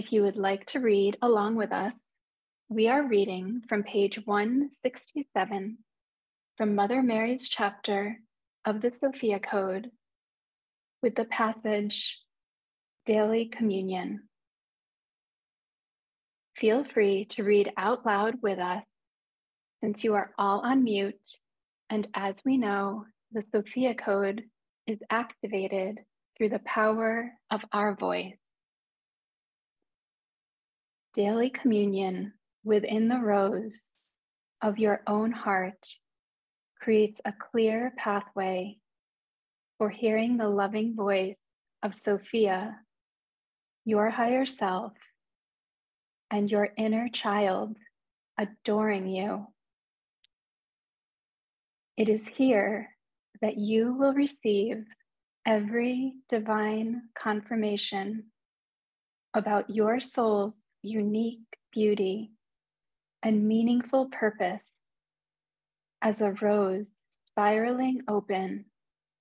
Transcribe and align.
If 0.00 0.14
you 0.14 0.22
would 0.22 0.38
like 0.38 0.64
to 0.68 0.80
read 0.80 1.18
along 1.20 1.56
with 1.56 1.72
us, 1.72 1.92
we 2.70 2.88
are 2.88 3.06
reading 3.06 3.62
from 3.68 3.82
page 3.82 4.18
167 4.24 5.76
from 6.56 6.74
Mother 6.74 7.02
Mary's 7.02 7.50
chapter 7.50 8.18
of 8.64 8.80
the 8.80 8.92
Sophia 8.92 9.38
Code 9.38 9.90
with 11.02 11.16
the 11.16 11.26
passage 11.26 12.18
Daily 13.04 13.44
Communion. 13.44 14.26
Feel 16.56 16.82
free 16.82 17.26
to 17.26 17.44
read 17.44 17.70
out 17.76 18.06
loud 18.06 18.36
with 18.40 18.58
us 18.58 18.86
since 19.82 20.02
you 20.02 20.14
are 20.14 20.32
all 20.38 20.60
on 20.60 20.82
mute, 20.82 21.36
and 21.90 22.08
as 22.14 22.36
we 22.42 22.56
know, 22.56 23.04
the 23.32 23.42
Sophia 23.42 23.94
Code 23.94 24.44
is 24.86 25.00
activated 25.10 26.00
through 26.38 26.48
the 26.48 26.60
power 26.60 27.32
of 27.50 27.62
our 27.74 27.94
voice. 27.94 28.39
Daily 31.12 31.50
communion 31.50 32.34
within 32.62 33.08
the 33.08 33.18
rose 33.18 33.82
of 34.62 34.78
your 34.78 35.02
own 35.08 35.32
heart 35.32 35.84
creates 36.80 37.20
a 37.24 37.32
clear 37.32 37.92
pathway 37.96 38.78
for 39.76 39.90
hearing 39.90 40.36
the 40.36 40.48
loving 40.48 40.94
voice 40.94 41.40
of 41.82 41.96
Sophia, 41.96 42.78
your 43.84 44.08
higher 44.08 44.46
self, 44.46 44.92
and 46.30 46.48
your 46.48 46.68
inner 46.76 47.08
child 47.08 47.76
adoring 48.38 49.08
you. 49.08 49.48
It 51.96 52.08
is 52.08 52.24
here 52.24 52.90
that 53.42 53.56
you 53.56 53.94
will 53.94 54.14
receive 54.14 54.84
every 55.44 56.14
divine 56.28 57.02
confirmation 57.16 58.26
about 59.34 59.70
your 59.70 59.98
soul's 59.98 60.54
unique 60.82 61.58
beauty 61.72 62.32
and 63.22 63.46
meaningful 63.46 64.06
purpose 64.06 64.64
as 66.02 66.20
a 66.20 66.32
rose 66.40 66.90
spiraling 67.26 68.02
open 68.08 68.64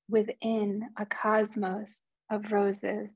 within 0.09 0.89
a 0.97 1.06
cosmos 1.06 2.02
of 2.30 2.52
roses. 2.52 3.09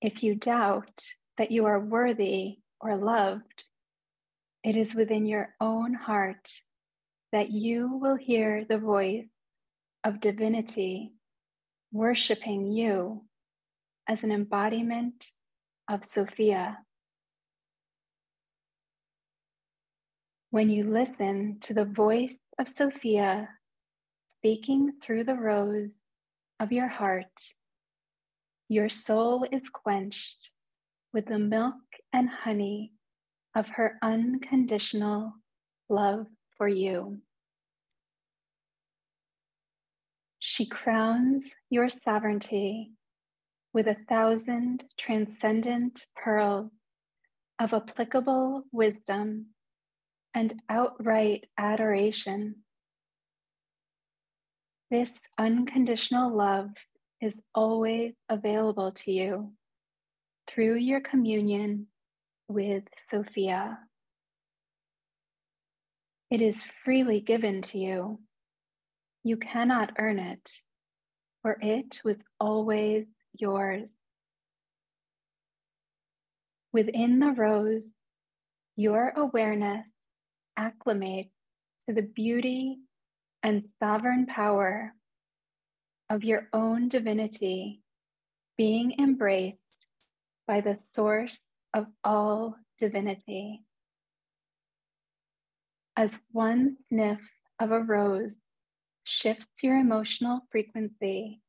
If 0.00 0.22
you 0.22 0.34
doubt 0.34 1.04
that 1.38 1.50
you 1.50 1.66
are 1.66 1.80
worthy 1.80 2.58
or 2.80 2.96
loved, 2.96 3.64
it 4.64 4.76
is 4.76 4.94
within 4.94 5.26
your 5.26 5.54
own 5.60 5.94
heart 5.94 6.50
that 7.32 7.50
you 7.50 7.96
will 7.96 8.16
hear 8.16 8.64
the 8.64 8.78
voice 8.78 9.26
of 10.04 10.20
divinity 10.20 11.12
worshiping 11.92 12.66
you 12.66 13.22
as 14.08 14.24
an 14.24 14.32
embodiment 14.32 15.24
of 15.88 16.04
Sophia. 16.04 16.78
When 20.50 20.68
you 20.68 20.84
listen 20.84 21.58
to 21.60 21.74
the 21.74 21.84
voice 21.84 22.34
of 22.58 22.68
Sophia 22.68 23.48
speaking 24.28 24.92
through 25.02 25.24
the 25.24 25.34
rose 25.36 25.94
of 26.60 26.72
your 26.72 26.88
heart, 26.88 27.32
your 28.68 28.88
soul 28.88 29.46
is 29.50 29.68
quenched 29.68 30.36
with 31.12 31.26
the 31.26 31.38
milk 31.38 31.74
and 32.12 32.28
honey 32.28 32.92
of 33.54 33.68
her 33.68 33.98
unconditional 34.02 35.32
love 35.88 36.26
for 36.56 36.68
you. 36.68 37.18
She 40.38 40.66
crowns 40.66 41.50
your 41.70 41.88
sovereignty 41.88 42.92
with 43.72 43.88
a 43.88 43.96
thousand 44.08 44.84
transcendent 44.98 46.04
pearls 46.14 46.70
of 47.58 47.72
applicable 47.72 48.64
wisdom 48.72 49.46
and 50.34 50.54
outright 50.68 51.46
adoration. 51.58 52.56
This 54.90 55.20
unconditional 55.38 56.34
love 56.34 56.70
is 57.20 57.40
always 57.54 58.14
available 58.28 58.92
to 58.92 59.12
you 59.12 59.52
through 60.48 60.76
your 60.76 61.00
communion 61.00 61.86
with 62.48 62.82
Sophia. 63.10 63.78
It 66.30 66.42
is 66.42 66.64
freely 66.84 67.20
given 67.20 67.62
to 67.62 67.78
you. 67.78 68.20
You 69.22 69.36
cannot 69.36 69.92
earn 69.98 70.18
it, 70.18 70.50
for 71.42 71.58
it 71.60 72.00
was 72.04 72.18
always 72.40 73.06
yours. 73.38 73.94
Within 76.72 77.18
the 77.18 77.32
rose, 77.32 77.92
your 78.76 79.12
awareness 79.16 79.88
acclimates 80.58 81.30
to 81.86 81.94
the 81.94 82.02
beauty 82.02 82.78
and 83.42 83.62
sovereign 83.78 84.26
power 84.26 84.94
of 86.08 86.24
your 86.24 86.48
own 86.52 86.88
divinity 86.88 87.82
being 88.56 88.94
embraced 88.98 89.86
by 90.46 90.60
the 90.60 90.78
source 90.78 91.38
of 91.74 91.86
all 92.04 92.56
divinity. 92.78 93.64
As 95.96 96.18
one 96.30 96.78
sniff 96.88 97.20
of 97.58 97.70
a 97.70 97.80
rose 97.80 98.38
shifts 99.04 99.62
your 99.62 99.76
emotional 99.76 100.40
frequency, 100.50 101.41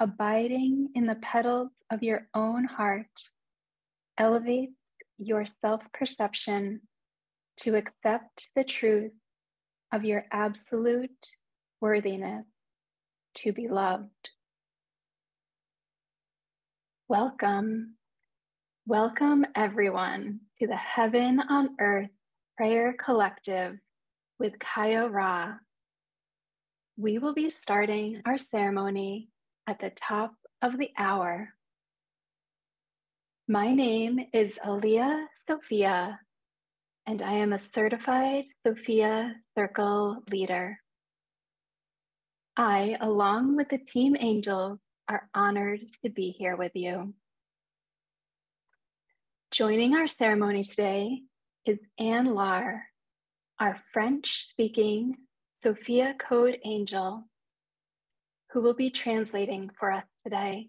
abiding 0.00 0.88
in 0.94 1.06
the 1.06 1.16
petals 1.16 1.70
of 1.92 2.02
your 2.02 2.26
own 2.34 2.64
heart 2.64 3.06
elevates 4.16 4.72
your 5.18 5.44
self 5.60 5.84
perception 5.92 6.80
to 7.58 7.76
accept 7.76 8.48
the 8.56 8.64
truth 8.64 9.12
of 9.92 10.04
your 10.04 10.24
absolute 10.32 11.26
worthiness 11.80 12.46
to 13.34 13.52
be 13.52 13.68
loved. 13.68 14.30
Welcome 17.08 17.96
Welcome, 18.86 19.46
everyone, 19.54 20.40
to 20.58 20.66
the 20.66 20.74
Heaven 20.74 21.38
on 21.38 21.76
Earth 21.78 22.10
Prayer 22.56 22.92
Collective 22.98 23.78
with 24.40 24.58
Kaia 24.58 25.08
Ra. 25.08 25.52
We 26.96 27.18
will 27.18 27.32
be 27.32 27.50
starting 27.50 28.20
our 28.26 28.36
ceremony 28.36 29.29
at 29.66 29.80
the 29.80 29.90
top 29.90 30.34
of 30.62 30.78
the 30.78 30.90
hour. 30.96 31.50
My 33.48 33.74
name 33.74 34.20
is 34.32 34.58
Aliyah 34.64 35.26
Sophia, 35.48 36.20
and 37.06 37.22
I 37.22 37.32
am 37.32 37.52
a 37.52 37.58
certified 37.58 38.44
Sophia 38.62 39.34
Circle 39.56 40.22
leader. 40.30 40.78
I, 42.56 42.96
along 43.00 43.56
with 43.56 43.68
the 43.68 43.78
team 43.78 44.16
angels, 44.18 44.78
are 45.08 45.28
honored 45.34 45.80
to 46.04 46.10
be 46.10 46.30
here 46.30 46.56
with 46.56 46.72
you. 46.74 47.14
Joining 49.50 49.96
our 49.96 50.06
ceremony 50.06 50.62
today 50.62 51.22
is 51.64 51.78
Anne 51.98 52.32
Lar, 52.34 52.84
our 53.58 53.80
French 53.92 54.46
speaking 54.46 55.16
Sophia 55.62 56.14
Code 56.18 56.58
Angel, 56.64 57.24
who 58.52 58.60
will 58.60 58.74
be 58.74 58.90
translating 58.90 59.70
for 59.78 59.92
us 59.92 60.04
today. 60.24 60.68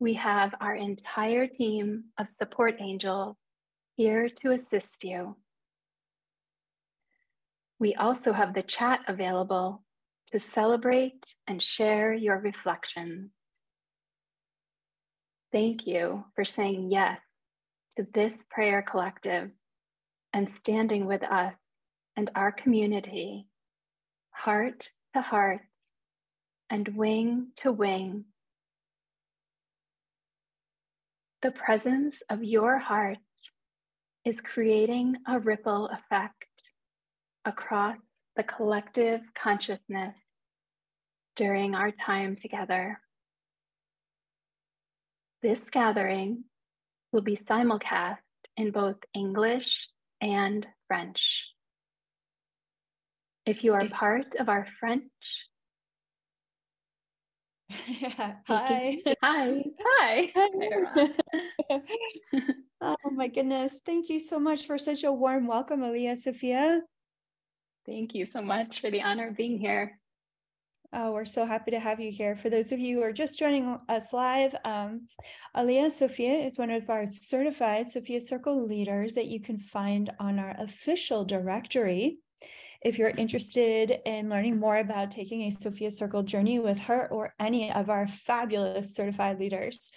We 0.00 0.14
have 0.14 0.54
our 0.60 0.74
entire 0.74 1.46
team 1.46 2.04
of 2.18 2.28
support 2.38 2.76
angels 2.80 3.36
here 3.96 4.28
to 4.42 4.52
assist 4.52 5.04
you. 5.04 5.36
We 7.78 7.94
also 7.94 8.32
have 8.32 8.54
the 8.54 8.62
chat 8.62 9.00
available 9.08 9.82
to 10.32 10.40
celebrate 10.40 11.34
and 11.46 11.62
share 11.62 12.12
your 12.12 12.38
reflections. 12.38 13.30
Thank 15.52 15.86
you 15.86 16.24
for 16.34 16.44
saying 16.44 16.90
yes 16.90 17.20
to 17.96 18.06
this 18.12 18.32
prayer 18.50 18.82
collective 18.82 19.50
and 20.32 20.48
standing 20.58 21.06
with 21.06 21.22
us 21.22 21.54
and 22.16 22.30
our 22.34 22.50
community, 22.50 23.46
heart 24.30 24.90
to 25.14 25.20
heart 25.20 25.60
and 26.74 26.88
wing 26.96 27.46
to 27.54 27.70
wing. 27.70 28.24
The 31.40 31.52
presence 31.52 32.20
of 32.28 32.42
your 32.42 32.78
hearts 32.78 33.20
is 34.24 34.40
creating 34.40 35.18
a 35.28 35.38
ripple 35.38 35.86
effect 35.86 36.50
across 37.44 37.96
the 38.34 38.42
collective 38.42 39.20
consciousness 39.36 40.16
during 41.36 41.76
our 41.76 41.92
time 41.92 42.34
together. 42.34 43.00
This 45.42 45.70
gathering 45.70 46.42
will 47.12 47.22
be 47.22 47.36
simulcast 47.36 48.16
in 48.56 48.72
both 48.72 48.96
English 49.14 49.86
and 50.20 50.66
French. 50.88 51.44
If 53.46 53.62
you 53.62 53.74
are 53.74 53.88
part 53.90 54.34
of 54.40 54.48
our 54.48 54.66
French, 54.80 55.12
Yeah. 57.86 58.34
Hi. 58.48 58.98
Hi. 59.22 59.64
Hi. 59.84 60.32
oh 62.80 62.96
my 63.12 63.28
goodness. 63.28 63.80
Thank 63.84 64.08
you 64.08 64.20
so 64.20 64.38
much 64.38 64.66
for 64.66 64.78
such 64.78 65.04
a 65.04 65.12
warm 65.12 65.46
welcome, 65.46 65.80
Aliyah 65.80 66.18
Sophia. 66.18 66.80
Thank 67.86 68.14
you 68.14 68.26
so 68.26 68.40
much 68.40 68.80
for 68.80 68.90
the 68.90 69.02
honor 69.02 69.28
of 69.28 69.36
being 69.36 69.58
here. 69.58 69.98
Oh, 70.96 71.12
we're 71.12 71.24
so 71.24 71.44
happy 71.44 71.72
to 71.72 71.80
have 71.80 71.98
you 71.98 72.12
here. 72.12 72.36
For 72.36 72.48
those 72.48 72.70
of 72.70 72.78
you 72.78 72.96
who 72.96 73.02
are 73.02 73.12
just 73.12 73.38
joining 73.38 73.78
us 73.88 74.12
live, 74.12 74.54
um, 74.64 75.08
Aliyah 75.56 75.90
Sophia 75.90 76.34
is 76.34 76.56
one 76.56 76.70
of 76.70 76.88
our 76.88 77.06
certified 77.06 77.90
Sophia 77.90 78.20
Circle 78.20 78.66
leaders 78.66 79.14
that 79.14 79.26
you 79.26 79.40
can 79.40 79.58
find 79.58 80.10
on 80.20 80.38
our 80.38 80.54
official 80.58 81.24
directory. 81.24 82.18
If 82.84 82.98
you're 82.98 83.08
interested 83.08 84.00
in 84.04 84.28
learning 84.28 84.60
more 84.60 84.76
about 84.76 85.10
taking 85.10 85.40
a 85.42 85.50
Sophia 85.50 85.90
Circle 85.90 86.22
journey 86.22 86.58
with 86.58 86.78
her 86.80 87.08
or 87.10 87.32
any 87.40 87.72
of 87.72 87.88
our 87.88 88.06
fabulous 88.06 88.94
certified 88.94 89.40
leaders, 89.40 89.90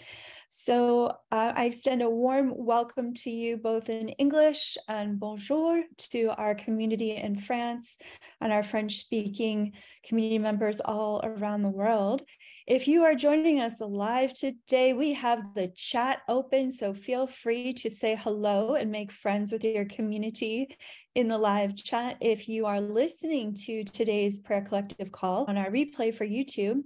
so 0.49 1.07
uh, 1.31 1.53
I 1.55 1.65
extend 1.65 2.01
a 2.01 2.09
warm 2.09 2.53
welcome 2.55 3.13
to 3.15 3.29
you 3.29 3.57
both 3.57 3.89
in 3.89 4.09
English 4.09 4.77
and 4.87 5.19
bonjour 5.19 5.83
to 6.11 6.27
our 6.37 6.55
community 6.55 7.15
in 7.15 7.37
France 7.37 7.97
and 8.39 8.53
our 8.53 8.63
French 8.63 8.97
speaking 8.97 9.73
community 10.05 10.39
members 10.39 10.79
all 10.79 11.19
around 11.23 11.63
the 11.63 11.69
world. 11.69 12.23
If 12.65 12.87
you 12.87 13.03
are 13.03 13.13
joining 13.13 13.59
us 13.59 13.81
live 13.81 14.33
today, 14.33 14.93
we 14.93 15.13
have 15.13 15.53
the 15.53 15.67
chat 15.75 16.19
open, 16.29 16.71
so 16.71 16.93
feel 16.93 17.27
free 17.27 17.73
to 17.73 17.89
say 17.89 18.15
hello 18.15 18.75
and 18.75 18.89
make 18.89 19.11
friends 19.11 19.51
with 19.51 19.65
your 19.65 19.85
community 19.85 20.77
in 21.15 21.27
the 21.27 21.37
live 21.37 21.75
chat. 21.75 22.17
If 22.21 22.47
you 22.47 22.65
are 22.65 22.79
listening 22.79 23.53
to 23.65 23.83
today's 23.83 24.39
prayer 24.39 24.61
collective 24.61 25.11
call 25.11 25.45
on 25.47 25.57
our 25.57 25.69
replay 25.69 26.13
for 26.15 26.25
YouTube, 26.25 26.83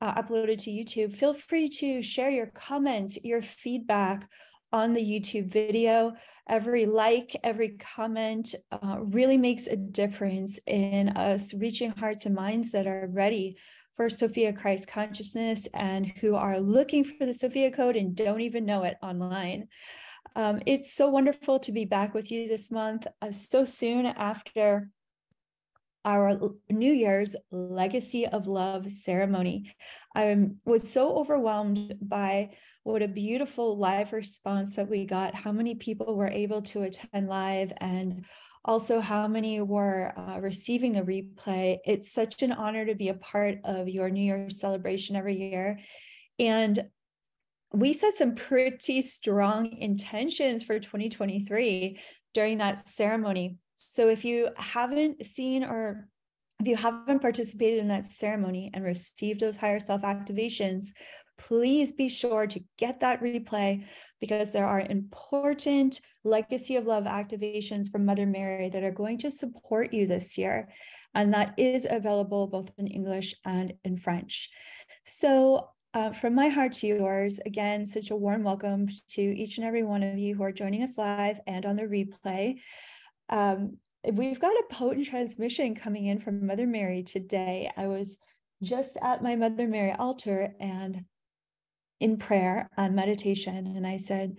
uh, 0.00 0.20
uploaded 0.20 0.58
to 0.60 0.70
YouTube, 0.70 1.12
feel 1.14 1.34
free 1.34 1.68
to 1.68 2.02
share 2.02 2.30
your 2.30 2.46
comments, 2.46 3.18
your 3.24 3.42
feedback 3.42 4.28
on 4.72 4.92
the 4.92 5.00
YouTube 5.00 5.50
video. 5.50 6.12
Every 6.48 6.86
like, 6.86 7.36
every 7.44 7.76
comment 7.78 8.54
uh, 8.72 8.98
really 9.00 9.36
makes 9.36 9.66
a 9.66 9.76
difference 9.76 10.58
in 10.66 11.10
us 11.10 11.52
reaching 11.54 11.90
hearts 11.90 12.26
and 12.26 12.34
minds 12.34 12.72
that 12.72 12.86
are 12.86 13.08
ready 13.12 13.56
for 13.94 14.08
Sophia 14.08 14.52
Christ 14.52 14.88
consciousness 14.88 15.66
and 15.74 16.06
who 16.06 16.36
are 16.36 16.60
looking 16.60 17.04
for 17.04 17.26
the 17.26 17.34
Sophia 17.34 17.70
Code 17.70 17.96
and 17.96 18.14
don't 18.14 18.40
even 18.40 18.64
know 18.64 18.84
it 18.84 18.96
online. 19.02 19.68
Um, 20.36 20.60
it's 20.66 20.94
so 20.94 21.08
wonderful 21.08 21.58
to 21.60 21.72
be 21.72 21.84
back 21.84 22.14
with 22.14 22.30
you 22.30 22.48
this 22.48 22.70
month, 22.70 23.06
uh, 23.20 23.30
so 23.30 23.64
soon 23.64 24.06
after 24.06 24.88
our 26.04 26.38
New 26.70 26.92
Year's 26.92 27.36
Legacy 27.50 28.26
of 28.26 28.46
Love 28.46 28.90
ceremony. 28.90 29.74
I 30.14 30.48
was 30.64 30.90
so 30.90 31.16
overwhelmed 31.16 31.96
by 32.00 32.50
what 32.84 33.02
a 33.02 33.08
beautiful 33.08 33.76
live 33.76 34.12
response 34.12 34.76
that 34.76 34.88
we 34.88 35.04
got, 35.04 35.34
how 35.34 35.52
many 35.52 35.74
people 35.74 36.16
were 36.16 36.28
able 36.28 36.62
to 36.62 36.82
attend 36.82 37.28
live, 37.28 37.72
and 37.78 38.24
also 38.64 39.00
how 39.00 39.28
many 39.28 39.60
were 39.60 40.12
uh, 40.16 40.38
receiving 40.40 40.92
the 40.92 41.02
replay. 41.02 41.78
It's 41.84 42.10
such 42.10 42.42
an 42.42 42.52
honor 42.52 42.84
to 42.86 42.94
be 42.94 43.08
a 43.08 43.14
part 43.14 43.58
of 43.64 43.88
your 43.88 44.10
New 44.10 44.22
Year's 44.22 44.60
celebration 44.60 45.16
every 45.16 45.36
year. 45.36 45.78
And 46.38 46.88
we 47.72 47.92
set 47.92 48.16
some 48.16 48.34
pretty 48.34 49.02
strong 49.02 49.76
intentions 49.78 50.62
for 50.62 50.78
2023 50.78 51.98
during 52.34 52.58
that 52.58 52.88
ceremony. 52.88 53.56
So 53.78 54.08
if 54.08 54.24
you 54.24 54.50
haven't 54.56 55.24
seen 55.24 55.64
or 55.64 56.08
if 56.60 56.66
you 56.66 56.76
haven't 56.76 57.20
participated 57.20 57.78
in 57.78 57.88
that 57.88 58.06
ceremony 58.06 58.70
and 58.74 58.84
received 58.84 59.40
those 59.40 59.56
higher 59.56 59.80
self 59.80 60.02
activations, 60.02 60.86
please 61.38 61.92
be 61.92 62.08
sure 62.08 62.46
to 62.48 62.60
get 62.76 63.00
that 63.00 63.22
replay 63.22 63.84
because 64.20 64.50
there 64.50 64.66
are 64.66 64.80
important 64.80 66.00
legacy 66.24 66.74
of 66.74 66.86
love 66.86 67.04
activations 67.04 67.90
from 67.90 68.04
Mother 68.04 68.26
Mary 68.26 68.68
that 68.68 68.82
are 68.82 68.90
going 68.90 69.18
to 69.18 69.30
support 69.30 69.92
you 69.92 70.06
this 70.06 70.36
year. 70.36 70.68
And 71.14 71.32
that 71.32 71.54
is 71.56 71.86
available 71.88 72.48
both 72.48 72.70
in 72.76 72.88
English 72.88 73.34
and 73.44 73.72
in 73.84 73.96
French. 73.96 74.50
So, 75.06 75.68
uh, 75.94 76.12
from 76.12 76.34
my 76.34 76.48
heart 76.48 76.74
to 76.74 76.86
yours, 76.86 77.40
again, 77.46 77.86
such 77.86 78.10
a 78.10 78.16
warm 78.16 78.42
welcome 78.42 78.88
to 79.08 79.22
each 79.22 79.56
and 79.56 79.66
every 79.66 79.82
one 79.82 80.02
of 80.02 80.18
you 80.18 80.34
who 80.34 80.42
are 80.42 80.52
joining 80.52 80.82
us 80.82 80.98
live 80.98 81.40
and 81.46 81.64
on 81.64 81.76
the 81.76 81.84
replay. 81.84 82.56
Um, 83.28 83.78
we've 84.12 84.40
got 84.40 84.52
a 84.52 84.64
potent 84.70 85.06
transmission 85.06 85.74
coming 85.74 86.06
in 86.06 86.18
from 86.18 86.46
Mother 86.46 86.66
Mary 86.66 87.02
today. 87.02 87.70
I 87.76 87.86
was 87.86 88.18
just 88.62 88.96
at 89.02 89.22
my 89.22 89.36
Mother 89.36 89.66
Mary 89.66 89.92
altar 89.92 90.54
and 90.60 91.04
in 92.00 92.16
prayer 92.16 92.70
on 92.76 92.94
meditation, 92.94 93.74
and 93.76 93.86
I 93.86 93.96
said, 93.96 94.38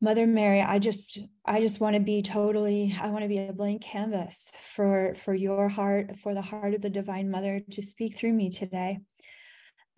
Mother 0.00 0.26
Mary, 0.26 0.60
I 0.60 0.78
just 0.78 1.18
I 1.44 1.60
just 1.60 1.80
want 1.80 1.94
to 1.94 2.00
be 2.00 2.20
totally 2.20 2.94
I 3.00 3.08
want 3.08 3.22
to 3.22 3.28
be 3.28 3.38
a 3.38 3.52
blank 3.52 3.82
canvas 3.82 4.52
for 4.60 5.14
for 5.14 5.34
your 5.34 5.68
heart, 5.68 6.18
for 6.18 6.34
the 6.34 6.42
heart 6.42 6.74
of 6.74 6.82
the 6.82 6.90
divine 6.90 7.30
mother 7.30 7.60
to 7.70 7.82
speak 7.82 8.16
through 8.16 8.34
me 8.34 8.50
today. 8.50 8.98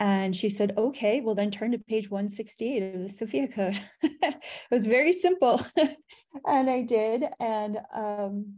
And 0.00 0.34
she 0.34 0.48
said, 0.48 0.74
okay, 0.76 1.20
well, 1.20 1.34
then 1.34 1.50
turn 1.50 1.72
to 1.72 1.78
page 1.78 2.08
168 2.08 2.94
of 2.94 3.02
the 3.02 3.10
Sophia 3.10 3.48
Code. 3.48 3.80
it 4.02 4.36
was 4.70 4.86
very 4.86 5.12
simple. 5.12 5.60
and 6.46 6.70
I 6.70 6.82
did. 6.82 7.24
And 7.40 7.78
um, 7.92 8.54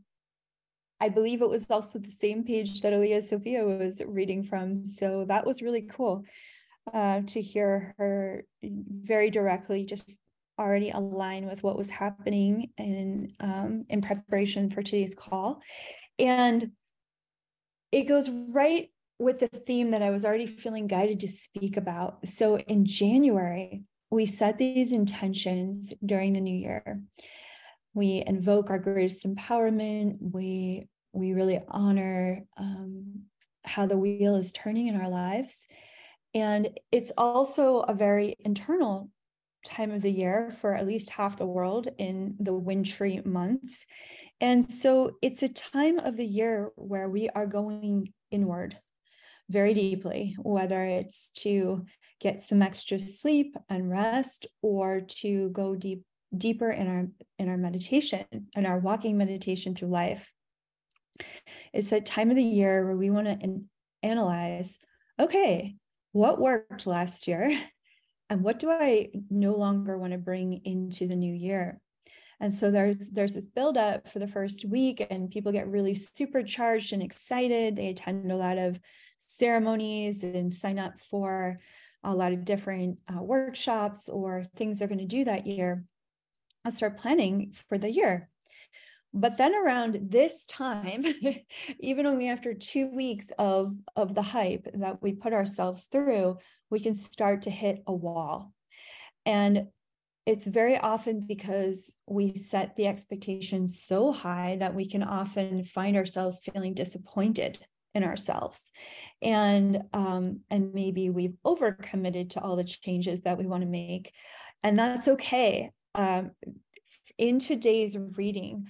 I 1.00 1.08
believe 1.08 1.40
it 1.40 1.48
was 1.48 1.70
also 1.70 1.98
the 1.98 2.10
same 2.10 2.44
page 2.44 2.82
that 2.82 2.92
Aliyah 2.92 3.22
Sophia 3.22 3.64
was 3.64 4.02
reading 4.06 4.44
from. 4.44 4.84
So 4.84 5.24
that 5.28 5.46
was 5.46 5.62
really 5.62 5.82
cool 5.82 6.24
uh, 6.92 7.22
to 7.26 7.40
hear 7.40 7.94
her 7.96 8.44
very 8.62 9.30
directly 9.30 9.84
just 9.84 10.18
already 10.58 10.90
align 10.90 11.46
with 11.46 11.62
what 11.62 11.78
was 11.78 11.88
happening 11.88 12.70
in 12.76 13.32
um, 13.40 13.86
in 13.88 14.02
preparation 14.02 14.70
for 14.70 14.82
today's 14.82 15.14
call. 15.14 15.62
And 16.18 16.72
it 17.92 18.02
goes 18.02 18.28
right 18.28 18.90
with 19.20 19.38
the 19.38 19.48
theme 19.48 19.90
that 19.90 20.02
I 20.02 20.10
was 20.10 20.24
already 20.24 20.46
feeling 20.46 20.86
guided 20.86 21.20
to 21.20 21.28
speak 21.28 21.76
about. 21.76 22.26
So 22.26 22.58
in 22.58 22.86
January, 22.86 23.82
we 24.10 24.24
set 24.24 24.56
these 24.56 24.92
intentions 24.92 25.92
during 26.04 26.32
the 26.32 26.40
new 26.40 26.56
year. 26.56 27.02
We 27.92 28.24
invoke 28.26 28.70
our 28.70 28.78
greatest 28.78 29.26
empowerment. 29.26 30.16
We 30.20 30.88
we 31.12 31.32
really 31.32 31.60
honor 31.68 32.44
um, 32.56 33.24
how 33.64 33.86
the 33.86 33.98
wheel 33.98 34.36
is 34.36 34.52
turning 34.52 34.86
in 34.86 34.98
our 34.98 35.10
lives, 35.10 35.66
and 36.34 36.68
it's 36.90 37.12
also 37.18 37.80
a 37.80 37.94
very 37.94 38.36
internal 38.40 39.10
time 39.66 39.90
of 39.90 40.00
the 40.00 40.10
year 40.10 40.50
for 40.60 40.74
at 40.74 40.86
least 40.86 41.10
half 41.10 41.36
the 41.36 41.46
world 41.46 41.88
in 41.98 42.36
the 42.40 42.54
wintry 42.54 43.20
months. 43.24 43.84
And 44.40 44.64
so 44.64 45.18
it's 45.20 45.42
a 45.42 45.50
time 45.50 45.98
of 45.98 46.16
the 46.16 46.24
year 46.26 46.70
where 46.76 47.10
we 47.10 47.28
are 47.28 47.46
going 47.46 48.14
inward 48.30 48.78
very 49.50 49.74
deeply, 49.74 50.36
whether 50.38 50.82
it's 50.84 51.30
to 51.30 51.84
get 52.20 52.40
some 52.40 52.62
extra 52.62 52.98
sleep 52.98 53.56
and 53.68 53.90
rest 53.90 54.46
or 54.62 55.00
to 55.00 55.48
go 55.50 55.74
deep 55.74 56.02
deeper 56.36 56.70
in 56.70 56.86
our 56.86 57.08
in 57.40 57.48
our 57.48 57.56
meditation 57.56 58.24
and 58.54 58.66
our 58.66 58.78
walking 58.78 59.18
meditation 59.18 59.74
through 59.74 59.88
life. 59.88 60.32
It's 61.72 61.90
that 61.90 62.06
time 62.06 62.30
of 62.30 62.36
the 62.36 62.44
year 62.44 62.86
where 62.86 62.96
we 62.96 63.10
want 63.10 63.26
to 63.26 63.32
an- 63.32 63.68
analyze 64.02 64.78
okay 65.20 65.74
what 66.12 66.40
worked 66.40 66.86
last 66.86 67.28
year 67.28 67.60
and 68.30 68.42
what 68.42 68.58
do 68.58 68.70
i 68.70 69.08
no 69.28 69.54
longer 69.54 69.98
want 69.98 70.12
to 70.12 70.18
bring 70.18 70.60
into 70.64 71.08
the 71.08 71.16
new 71.16 71.34
year? 71.34 71.80
And 72.40 72.54
so 72.54 72.70
there's 72.70 73.10
there's 73.10 73.34
this 73.34 73.46
build 73.46 73.76
up 73.76 74.08
for 74.08 74.18
the 74.18 74.26
first 74.26 74.64
week 74.64 75.06
and 75.10 75.30
people 75.30 75.52
get 75.52 75.68
really 75.68 75.94
supercharged 75.94 76.92
and 76.92 77.02
excited. 77.02 77.76
They 77.76 77.88
attend 77.88 78.32
a 78.32 78.36
lot 78.36 78.56
of 78.56 78.80
ceremonies 79.20 80.24
and 80.24 80.52
sign 80.52 80.78
up 80.78 80.98
for 80.98 81.60
a 82.02 82.14
lot 82.14 82.32
of 82.32 82.44
different 82.44 82.98
uh, 83.08 83.22
workshops 83.22 84.08
or 84.08 84.44
things 84.56 84.78
they're 84.78 84.88
going 84.88 84.98
to 84.98 85.04
do 85.04 85.24
that 85.24 85.46
year 85.46 85.84
I'll 86.64 86.72
start 86.72 86.98
planning 86.98 87.54
for 87.68 87.78
the 87.78 87.90
year. 87.90 88.28
But 89.12 89.38
then 89.38 89.54
around 89.54 90.10
this 90.10 90.44
time, 90.46 91.02
even 91.80 92.06
only 92.06 92.28
after 92.28 92.54
two 92.54 92.86
weeks 92.88 93.32
of, 93.38 93.74
of 93.96 94.14
the 94.14 94.22
hype 94.22 94.68
that 94.74 95.02
we 95.02 95.12
put 95.12 95.32
ourselves 95.32 95.86
through, 95.86 96.38
we 96.70 96.80
can 96.80 96.94
start 96.94 97.42
to 97.42 97.50
hit 97.50 97.82
a 97.86 97.92
wall. 97.92 98.52
And 99.26 99.68
it's 100.26 100.46
very 100.46 100.78
often 100.78 101.26
because 101.26 101.94
we 102.06 102.36
set 102.36 102.76
the 102.76 102.86
expectations 102.86 103.82
so 103.82 104.12
high 104.12 104.56
that 104.60 104.74
we 104.74 104.86
can 104.86 105.02
often 105.02 105.64
find 105.64 105.96
ourselves 105.96 106.38
feeling 106.38 106.74
disappointed 106.74 107.58
in 107.94 108.04
ourselves 108.04 108.70
and 109.20 109.82
um, 109.92 110.40
and 110.50 110.74
maybe 110.74 111.10
we've 111.10 111.36
overcommitted 111.44 112.30
to 112.30 112.40
all 112.40 112.56
the 112.56 112.64
changes 112.64 113.22
that 113.22 113.38
we 113.38 113.46
want 113.46 113.62
to 113.62 113.68
make 113.68 114.12
and 114.62 114.78
that's 114.78 115.08
okay 115.08 115.70
um, 115.94 116.30
in 117.18 117.38
today's 117.38 117.96
reading 118.16 118.66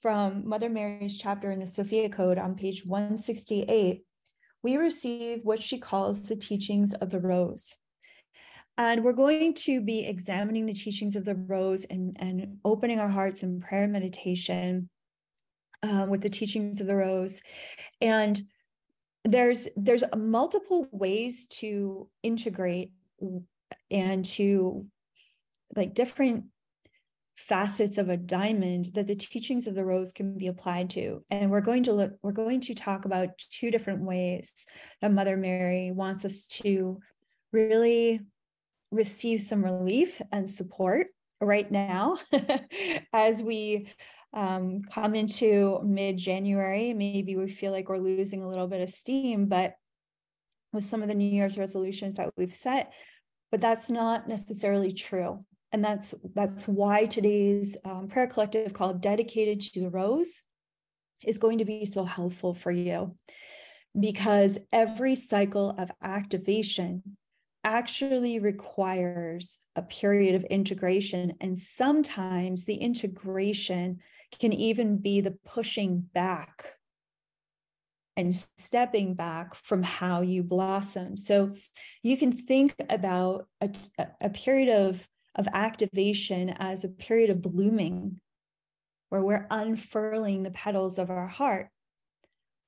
from 0.00 0.48
mother 0.48 0.70
mary's 0.70 1.18
chapter 1.18 1.50
in 1.50 1.60
the 1.60 1.66
sophia 1.66 2.08
code 2.08 2.38
on 2.38 2.54
page 2.54 2.84
168 2.86 4.02
we 4.62 4.76
receive 4.76 5.44
what 5.44 5.60
she 5.60 5.78
calls 5.78 6.28
the 6.28 6.36
teachings 6.36 6.94
of 6.94 7.10
the 7.10 7.20
rose. 7.20 7.76
And 8.78 9.04
we're 9.04 9.12
going 9.12 9.54
to 9.54 9.80
be 9.80 10.06
examining 10.06 10.66
the 10.66 10.72
teachings 10.72 11.16
of 11.16 11.24
the 11.24 11.34
rose 11.34 11.84
and, 11.84 12.16
and 12.18 12.58
opening 12.64 13.00
our 13.00 13.08
hearts 13.08 13.42
in 13.42 13.60
prayer 13.60 13.84
and 13.84 13.92
meditation 13.92 14.88
uh, 15.82 16.06
with 16.08 16.22
the 16.22 16.30
teachings 16.30 16.80
of 16.80 16.86
the 16.86 16.96
rose. 16.96 17.42
And 18.00 18.40
there's 19.24 19.68
there's 19.76 20.04
multiple 20.16 20.86
ways 20.90 21.46
to 21.48 22.08
integrate 22.22 22.92
and 23.90 24.24
to 24.24 24.86
like 25.76 25.94
different 25.94 26.44
facets 27.36 27.98
of 27.98 28.08
a 28.08 28.16
diamond 28.16 28.90
that 28.94 29.06
the 29.06 29.14
teachings 29.14 29.66
of 29.66 29.74
the 29.74 29.84
rose 29.84 30.12
can 30.12 30.36
be 30.36 30.48
applied 30.48 30.90
to. 30.90 31.24
And 31.30 31.50
we're 31.50 31.60
going 31.60 31.84
to 31.84 31.92
look 31.92 32.12
we're 32.22 32.32
going 32.32 32.60
to 32.62 32.74
talk 32.74 33.04
about 33.04 33.38
two 33.38 33.70
different 33.70 34.02
ways 34.02 34.66
that 35.00 35.12
mother 35.12 35.36
mary 35.36 35.90
wants 35.92 36.24
us 36.24 36.46
to 36.46 37.00
really 37.52 38.20
receive 38.90 39.40
some 39.40 39.64
relief 39.64 40.20
and 40.30 40.48
support 40.48 41.08
right 41.40 41.70
now 41.70 42.18
as 43.12 43.42
we 43.42 43.88
um, 44.34 44.82
come 44.82 45.14
into 45.14 45.80
mid 45.84 46.16
January. 46.16 46.94
Maybe 46.94 47.36
we 47.36 47.50
feel 47.50 47.72
like 47.72 47.88
we're 47.88 47.98
losing 47.98 48.42
a 48.42 48.48
little 48.48 48.66
bit 48.66 48.80
of 48.80 48.90
steam, 48.90 49.46
but 49.46 49.74
with 50.72 50.84
some 50.84 51.02
of 51.02 51.08
the 51.08 51.14
New 51.14 51.28
Year's 51.28 51.58
resolutions 51.58 52.16
that 52.16 52.32
we've 52.36 52.54
set, 52.54 52.92
but 53.50 53.60
that's 53.60 53.90
not 53.90 54.28
necessarily 54.28 54.92
true. 54.92 55.44
And 55.72 55.84
that's 55.84 56.14
that's 56.34 56.66
why 56.68 57.06
today's 57.06 57.76
um, 57.84 58.08
prayer 58.08 58.26
collective 58.26 58.72
called 58.72 59.00
Dedicated 59.00 59.60
to 59.60 59.80
the 59.80 59.90
Rose 59.90 60.42
is 61.24 61.38
going 61.38 61.58
to 61.58 61.64
be 61.64 61.84
so 61.84 62.04
helpful 62.04 62.52
for 62.54 62.70
you 62.70 63.14
because 63.98 64.58
every 64.72 65.14
cycle 65.14 65.74
of 65.78 65.90
activation 66.02 67.02
actually 67.64 68.38
requires 68.38 69.60
a 69.76 69.82
period 69.82 70.34
of 70.34 70.44
integration. 70.44 71.32
And 71.40 71.58
sometimes 71.58 72.64
the 72.64 72.74
integration 72.74 74.00
can 74.38 74.52
even 74.52 74.98
be 74.98 75.20
the 75.20 75.36
pushing 75.44 76.00
back 76.12 76.74
and 78.16 78.36
stepping 78.56 79.14
back 79.14 79.54
from 79.54 79.82
how 79.82 80.20
you 80.20 80.42
blossom. 80.42 81.16
So 81.16 81.54
you 82.02 82.16
can 82.16 82.32
think 82.32 82.74
about 82.90 83.46
a, 83.60 83.70
a 84.20 84.30
period 84.30 84.68
of, 84.68 85.06
of 85.34 85.48
activation 85.52 86.50
as 86.50 86.84
a 86.84 86.88
period 86.88 87.30
of 87.30 87.40
blooming, 87.40 88.20
where 89.08 89.22
we're 89.22 89.46
unfurling 89.50 90.42
the 90.42 90.50
petals 90.50 90.98
of 90.98 91.10
our 91.10 91.26
heart 91.26 91.68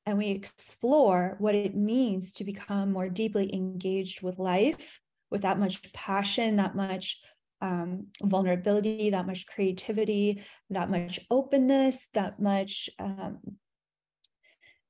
and 0.07 0.19
we 0.19 0.31
explore 0.31 1.37
what 1.39 1.55
it 1.55 1.75
means 1.75 2.33
to 2.33 2.45
become 2.45 2.93
more 2.93 3.09
deeply 3.09 3.55
engaged 3.55 4.23
with 4.23 4.39
life 4.39 5.01
with 5.31 5.43
that 5.43 5.59
much 5.59 5.93
passion, 5.93 6.57
that 6.57 6.77
much 6.77 7.21
um, 7.65 8.09
vulnerability, 8.23 9.11
that 9.11 9.27
much 9.27 9.47
creativity, 9.47 10.43
that 10.69 10.91
much 10.91 11.19
openness, 11.31 12.09
that 12.13 12.39
much 12.39 12.91
um, 12.99 13.39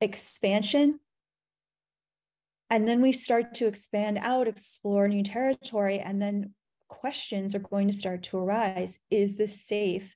expansion. 0.00 0.98
And 2.70 2.88
then 2.88 3.00
we 3.00 3.12
start 3.12 3.54
to 3.54 3.68
expand 3.68 4.18
out, 4.20 4.48
explore 4.48 5.06
new 5.06 5.22
territory, 5.22 6.00
and 6.00 6.20
then 6.20 6.52
questions 6.88 7.54
are 7.54 7.60
going 7.60 7.86
to 7.86 7.96
start 7.96 8.24
to 8.24 8.38
arise. 8.38 8.98
Is 9.08 9.36
this 9.36 9.64
safe? 9.64 10.12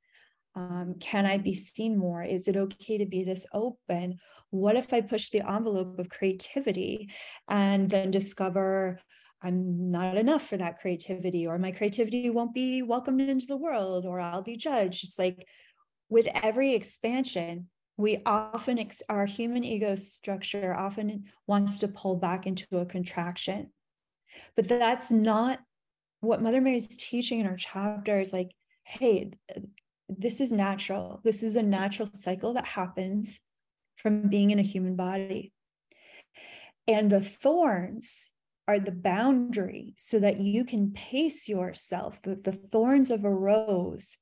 Um, 0.57 0.97
can 0.99 1.27
I 1.27 1.39
be 1.39 1.55
seen 1.55 1.97
more? 1.97 2.25
Is 2.25 2.49
it 2.49 2.57
okay 2.57 2.99
to 2.99 3.07
be 3.07 3.23
this 3.23 3.47
open? 3.55 4.19
What 4.51 4.75
if 4.75 4.93
I 4.93 5.03
push 5.03 5.31
the 5.31 5.49
envelope 5.49 6.01
of 6.01 6.09
creativity 6.09 7.11
and 7.49 7.89
then 7.89 8.11
discover 8.11 8.99
I'm 9.43 9.91
not 9.91 10.17
enough 10.17 10.49
for 10.49 10.57
that 10.57 10.79
creativity, 10.79 11.47
or 11.47 11.59
my 11.59 11.71
creativity 11.71 12.29
won't 12.31 12.55
be 12.55 12.83
welcomed 12.83 13.21
into 13.21 13.47
the 13.47 13.57
world, 13.57 14.05
or 14.05 14.21
I'll 14.21 14.43
be 14.43 14.57
judged? 14.57 15.05
It's 15.05 15.19
like 15.19 15.47
with 16.09 16.27
every 16.35 16.75
expansion, 16.75 17.69
we 17.97 18.23
often, 18.27 18.79
ex- 18.79 19.03
our 19.09 19.27
human 19.27 19.65
ego 19.65 19.95
structure 19.95 20.75
often 20.75 21.25
wants 21.47 21.79
to 21.79 21.89
pull 21.89 22.17
back 22.17 22.47
into 22.47 22.67
a 22.73 22.87
contraction. 22.87 23.71
But 24.57 24.69
that's 24.69 25.11
not 25.11 25.61
what 26.21 26.43
Mother 26.43 26.61
Mary's 26.61 26.97
teaching 26.97 27.41
in 27.41 27.47
her 27.47 27.57
chapter 27.57 28.21
is 28.21 28.33
like, 28.33 28.51
hey, 28.85 29.31
this 30.09 30.41
is 30.41 30.51
natural. 30.51 31.21
This 31.23 31.43
is 31.43 31.57
a 31.57 31.63
natural 31.63 32.09
cycle 32.13 32.55
that 32.55 32.65
happens 32.65 33.39
from 33.97 34.29
being 34.29 34.51
in 34.51 34.59
a 34.59 34.63
human 34.63 34.97
body. 34.97 35.53
And 36.87 37.11
the 37.11 37.21
thorns 37.21 38.25
are 38.69 38.79
the 38.79 38.93
boundary 38.93 39.95
so 39.97 40.19
that 40.21 40.39
you 40.39 40.65
can 40.65 40.93
pace 40.93 41.49
yourself, 41.49 42.21
that 42.23 42.45
the 42.45 42.53
thorns 42.53 43.11
of 43.11 43.25
a 43.25 43.31
rose 43.31 44.19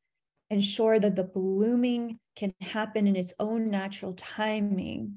ensure 0.51 1.01
that 1.01 1.17
the 1.17 1.25
blooming 1.25 2.21
can 2.37 2.55
happen 2.61 3.09
in 3.09 3.17
its 3.17 3.35
own 3.41 3.69
natural 3.69 4.15
timing, 4.15 5.17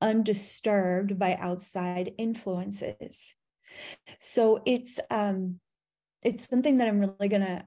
undisturbed 0.00 1.18
by 1.18 1.34
outside 1.34 2.14
influences. 2.16 3.34
So 4.18 4.62
it's 4.64 4.98
um 5.10 5.60
it's 6.22 6.48
something 6.48 6.78
that 6.78 6.88
I'm 6.88 7.00
really 7.00 7.28
gonna 7.28 7.66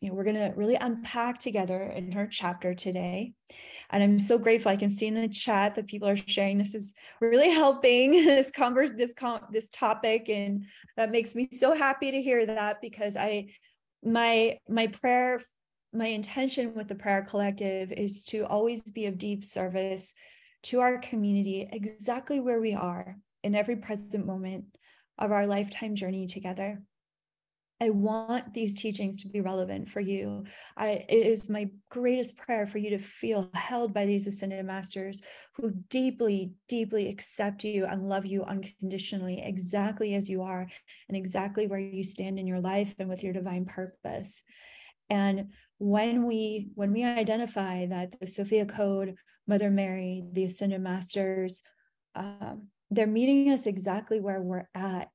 you 0.00 0.08
know, 0.08 0.14
we're 0.14 0.24
going 0.24 0.36
to 0.36 0.52
really 0.56 0.76
unpack 0.76 1.38
together 1.38 1.82
in 1.82 2.12
her 2.12 2.26
chapter 2.26 2.74
today. 2.74 3.34
And 3.90 4.02
I'm 4.02 4.18
so 4.18 4.38
grateful. 4.38 4.70
I 4.70 4.76
can 4.76 4.88
see 4.88 5.06
in 5.06 5.14
the 5.14 5.28
chat 5.28 5.74
that 5.74 5.86
people 5.86 6.08
are 6.08 6.16
sharing 6.16 6.58
this 6.58 6.74
is 6.74 6.94
really 7.20 7.50
helping 7.50 8.12
this 8.24 8.50
converse, 8.50 8.90
this 8.96 9.12
com- 9.12 9.46
this 9.52 9.68
topic, 9.70 10.28
and 10.28 10.64
that 10.96 11.10
makes 11.10 11.34
me 11.34 11.48
so 11.52 11.74
happy 11.74 12.10
to 12.10 12.22
hear 12.22 12.46
that 12.46 12.80
because 12.80 13.16
I, 13.16 13.48
my 14.02 14.58
my 14.68 14.86
prayer, 14.86 15.40
my 15.92 16.06
intention 16.06 16.74
with 16.74 16.88
the 16.88 16.94
prayer 16.94 17.26
collective 17.28 17.92
is 17.92 18.24
to 18.24 18.46
always 18.46 18.82
be 18.82 19.06
of 19.06 19.18
deep 19.18 19.44
service 19.44 20.14
to 20.62 20.80
our 20.80 20.98
community, 20.98 21.68
exactly 21.70 22.40
where 22.40 22.60
we 22.60 22.74
are 22.74 23.16
in 23.42 23.54
every 23.54 23.76
present 23.76 24.24
moment 24.24 24.64
of 25.18 25.32
our 25.32 25.46
lifetime 25.46 25.94
journey 25.94 26.26
together. 26.26 26.80
I 27.82 27.88
want 27.88 28.52
these 28.52 28.78
teachings 28.78 29.22
to 29.22 29.28
be 29.28 29.40
relevant 29.40 29.88
for 29.88 30.00
you. 30.00 30.44
I, 30.76 31.04
it 31.08 31.26
is 31.26 31.48
my 31.48 31.70
greatest 31.88 32.36
prayer 32.36 32.66
for 32.66 32.76
you 32.76 32.90
to 32.90 32.98
feel 32.98 33.48
held 33.54 33.94
by 33.94 34.04
these 34.04 34.26
ascended 34.26 34.66
masters 34.66 35.22
who 35.56 35.70
deeply, 35.88 36.52
deeply 36.68 37.08
accept 37.08 37.64
you 37.64 37.86
and 37.86 38.06
love 38.06 38.26
you 38.26 38.44
unconditionally, 38.44 39.42
exactly 39.42 40.14
as 40.14 40.28
you 40.28 40.42
are, 40.42 40.66
and 41.08 41.16
exactly 41.16 41.66
where 41.66 41.80
you 41.80 42.02
stand 42.02 42.38
in 42.38 42.46
your 42.46 42.60
life 42.60 42.94
and 42.98 43.08
with 43.08 43.22
your 43.22 43.32
divine 43.32 43.64
purpose. 43.64 44.42
And 45.08 45.48
when 45.78 46.26
we 46.26 46.68
when 46.74 46.92
we 46.92 47.04
identify 47.04 47.86
that 47.86 48.14
the 48.20 48.26
Sophia 48.26 48.66
Code, 48.66 49.16
Mother 49.46 49.70
Mary, 49.70 50.22
the 50.32 50.44
ascended 50.44 50.82
masters, 50.82 51.62
um, 52.14 52.68
they're 52.90 53.06
meeting 53.06 53.50
us 53.50 53.66
exactly 53.66 54.20
where 54.20 54.42
we're 54.42 54.68
at 54.74 55.08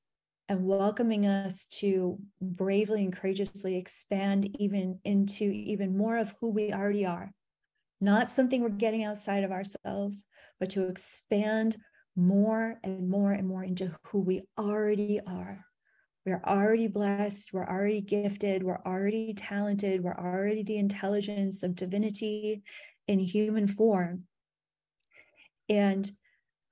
and 0.48 0.66
welcoming 0.66 1.26
us 1.26 1.68
to 1.68 2.18
bravely 2.42 3.04
and 3.04 3.16
courageously 3.16 3.78
expand 3.78 4.50
even 4.60 5.00
into 5.04 5.46
even 5.46 5.98
more 5.98 6.18
of 6.18 6.34
who 6.40 6.50
we 6.50 6.72
already 6.72 7.06
are. 7.06 7.32
Not 8.02 8.30
something 8.30 8.62
we're 8.62 8.70
getting 8.70 9.04
outside 9.04 9.44
of 9.44 9.52
ourselves, 9.52 10.26
but 10.60 10.70
to 10.72 10.88
expand 10.88 11.78
more 12.16 12.80
and 12.84 13.10
more 13.10 13.32
and 13.32 13.48
more 13.48 13.64
into 13.64 13.96
who 14.08 14.20
we 14.20 14.44
already 14.58 15.20
are. 15.26 15.66
We're 16.26 16.42
already 16.46 16.88
blessed, 16.88 17.54
we're 17.54 17.68
already 17.68 18.02
gifted, 18.02 18.64
we're 18.64 18.82
already 18.86 19.34
talented, 19.34 20.04
we're 20.04 20.18
already 20.18 20.64
the 20.64 20.78
intelligence 20.78 21.62
of 21.64 21.76
divinity 21.76 22.64
in 23.08 23.20
human 23.20 23.68
form. 23.68 24.24
And 25.70 26.10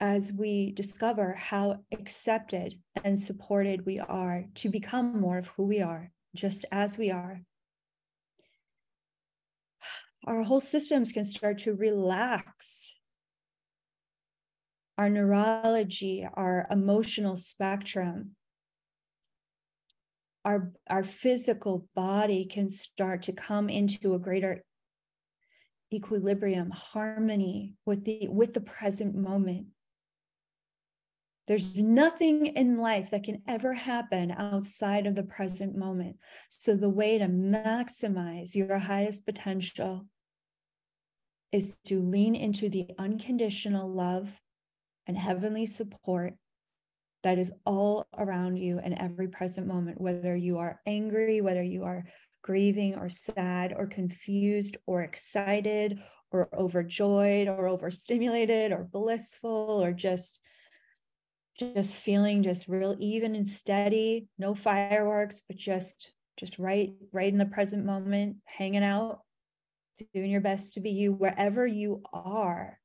as 0.03 0.33
we 0.33 0.74
discover 0.74 1.31
how 1.31 1.77
accepted 1.93 2.77
and 3.05 3.17
supported 3.17 3.86
we 3.86 4.00
are 4.00 4.43
to 4.53 4.67
become 4.67 5.22
more 5.22 5.38
of 5.38 5.48
who 5.48 5.63
we 5.63 5.81
are, 5.81 6.12
just 6.36 6.65
as 6.74 6.98
we 6.98 7.10
are, 7.10 7.41
our 10.27 10.43
whole 10.43 10.60
systems 10.60 11.13
can 11.13 11.24
start 11.24 11.60
to 11.60 11.74
relax. 11.74 12.98
Our 14.98 15.10
neurology, 15.10 16.27
our 16.33 16.67
emotional 16.69 17.38
spectrum, 17.38 18.31
our, 20.43 20.74
our 20.89 21.05
physical 21.05 21.88
body 21.95 22.43
can 22.43 22.69
start 22.69 23.22
to 23.24 23.31
come 23.31 23.69
into 23.69 24.15
a 24.15 24.19
greater 24.19 24.65
equilibrium, 25.93 26.72
harmony 26.72 27.75
with 27.86 28.03
the 28.03 28.27
with 28.27 28.53
the 28.53 28.62
present 28.62 29.15
moment. 29.15 29.67
There's 31.47 31.77
nothing 31.77 32.45
in 32.45 32.77
life 32.77 33.12
that 33.12 33.23
can 33.23 33.41
ever 33.47 33.73
happen 33.73 34.31
outside 34.31 35.05
of 35.05 35.15
the 35.15 35.23
present 35.23 35.75
moment. 35.75 36.15
So, 36.50 36.75
the 36.75 36.89
way 36.89 37.17
to 37.17 37.25
maximize 37.25 38.55
your 38.55 38.77
highest 38.77 39.25
potential 39.25 40.05
is 41.51 41.77
to 41.85 42.01
lean 42.01 42.35
into 42.35 42.69
the 42.69 42.88
unconditional 42.97 43.89
love 43.89 44.29
and 45.05 45.17
heavenly 45.17 45.65
support 45.65 46.35
that 47.23 47.38
is 47.38 47.51
all 47.65 48.07
around 48.17 48.57
you 48.57 48.79
in 48.79 48.97
every 48.97 49.27
present 49.27 49.67
moment, 49.67 50.00
whether 50.00 50.35
you 50.35 50.57
are 50.57 50.81
angry, 50.85 51.41
whether 51.41 51.63
you 51.63 51.83
are 51.83 52.05
grieving 52.41 52.95
or 52.95 53.09
sad 53.09 53.73
or 53.75 53.88
confused 53.88 54.77
or 54.85 55.01
excited 55.01 56.00
or 56.31 56.50
overjoyed 56.57 57.47
or 57.47 57.67
overstimulated 57.67 58.71
or 58.71 58.83
blissful 58.83 59.81
or 59.81 59.93
just 59.93 60.39
just 61.57 61.98
feeling 61.98 62.43
just 62.43 62.67
real 62.67 62.95
even 63.00 63.36
and 63.36 63.48
steady 63.48 64.27
no 64.38 64.55
fireworks 64.55 65.43
but 65.48 65.55
just 65.55 66.12
just 66.38 66.57
right 66.57 66.93
right 67.12 67.31
in 67.31 67.38
the 67.38 67.45
present 67.45 67.86
moment 67.86 68.38
hanging 68.45 68.83
out 68.83 69.19
doing 70.13 70.31
your 70.31 70.41
best 70.41 70.74
to 70.74 70.79
be 70.79 70.89
you 70.89 71.12
wherever 71.12 71.67
you 71.67 72.01
are 72.12 72.79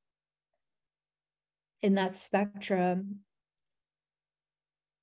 in 1.82 1.94
that 1.94 2.14
spectrum. 2.14 3.20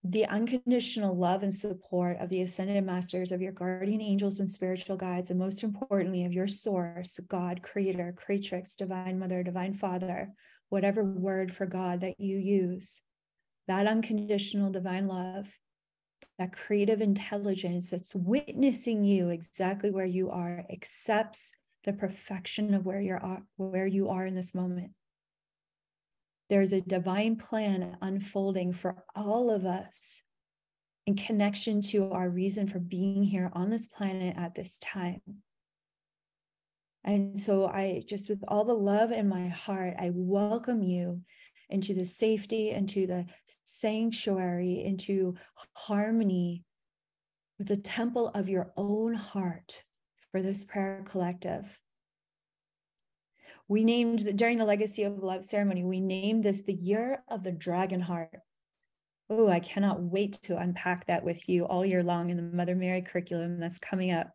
The 0.04 0.26
unconditional 0.26 1.18
love 1.18 1.42
and 1.42 1.54
support 1.54 2.18
of 2.20 2.30
the 2.30 2.44
ascended 2.44 2.84
masters, 2.86 3.32
of 3.32 3.42
your 3.42 3.52
guardian 3.52 4.02
angels 4.02 4.40
and 4.40 4.48
spiritual 4.48 4.98
guides, 4.98 5.32
and 5.32 5.40
most 5.40 5.64
importantly, 5.64 6.26
of 6.26 6.34
your 6.34 6.48
source, 6.48 7.20
God, 7.28 7.64
creator, 7.64 8.14
creatrix, 8.16 8.76
divine 8.76 9.18
mother, 9.18 9.42
divine 9.42 9.74
father, 9.74 10.30
whatever 10.70 11.04
word 11.04 11.52
for 11.52 11.66
God 11.66 12.02
that 12.02 12.20
you 12.20 12.38
use, 12.38 13.02
that 13.68 13.88
unconditional 13.88 14.72
divine 14.72 15.08
love, 15.08 15.48
that 16.40 16.56
creative 16.56 17.02
intelligence 17.02 17.90
that's 17.90 18.14
witnessing 18.16 19.04
you 19.04 19.30
exactly 19.30 19.92
where 19.92 20.06
you 20.06 20.30
are, 20.30 20.66
accepts 20.72 21.52
the 21.86 21.94
perfection 21.94 22.74
of 22.74 22.86
where 22.86 23.02
you're 23.02 23.42
where 23.58 23.88
you 23.88 24.10
are 24.10 24.26
in 24.26 24.36
this 24.36 24.56
moment 24.56 24.92
there's 26.50 26.74
a 26.74 26.82
divine 26.82 27.36
plan 27.38 27.98
unfolding 28.02 28.72
for 28.72 29.04
all 29.16 29.50
of 29.50 29.66
us 29.66 30.22
in 31.08 31.16
connection 31.16 31.82
to 31.82 32.12
our 32.12 32.30
reason 32.30 32.68
for 32.68 32.80
being 32.80 33.24
here 33.24 33.52
on 33.54 33.70
this 33.70 33.88
planet 33.88 34.36
at 34.38 34.56
this 34.56 34.78
time. 34.80 35.22
And 37.04 37.40
so 37.40 37.68
I 37.68 38.04
just, 38.08 38.30
with 38.30 38.44
all 38.48 38.66
the 38.66 38.74
love 38.74 39.12
in 39.12 39.28
my 39.28 39.48
heart, 39.48 39.96
I 40.00 40.12
welcome 40.14 40.82
you 40.82 41.22
into 41.70 41.94
the 41.94 42.06
safety, 42.06 42.70
into 42.70 43.08
the 43.08 43.26
sanctuary, 43.66 44.84
into 44.84 45.36
harmony 45.74 46.64
with 47.58 47.68
the 47.68 47.78
temple 47.78 48.30
of 48.34 48.50
your 48.50 48.72
own 48.78 49.14
heart 49.14 49.84
for 50.32 50.42
this 50.42 50.64
prayer 50.64 51.04
collective. 51.06 51.80
We 53.68 53.84
named 53.84 54.38
during 54.38 54.58
the 54.58 54.66
legacy 54.66 55.04
of 55.04 55.24
love 55.24 55.44
ceremony 55.44 55.84
we 55.84 56.00
named 56.00 56.44
this 56.44 56.64
the 56.64 56.74
year 56.74 57.24
of 57.30 57.44
the 57.44 57.52
dragon 57.52 58.00
heart. 58.00 58.40
Oh 59.30 59.48
i 59.48 59.60
cannot 59.60 60.02
wait 60.02 60.34
to 60.44 60.58
unpack 60.58 61.08
that 61.08 61.24
with 61.24 61.50
you 61.50 61.66
all 61.66 61.86
year 61.86 62.04
long 62.04 62.30
in 62.30 62.38
the 62.38 62.44
mother 62.44 62.76
mary 62.76 63.02
curriculum 63.02 63.60
that's 63.60 63.80
coming 63.80 64.12
up. 64.12 64.32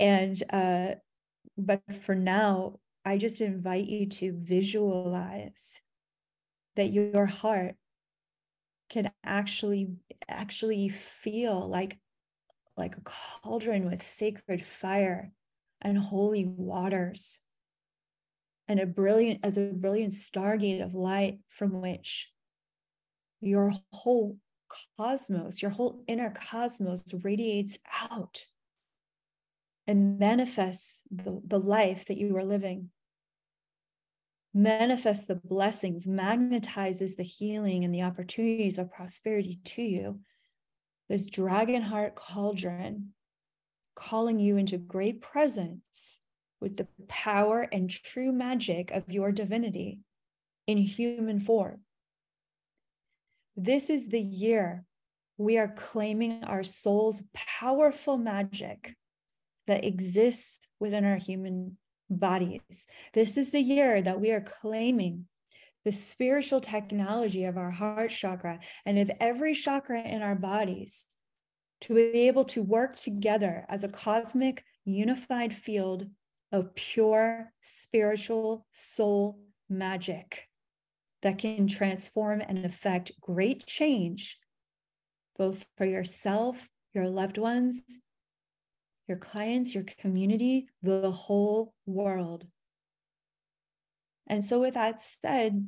And 0.00 0.42
uh 0.50 0.94
but 1.56 1.82
for 2.02 2.14
now 2.14 2.78
i 3.04 3.16
just 3.16 3.40
invite 3.40 3.86
you 3.86 4.06
to 4.06 4.32
visualize 4.32 5.80
that 6.76 6.92
your 6.92 7.26
heart 7.26 7.74
can 8.88 9.10
actually 9.24 9.88
actually 10.28 10.88
feel 10.88 11.68
like 11.68 11.98
like 12.76 12.96
a 12.96 13.02
cauldron 13.42 13.90
with 13.90 14.02
sacred 14.02 14.64
fire 14.64 15.32
and 15.82 15.98
holy 15.98 16.44
waters 16.46 17.40
and 18.68 18.80
a 18.80 18.86
brilliant 18.86 19.40
as 19.42 19.58
a 19.58 19.62
brilliant 19.62 20.12
stargate 20.12 20.82
of 20.82 20.94
light 20.94 21.38
from 21.48 21.80
which 21.80 22.30
your 23.40 23.72
whole 23.92 24.36
cosmos 24.96 25.60
your 25.62 25.70
whole 25.70 26.02
inner 26.06 26.30
cosmos 26.30 27.02
radiates 27.22 27.78
out 28.10 28.46
and 29.88 30.18
manifests 30.18 31.00
the, 31.10 31.40
the 31.46 31.58
life 31.58 32.04
that 32.06 32.18
you 32.18 32.36
are 32.36 32.44
living. 32.44 32.90
Manifests 34.52 35.24
the 35.24 35.34
blessings 35.34 36.06
magnetizes 36.06 37.16
the 37.16 37.22
healing 37.22 37.84
and 37.84 37.94
the 37.94 38.02
opportunities 38.02 38.76
of 38.76 38.92
prosperity 38.92 39.60
to 39.64 39.82
you. 39.82 40.20
This 41.08 41.24
dragon 41.24 41.80
heart 41.80 42.14
cauldron 42.14 43.14
calling 43.94 44.38
you 44.38 44.58
into 44.58 44.76
great 44.76 45.22
presence 45.22 46.20
with 46.60 46.76
the 46.76 46.86
power 47.08 47.62
and 47.72 47.88
true 47.88 48.30
magic 48.30 48.90
of 48.90 49.04
your 49.08 49.32
divinity 49.32 50.00
in 50.66 50.76
human 50.76 51.40
form. 51.40 51.80
This 53.56 53.88
is 53.88 54.08
the 54.08 54.20
year 54.20 54.84
we 55.38 55.56
are 55.56 55.72
claiming 55.74 56.44
our 56.44 56.62
soul's 56.62 57.22
powerful 57.32 58.18
magic 58.18 58.97
that 59.68 59.84
exists 59.84 60.58
within 60.80 61.04
our 61.04 61.16
human 61.16 61.76
bodies. 62.10 62.86
This 63.12 63.36
is 63.36 63.50
the 63.50 63.60
year 63.60 64.02
that 64.02 64.20
we 64.20 64.32
are 64.32 64.40
claiming 64.40 65.26
the 65.84 65.92
spiritual 65.92 66.60
technology 66.60 67.44
of 67.44 67.56
our 67.56 67.70
heart 67.70 68.10
chakra 68.10 68.58
and 68.84 68.98
of 68.98 69.10
every 69.20 69.54
chakra 69.54 70.02
in 70.02 70.22
our 70.22 70.34
bodies 70.34 71.06
to 71.82 71.94
be 71.94 72.26
able 72.26 72.44
to 72.46 72.62
work 72.62 72.96
together 72.96 73.64
as 73.68 73.84
a 73.84 73.88
cosmic 73.88 74.64
unified 74.84 75.54
field 75.54 76.06
of 76.50 76.74
pure 76.74 77.52
spiritual 77.60 78.66
soul 78.72 79.38
magic 79.68 80.48
that 81.22 81.38
can 81.38 81.66
transform 81.66 82.40
and 82.40 82.64
affect 82.64 83.12
great 83.20 83.66
change, 83.66 84.38
both 85.36 85.64
for 85.76 85.84
yourself, 85.84 86.68
your 86.94 87.08
loved 87.08 87.38
ones, 87.38 87.82
your 89.08 89.18
clients, 89.18 89.74
your 89.74 89.84
community, 89.98 90.68
the 90.82 91.10
whole 91.10 91.74
world. 91.86 92.46
And 94.26 94.44
so, 94.44 94.60
with 94.60 94.74
that 94.74 95.00
said, 95.00 95.66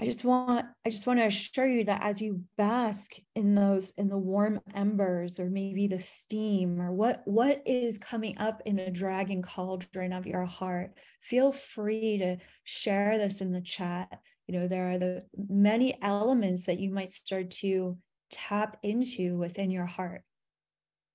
I 0.00 0.06
just 0.06 0.24
want 0.24 0.64
I 0.86 0.88
just 0.88 1.06
want 1.06 1.18
to 1.18 1.26
assure 1.26 1.68
you 1.68 1.84
that 1.84 2.02
as 2.02 2.22
you 2.22 2.42
bask 2.56 3.10
in 3.34 3.54
those 3.54 3.90
in 3.98 4.08
the 4.08 4.16
warm 4.16 4.58
embers 4.74 5.38
or 5.38 5.50
maybe 5.50 5.88
the 5.88 5.98
steam 5.98 6.80
or 6.80 6.90
what 6.90 7.20
what 7.26 7.60
is 7.66 7.98
coming 7.98 8.38
up 8.38 8.62
in 8.64 8.76
the 8.76 8.90
dragon 8.90 9.42
cauldron 9.42 10.14
of 10.14 10.26
your 10.26 10.46
heart, 10.46 10.94
feel 11.20 11.52
free 11.52 12.16
to 12.16 12.38
share 12.64 13.18
this 13.18 13.42
in 13.42 13.52
the 13.52 13.60
chat. 13.60 14.08
You 14.46 14.60
know, 14.60 14.68
there 14.68 14.90
are 14.92 14.98
the 14.98 15.20
many 15.50 16.02
elements 16.02 16.64
that 16.64 16.80
you 16.80 16.90
might 16.90 17.12
start 17.12 17.50
to 17.62 17.98
tap 18.32 18.78
into 18.82 19.36
within 19.36 19.70
your 19.70 19.84
heart. 19.84 20.22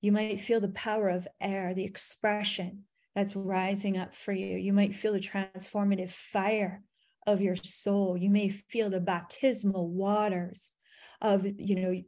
You 0.02 0.12
might 0.12 0.40
feel 0.40 0.60
the 0.60 0.70
power 0.70 1.10
of 1.10 1.28
air, 1.42 1.74
the 1.74 1.84
expression 1.84 2.84
that's 3.16 3.36
rising 3.36 3.98
up 3.98 4.14
for 4.14 4.34
you. 4.34 4.58
You 4.58 4.74
might 4.74 4.94
feel 4.94 5.14
the 5.14 5.20
transformative 5.20 6.12
fire 6.12 6.84
of 7.26 7.42
your 7.42 7.56
soul. 7.56 8.18
You 8.18 8.30
may 8.30 8.50
feel 8.50 8.90
the 8.90 9.00
baptismal 9.00 9.90
waters 9.90 10.70
of, 11.22 11.46
you 11.46 11.76
know, 11.76 12.02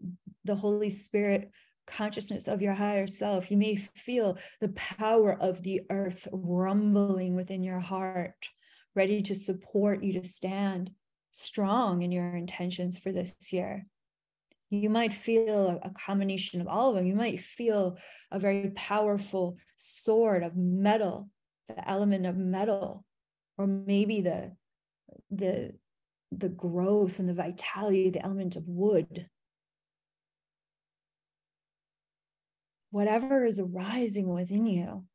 the 0.44 0.56
Holy 0.56 0.90
Spirit 0.90 1.52
consciousness 1.88 2.48
of 2.48 2.62
your 2.62 2.74
higher 2.74 3.08
self. 3.08 3.50
You 3.50 3.58
may 3.58 3.78
feel 3.78 4.38
the 4.60 4.70
power 4.70 5.34
of 5.34 5.64
the 5.64 5.82
earth 5.90 6.28
rumbling 6.32 7.36
within 7.36 7.64
your 7.64 7.80
heart, 7.80 8.50
ready 8.94 9.22
to 9.24 9.34
support 9.34 10.04
you 10.04 10.20
to 10.20 10.28
stand 10.28 10.92
strong 11.32 12.02
in 12.02 12.12
your 12.12 12.36
intentions 12.36 12.98
for 12.98 13.12
this 13.12 13.54
year. 13.54 13.86
You 14.70 14.90
might 14.90 15.14
feel 15.14 15.80
a 15.82 15.90
combination 15.90 16.60
of 16.60 16.68
all 16.68 16.90
of 16.90 16.96
them. 16.96 17.06
You 17.06 17.16
might 17.16 17.40
feel 17.40 17.98
a 18.32 18.40
very 18.40 18.72
powerful 18.72 19.58
sword 19.78 20.44
of 20.44 20.58
metal, 20.58 21.30
the 21.70 21.90
element 21.90 22.26
of 22.26 22.36
metal, 22.36 23.06
or 23.58 23.66
maybe 23.68 24.22
the 24.22 24.52
the 25.32 25.74
the 26.32 26.50
growth 26.50 27.20
and 27.20 27.30
the 27.30 27.34
vitality, 27.34 28.10
the 28.10 28.24
element 28.24 28.58
of 28.58 28.68
wood. 28.68 29.30
Whatever 32.92 33.46
is 33.46 33.60
arising 33.60 34.28
within 34.28 34.66
you, 34.66 35.06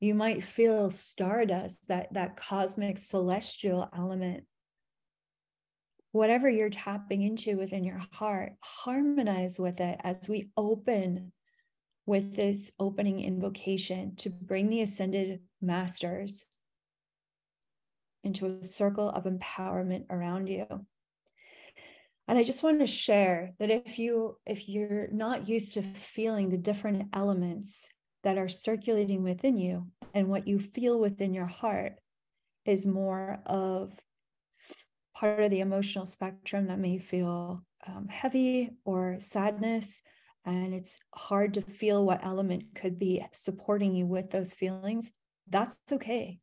you 0.00 0.14
might 0.14 0.42
feel 0.42 0.90
stardust, 0.90 1.88
that, 1.88 2.12
that 2.12 2.36
cosmic 2.36 2.98
celestial 2.98 3.88
element. 3.96 4.44
Whatever 6.12 6.48
you're 6.48 6.70
tapping 6.70 7.22
into 7.22 7.56
within 7.56 7.84
your 7.84 8.02
heart, 8.12 8.54
harmonize 8.60 9.60
with 9.60 9.80
it 9.80 10.00
as 10.02 10.28
we 10.28 10.50
open 10.56 11.32
with 12.06 12.34
this 12.34 12.72
opening 12.80 13.20
invocation 13.20 14.16
to 14.16 14.30
bring 14.30 14.68
the 14.68 14.82
ascended 14.82 15.40
masters 15.60 16.46
into 18.24 18.46
a 18.46 18.64
circle 18.64 19.08
of 19.08 19.24
empowerment 19.24 20.06
around 20.10 20.48
you. 20.48 20.66
And 22.28 22.38
i 22.38 22.44
just 22.44 22.62
want 22.62 22.78
to 22.78 22.86
share 22.86 23.54
that 23.58 23.70
if 23.70 23.98
you 23.98 24.36
if 24.46 24.68
you're 24.68 25.08
not 25.12 25.48
used 25.48 25.74
to 25.74 25.82
feeling 25.82 26.48
the 26.48 26.56
different 26.56 27.08
elements 27.12 27.88
that 28.22 28.38
are 28.38 28.48
circulating 28.48 29.22
within 29.22 29.58
you 29.58 29.88
and 30.14 30.28
what 30.28 30.46
you 30.46 30.58
feel 30.60 31.00
within 31.00 31.34
your 31.34 31.46
heart 31.46 31.94
is 32.64 32.86
more 32.86 33.40
of 33.46 33.92
part 35.20 35.38
of 35.40 35.50
the 35.50 35.60
emotional 35.60 36.06
spectrum 36.06 36.66
that 36.68 36.78
may 36.78 36.96
feel 36.96 37.62
um, 37.86 38.08
heavy 38.08 38.70
or 38.86 39.16
sadness, 39.18 40.00
and 40.46 40.72
it's 40.72 40.98
hard 41.14 41.52
to 41.54 41.60
feel 41.60 42.06
what 42.06 42.24
element 42.24 42.64
could 42.74 42.98
be 42.98 43.22
supporting 43.30 43.94
you 43.94 44.06
with 44.06 44.30
those 44.30 44.54
feelings, 44.54 45.10
that's 45.50 45.76
okay. 45.92 46.38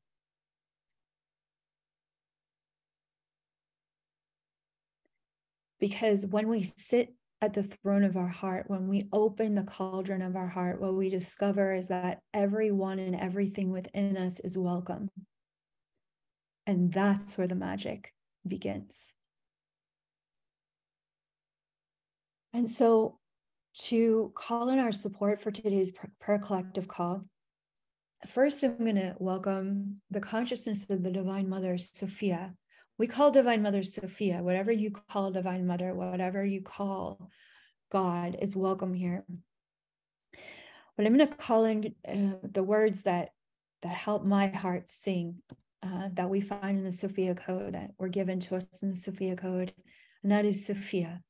Because 5.80 6.28
when 6.28 6.48
we 6.48 6.62
sit 6.62 7.16
at 7.42 7.54
the 7.54 7.63
throne 7.63 8.04
of 8.04 8.16
our 8.16 8.28
heart, 8.28 8.66
when 8.68 8.88
we 8.88 9.08
open 9.12 9.56
the 9.56 9.63
cauldron 9.63 10.22
of 10.22 10.36
our 10.36 10.48
heart, 10.48 10.80
what 10.80 10.94
we 10.94 11.10
discover 11.10 11.74
is 11.74 11.88
that 11.88 12.20
everyone 12.32 13.00
and 13.00 13.16
everything 13.16 13.72
within 13.72 14.18
us 14.18 14.40
is 14.40 14.56
welcome. 14.56 15.10
And 16.68 16.94
that's 16.94 17.38
where 17.38 17.48
the 17.48 17.56
magic 17.56 18.13
begins. 18.48 19.12
And 22.54 22.70
so, 22.70 23.20
to 23.80 24.32
call 24.36 24.70
in 24.70 24.80
our 24.80 24.92
support 24.92 25.40
for 25.40 25.52
today's 25.52 25.92
prayer 26.20 26.40
collective 26.40 26.88
call, 26.88 27.26
first 28.28 28.64
I'm 28.64 28.78
going 28.78 28.96
to 28.96 29.16
welcome 29.20 30.02
the 30.10 30.20
consciousness 30.20 30.90
of 30.90 31.04
the 31.04 31.12
Divine 31.12 31.48
Mother, 31.48 31.78
Sophia. 31.78 32.56
We 32.98 33.06
call 33.06 33.30
Divine 33.30 33.62
Mother 33.62 33.84
Sophia, 33.84 34.42
whatever 34.42 34.72
you 34.72 34.90
call 34.90 35.32
Divine 35.32 35.68
Mother, 35.68 35.94
whatever 35.94 36.44
you 36.44 36.62
call 36.62 37.30
God 37.92 38.38
is 38.42 38.56
welcome 38.56 38.94
here. 38.94 39.24
But 40.96 41.06
I'm 41.06 41.16
going 41.16 41.30
to 41.30 41.38
call 41.38 41.66
in 41.66 41.94
uh, 42.08 42.38
the 42.42 42.64
words 42.64 43.04
that 43.04 43.30
that 43.84 43.94
help 43.94 44.26
my 44.26 44.48
heart 44.48 44.90
sing 44.90 45.44
uh, 45.84 46.10
that 46.13 46.30
we 46.30 46.42
find 46.42 46.80
in 46.80 46.84
the 46.84 46.92
Sophia 46.92 47.36
Code 47.36 47.74
that 47.74 47.92
were 47.98 48.08
given 48.08 48.40
to 48.42 48.56
us 48.56 48.82
in 48.82 48.90
the 48.90 48.96
Sophia 48.96 49.36
Code, 49.36 49.74
and 50.24 50.32
that 50.32 50.46
is 50.46 50.66
Sophia, 50.66 51.22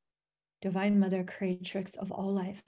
Divine 0.62 1.00
Mother, 1.00 1.24
Creatrix 1.24 1.96
of 1.96 2.12
all 2.12 2.34
life. 2.34 2.64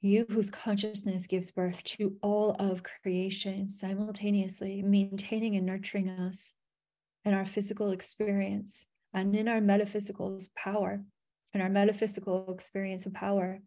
You 0.00 0.24
whose 0.30 0.50
consciousness 0.50 1.26
gives 1.26 1.50
birth 1.50 1.84
to 1.84 2.16
all 2.22 2.56
of 2.58 2.82
creation 2.82 3.68
simultaneously, 3.68 4.82
maintaining 4.82 5.56
and 5.56 5.66
nurturing 5.66 6.08
us 6.08 6.54
in 7.26 7.34
our 7.34 7.44
physical 7.44 7.90
experience 7.90 8.86
and 9.12 9.36
in 9.36 9.46
our 9.46 9.60
metaphysical 9.60 10.40
power, 10.56 11.02
in 11.52 11.60
our 11.60 11.68
metaphysical 11.68 12.50
experience 12.50 13.04
of 13.04 13.12
power. 13.12 13.60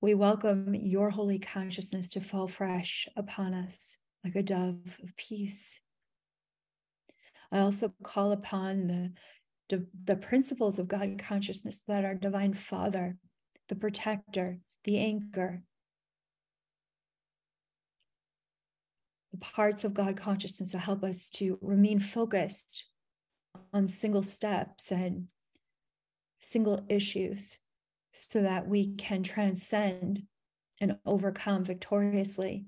We 0.00 0.14
welcome 0.14 0.74
your 0.74 1.10
holy 1.10 1.38
consciousness 1.38 2.08
to 2.10 2.20
fall 2.20 2.48
fresh 2.48 3.06
upon 3.14 3.52
us 3.52 3.96
like 4.24 4.36
a 4.36 4.42
dove 4.42 4.80
of 5.02 5.16
peace. 5.16 5.78
I 7.52 7.60
also 7.60 7.92
call 8.02 8.32
upon 8.32 9.12
the, 9.68 9.86
the 10.04 10.16
principles 10.16 10.78
of 10.78 10.88
God 10.88 11.18
consciousness 11.18 11.82
that 11.86 12.04
our 12.04 12.14
divine 12.14 12.54
Father, 12.54 13.16
the 13.68 13.76
protector, 13.76 14.58
the 14.84 14.98
anchor, 14.98 15.62
the 19.32 19.38
parts 19.38 19.84
of 19.84 19.94
God 19.94 20.16
consciousness 20.16 20.70
to 20.70 20.78
help 20.78 21.04
us 21.04 21.30
to 21.30 21.58
remain 21.60 21.98
focused 21.98 22.84
on 23.72 23.86
single 23.86 24.22
steps 24.22 24.90
and 24.90 25.26
single 26.38 26.84
issues 26.88 27.58
so 28.12 28.42
that 28.42 28.68
we 28.68 28.94
can 28.94 29.22
transcend 29.22 30.22
and 30.80 30.96
overcome 31.04 31.64
victoriously 31.64 32.66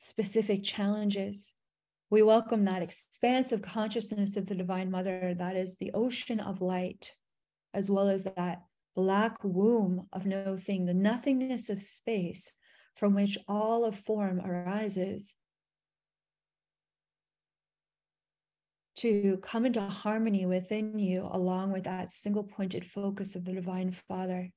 specific 0.00 0.64
challenges. 0.64 1.52
We 2.08 2.22
welcome 2.22 2.64
that 2.64 2.82
expansive 2.82 3.62
consciousness 3.62 4.36
of 4.36 4.46
the 4.46 4.54
Divine 4.54 4.90
Mother 4.90 5.34
that 5.38 5.56
is 5.56 5.76
the 5.76 5.92
ocean 5.92 6.40
of 6.40 6.62
light, 6.62 7.12
as 7.74 7.90
well 7.90 8.08
as 8.08 8.24
that 8.24 8.62
black 8.96 9.36
womb 9.44 10.08
of 10.12 10.26
no 10.26 10.56
thing, 10.56 10.86
the 10.86 10.94
nothingness 10.94 11.68
of 11.68 11.80
space 11.82 12.50
from 12.96 13.14
which 13.14 13.38
all 13.46 13.84
of 13.84 13.94
form 13.94 14.40
arises. 14.40 15.36
To 18.96 19.38
come 19.42 19.66
into 19.66 19.80
harmony 19.82 20.46
within 20.46 20.98
you, 20.98 21.28
along 21.30 21.72
with 21.72 21.84
that 21.84 22.10
single 22.10 22.44
pointed 22.44 22.84
focus 22.84 23.36
of 23.36 23.44
the 23.44 23.52
Divine 23.52 23.92
Father. 23.92 24.50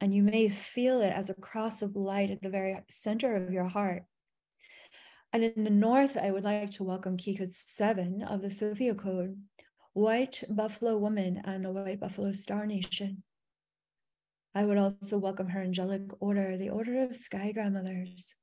And 0.00 0.14
you 0.14 0.22
may 0.22 0.48
feel 0.48 1.00
it 1.02 1.12
as 1.12 1.28
a 1.28 1.34
cross 1.34 1.82
of 1.82 1.94
light 1.94 2.30
at 2.30 2.40
the 2.40 2.48
very 2.48 2.78
center 2.88 3.36
of 3.36 3.52
your 3.52 3.68
heart. 3.68 4.04
And 5.32 5.44
in 5.44 5.64
the 5.64 5.70
north, 5.70 6.16
I 6.16 6.30
would 6.30 6.42
like 6.42 6.70
to 6.72 6.84
welcome 6.84 7.16
key 7.16 7.38
seven 7.50 8.22
of 8.22 8.42
the 8.42 8.50
Sophia 8.50 8.94
Code, 8.94 9.36
White 9.92 10.42
Buffalo 10.48 10.96
Woman 10.96 11.42
and 11.44 11.64
the 11.64 11.70
White 11.70 12.00
Buffalo 12.00 12.32
Star 12.32 12.66
Nation. 12.66 13.22
I 14.54 14.64
would 14.64 14.78
also 14.78 15.18
welcome 15.18 15.48
her 15.50 15.60
angelic 15.62 16.02
order, 16.20 16.56
the 16.56 16.70
Order 16.70 17.04
of 17.04 17.14
Sky 17.14 17.52
Grandmothers. 17.52 18.34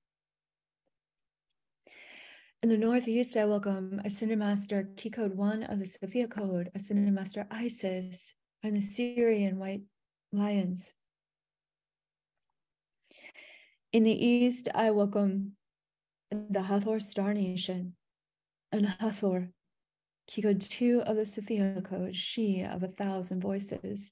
In 2.64 2.70
the 2.70 2.78
Northeast, 2.78 3.36
I 3.36 3.46
welcome 3.46 4.02
Ascended 4.06 4.40
Master 4.40 4.90
Key 4.96 5.10
Code 5.10 5.36
1 5.36 5.64
of 5.64 5.80
the 5.80 5.86
Sophia 5.86 6.28
Code, 6.28 6.72
Ascended 6.74 7.14
Master 7.14 7.46
Isis, 7.52 8.34
and 8.64 8.76
the 8.76 8.80
Sirian 8.80 9.56
White 9.56 9.84
Lions. 10.32 10.94
In 13.94 14.04
the 14.04 14.12
East, 14.12 14.68
I 14.76 14.92
welcome 14.92 15.54
the 16.30 16.64
Hathor 16.64 17.00
Star 17.00 17.34
Nation 17.34 17.96
and 18.70 18.86
Hathor, 18.86 19.50
Code 20.30 20.60
2 20.60 21.04
of 21.06 21.16
the 21.16 21.26
Sophia 21.26 21.82
Code, 21.82 22.14
She 22.14 22.64
of 22.64 22.84
a 22.84 22.90
Thousand 22.90 23.40
Voices. 23.40 24.12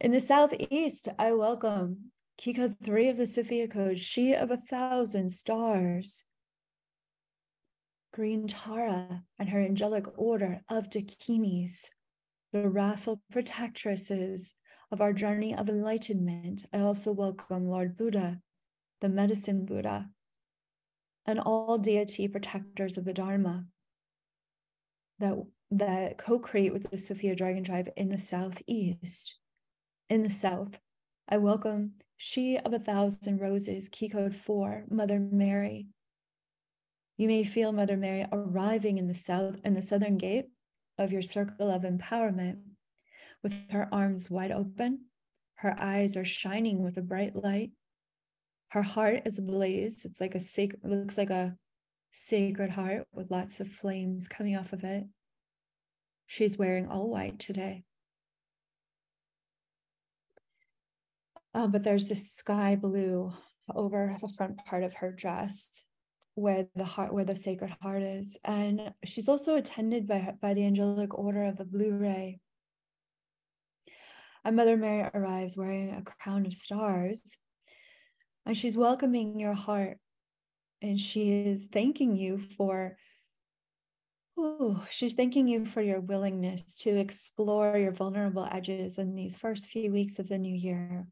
In 0.00 0.12
the 0.12 0.20
Southeast, 0.20 1.08
I 1.18 1.32
welcome 1.32 2.10
Code 2.42 2.76
3 2.82 3.10
of 3.10 3.18
the 3.18 3.26
Sophia 3.26 3.68
Code, 3.68 3.98
She 3.98 4.32
of 4.32 4.50
a 4.50 4.56
Thousand 4.56 5.28
Stars. 5.30 6.24
Green 8.14 8.46
Tara 8.46 9.24
and 9.38 9.50
her 9.50 9.60
angelic 9.60 10.06
order 10.16 10.62
of 10.70 10.88
Dakinis, 10.88 11.90
the 12.54 12.66
wrathful 12.66 13.20
protectresses 13.30 14.54
of 14.90 15.02
our 15.02 15.12
journey 15.12 15.54
of 15.54 15.68
enlightenment. 15.68 16.64
I 16.72 16.78
also 16.78 17.12
welcome 17.12 17.68
Lord 17.68 17.98
Buddha, 17.98 18.40
the 19.04 19.08
medicine 19.10 19.66
Buddha, 19.66 20.08
and 21.26 21.38
all 21.38 21.76
deity 21.76 22.26
protectors 22.26 22.96
of 22.96 23.04
the 23.04 23.12
Dharma 23.12 23.66
that, 25.18 25.34
that 25.72 26.16
co 26.16 26.38
create 26.38 26.72
with 26.72 26.90
the 26.90 26.96
Sophia 26.96 27.36
Dragon 27.36 27.62
Tribe 27.62 27.90
in 27.98 28.08
the 28.08 28.16
Southeast 28.16 29.36
in 30.08 30.22
the 30.22 30.30
south. 30.30 30.80
I 31.28 31.36
welcome 31.36 31.96
She 32.16 32.56
of 32.56 32.72
a 32.72 32.78
Thousand 32.78 33.42
Roses, 33.42 33.90
key 33.90 34.08
code 34.08 34.34
four, 34.34 34.86
Mother 34.88 35.20
Mary. 35.20 35.86
You 37.18 37.28
may 37.28 37.44
feel 37.44 37.72
Mother 37.72 37.98
Mary 37.98 38.26
arriving 38.32 38.96
in 38.96 39.06
the 39.06 39.12
south 39.12 39.56
in 39.66 39.74
the 39.74 39.82
southern 39.82 40.16
gate 40.16 40.46
of 40.96 41.12
your 41.12 41.20
circle 41.20 41.70
of 41.70 41.82
empowerment 41.82 42.56
with 43.42 43.70
her 43.70 43.86
arms 43.92 44.30
wide 44.30 44.50
open. 44.50 45.00
Her 45.56 45.76
eyes 45.78 46.16
are 46.16 46.24
shining 46.24 46.82
with 46.82 46.96
a 46.96 47.02
bright 47.02 47.36
light. 47.36 47.72
Her 48.68 48.82
heart 48.82 49.22
is 49.24 49.38
ablaze. 49.38 50.04
It's 50.04 50.20
like 50.20 50.34
a 50.34 50.40
sacred, 50.40 50.80
looks 50.84 51.16
like 51.16 51.30
a 51.30 51.56
sacred 52.12 52.70
heart 52.70 53.06
with 53.12 53.30
lots 53.30 53.60
of 53.60 53.68
flames 53.68 54.28
coming 54.28 54.56
off 54.56 54.72
of 54.72 54.84
it. 54.84 55.04
She's 56.26 56.58
wearing 56.58 56.88
all 56.88 57.08
white 57.08 57.38
today. 57.38 57.84
Um, 61.54 61.70
but 61.70 61.84
there's 61.84 62.08
this 62.08 62.32
sky 62.32 62.74
blue 62.74 63.32
over 63.72 64.16
the 64.20 64.28
front 64.36 64.56
part 64.64 64.82
of 64.82 64.94
her 64.94 65.12
dress 65.12 65.82
where 66.34 66.66
the 66.74 66.84
heart 66.84 67.14
where 67.14 67.24
the 67.24 67.36
sacred 67.36 67.74
heart 67.80 68.02
is 68.02 68.36
and 68.44 68.92
she's 69.04 69.28
also 69.28 69.56
attended 69.56 70.06
by 70.06 70.34
by 70.42 70.52
the 70.52 70.66
angelic 70.66 71.16
order 71.16 71.44
of 71.44 71.56
the 71.56 71.64
blue 71.64 71.92
ray 71.92 72.40
and 74.44 74.56
mother 74.56 74.76
mary 74.76 75.08
arrives 75.14 75.56
wearing 75.56 75.94
a 75.94 76.02
crown 76.02 76.44
of 76.44 76.52
stars 76.52 77.38
and 78.46 78.56
she's 78.56 78.76
welcoming 78.76 79.38
your 79.38 79.54
heart. 79.54 79.98
And 80.82 81.00
she 81.00 81.46
is 81.46 81.68
thanking 81.68 82.16
you 82.16 82.38
for 82.38 82.96
Oh, 84.36 84.84
she's 84.90 85.14
thanking 85.14 85.46
you 85.46 85.64
for 85.64 85.80
your 85.80 86.00
willingness 86.00 86.76
to 86.78 86.90
explore 86.96 87.78
your 87.78 87.92
vulnerable 87.92 88.48
edges 88.50 88.98
in 88.98 89.14
these 89.14 89.38
first 89.38 89.68
few 89.68 89.92
weeks 89.92 90.18
of 90.18 90.28
the 90.28 90.38
new 90.38 90.54
year. 90.54 91.06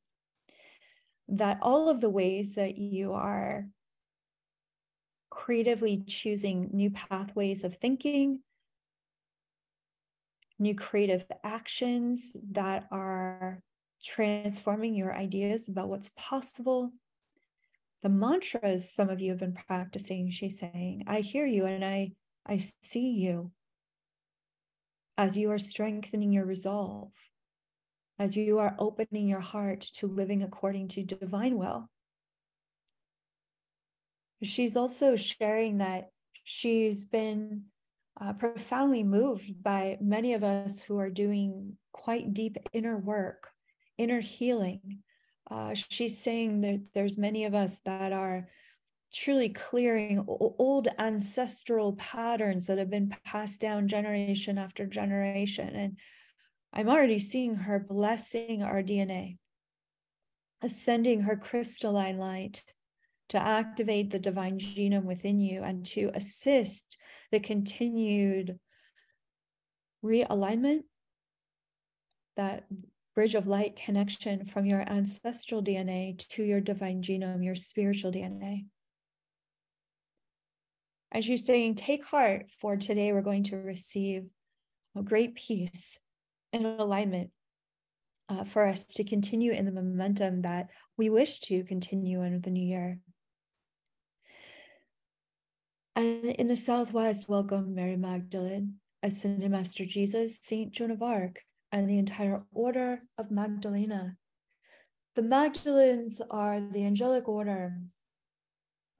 That 1.28 1.58
all 1.62 1.88
of 1.88 2.00
the 2.00 2.10
ways 2.10 2.56
that 2.56 2.76
you 2.78 3.12
are 3.12 3.68
creatively 5.30 6.02
choosing 6.06 6.70
new 6.72 6.90
pathways 6.90 7.62
of 7.62 7.76
thinking, 7.76 8.40
new 10.58 10.74
creative 10.74 11.24
actions 11.44 12.36
that 12.50 12.88
are 12.90 13.62
transforming 14.02 14.96
your 14.96 15.14
ideas 15.14 15.68
about 15.68 15.88
what's 15.88 16.10
possible, 16.16 16.90
the 18.02 18.08
mantras 18.08 18.92
some 18.92 19.08
of 19.08 19.20
you 19.20 19.30
have 19.30 19.40
been 19.40 19.54
practicing. 19.54 20.30
She's 20.30 20.58
saying, 20.58 21.04
I 21.06 21.20
hear 21.20 21.46
you 21.46 21.66
and 21.66 21.84
I, 21.84 22.12
I 22.46 22.62
see 22.82 23.10
you 23.10 23.52
as 25.16 25.36
you 25.36 25.50
are 25.50 25.58
strengthening 25.58 26.32
your 26.32 26.44
resolve, 26.44 27.12
as 28.18 28.36
you 28.36 28.58
are 28.58 28.74
opening 28.78 29.28
your 29.28 29.40
heart 29.40 29.82
to 29.96 30.06
living 30.06 30.42
according 30.42 30.88
to 30.88 31.04
divine 31.04 31.56
will. 31.56 31.88
She's 34.42 34.76
also 34.76 35.14
sharing 35.14 35.78
that 35.78 36.10
she's 36.42 37.04
been 37.04 37.66
uh, 38.20 38.32
profoundly 38.32 39.04
moved 39.04 39.62
by 39.62 39.96
many 40.00 40.34
of 40.34 40.42
us 40.42 40.82
who 40.82 40.98
are 40.98 41.10
doing 41.10 41.76
quite 41.92 42.34
deep 42.34 42.56
inner 42.72 42.96
work, 42.98 43.48
inner 43.96 44.20
healing. 44.20 45.02
Uh, 45.50 45.74
she's 45.74 46.22
saying 46.22 46.60
that 46.62 46.80
there's 46.94 47.18
many 47.18 47.44
of 47.44 47.54
us 47.54 47.80
that 47.80 48.12
are 48.12 48.48
truly 49.12 49.50
clearing 49.50 50.24
old 50.26 50.88
ancestral 50.98 51.92
patterns 51.94 52.66
that 52.66 52.78
have 52.78 52.90
been 52.90 53.14
passed 53.24 53.60
down 53.60 53.86
generation 53.86 54.56
after 54.56 54.86
generation. 54.86 55.68
And 55.68 55.98
I'm 56.72 56.88
already 56.88 57.18
seeing 57.18 57.54
her 57.54 57.78
blessing 57.78 58.62
our 58.62 58.82
DNA, 58.82 59.36
ascending 60.62 61.22
her 61.22 61.36
crystalline 61.36 62.18
light 62.18 62.64
to 63.28 63.38
activate 63.38 64.10
the 64.10 64.18
divine 64.18 64.58
genome 64.58 65.04
within 65.04 65.40
you 65.40 65.62
and 65.62 65.84
to 65.86 66.10
assist 66.14 66.96
the 67.30 67.40
continued 67.40 68.58
realignment, 70.04 70.82
that 72.36 72.64
bridge 73.14 73.34
of 73.34 73.46
light 73.46 73.76
connection 73.76 74.46
from 74.46 74.64
your 74.64 74.80
ancestral 74.80 75.62
DNA 75.62 76.16
to 76.30 76.42
your 76.42 76.60
divine 76.60 77.02
genome, 77.02 77.44
your 77.44 77.54
spiritual 77.54 78.10
DNA. 78.10 78.66
As 81.10 81.28
you're 81.28 81.36
saying, 81.36 81.74
take 81.74 82.04
heart, 82.04 82.46
for 82.60 82.76
today 82.76 83.12
we're 83.12 83.20
going 83.20 83.44
to 83.44 83.56
receive 83.56 84.24
a 84.96 85.02
great 85.02 85.34
peace 85.34 85.98
and 86.52 86.64
alignment 86.64 87.30
uh, 88.30 88.44
for 88.44 88.66
us 88.66 88.84
to 88.84 89.04
continue 89.04 89.52
in 89.52 89.66
the 89.66 89.72
momentum 89.72 90.42
that 90.42 90.68
we 90.96 91.10
wish 91.10 91.40
to 91.40 91.64
continue 91.64 92.22
in 92.22 92.40
the 92.40 92.50
new 92.50 92.66
year. 92.66 92.98
And 95.94 96.24
in 96.24 96.48
the 96.48 96.56
Southwest, 96.56 97.28
welcome 97.28 97.74
Mary 97.74 97.96
Magdalene, 97.96 98.76
Ascended 99.02 99.50
Master 99.50 99.84
Jesus, 99.84 100.38
Saint 100.40 100.72
Joan 100.72 100.90
of 100.90 101.02
Arc, 101.02 101.40
and 101.72 101.88
the 101.88 101.98
entire 101.98 102.42
Order 102.52 103.00
of 103.18 103.30
Magdalena. 103.30 104.16
The 105.16 105.22
Magdalenes 105.22 106.20
are 106.30 106.60
the 106.60 106.84
angelic 106.84 107.28
order 107.28 107.74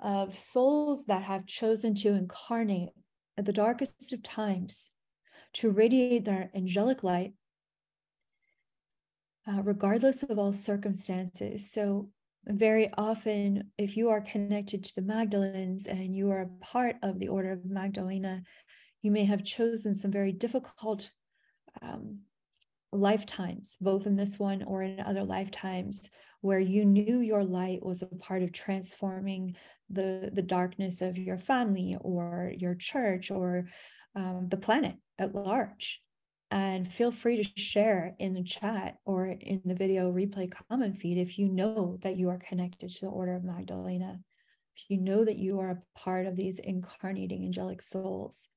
of 0.00 0.36
souls 0.36 1.06
that 1.06 1.22
have 1.22 1.46
chosen 1.46 1.94
to 1.94 2.08
incarnate 2.08 2.90
at 3.38 3.44
the 3.44 3.52
darkest 3.52 4.12
of 4.12 4.22
times 4.22 4.90
to 5.54 5.70
radiate 5.70 6.24
their 6.24 6.50
angelic 6.54 7.02
light, 7.02 7.34
uh, 9.46 9.62
regardless 9.62 10.22
of 10.22 10.38
all 10.38 10.52
circumstances. 10.52 11.70
So, 11.70 12.10
very 12.46 12.90
often, 12.96 13.70
if 13.78 13.96
you 13.96 14.08
are 14.10 14.20
connected 14.20 14.82
to 14.82 14.94
the 14.96 15.02
Magdalenes 15.02 15.86
and 15.86 16.16
you 16.16 16.30
are 16.30 16.40
a 16.40 16.64
part 16.64 16.96
of 17.02 17.20
the 17.20 17.28
Order 17.28 17.52
of 17.52 17.64
Magdalena, 17.64 18.42
you 19.02 19.12
may 19.12 19.24
have 19.24 19.44
chosen 19.44 19.94
some 19.94 20.10
very 20.10 20.32
difficult 20.32 21.10
um, 21.80 22.18
lifetimes, 22.92 23.76
both 23.80 24.06
in 24.06 24.16
this 24.16 24.38
one 24.38 24.62
or 24.62 24.82
in 24.82 25.00
other 25.00 25.24
lifetimes, 25.24 26.10
where 26.40 26.60
you 26.60 26.84
knew 26.84 27.20
your 27.20 27.44
light 27.44 27.84
was 27.84 28.02
a 28.02 28.06
part 28.06 28.42
of 28.42 28.52
transforming 28.52 29.56
the, 29.90 30.30
the 30.32 30.42
darkness 30.42 31.02
of 31.02 31.18
your 31.18 31.38
family 31.38 31.96
or 32.00 32.52
your 32.56 32.74
church 32.74 33.30
or 33.30 33.68
um, 34.14 34.46
the 34.48 34.56
planet 34.56 34.96
at 35.18 35.34
large 35.34 36.02
and 36.52 36.86
feel 36.86 37.10
free 37.10 37.42
to 37.42 37.60
share 37.60 38.14
in 38.18 38.34
the 38.34 38.42
chat 38.42 38.98
or 39.06 39.26
in 39.26 39.62
the 39.64 39.74
video 39.74 40.12
replay 40.12 40.52
comment 40.68 40.98
feed 40.98 41.16
if 41.16 41.38
you 41.38 41.48
know 41.48 41.98
that 42.02 42.18
you 42.18 42.28
are 42.28 42.38
connected 42.46 42.90
to 42.90 43.00
the 43.06 43.10
Order 43.10 43.36
of 43.36 43.42
Magdalena, 43.42 44.20
if 44.76 44.84
you 44.90 44.98
know 44.98 45.24
that 45.24 45.38
you 45.38 45.60
are 45.60 45.70
a 45.70 45.98
part 45.98 46.26
of 46.26 46.36
these 46.36 46.58
incarnating 46.58 47.46
angelic 47.46 47.80
souls. 47.80 48.48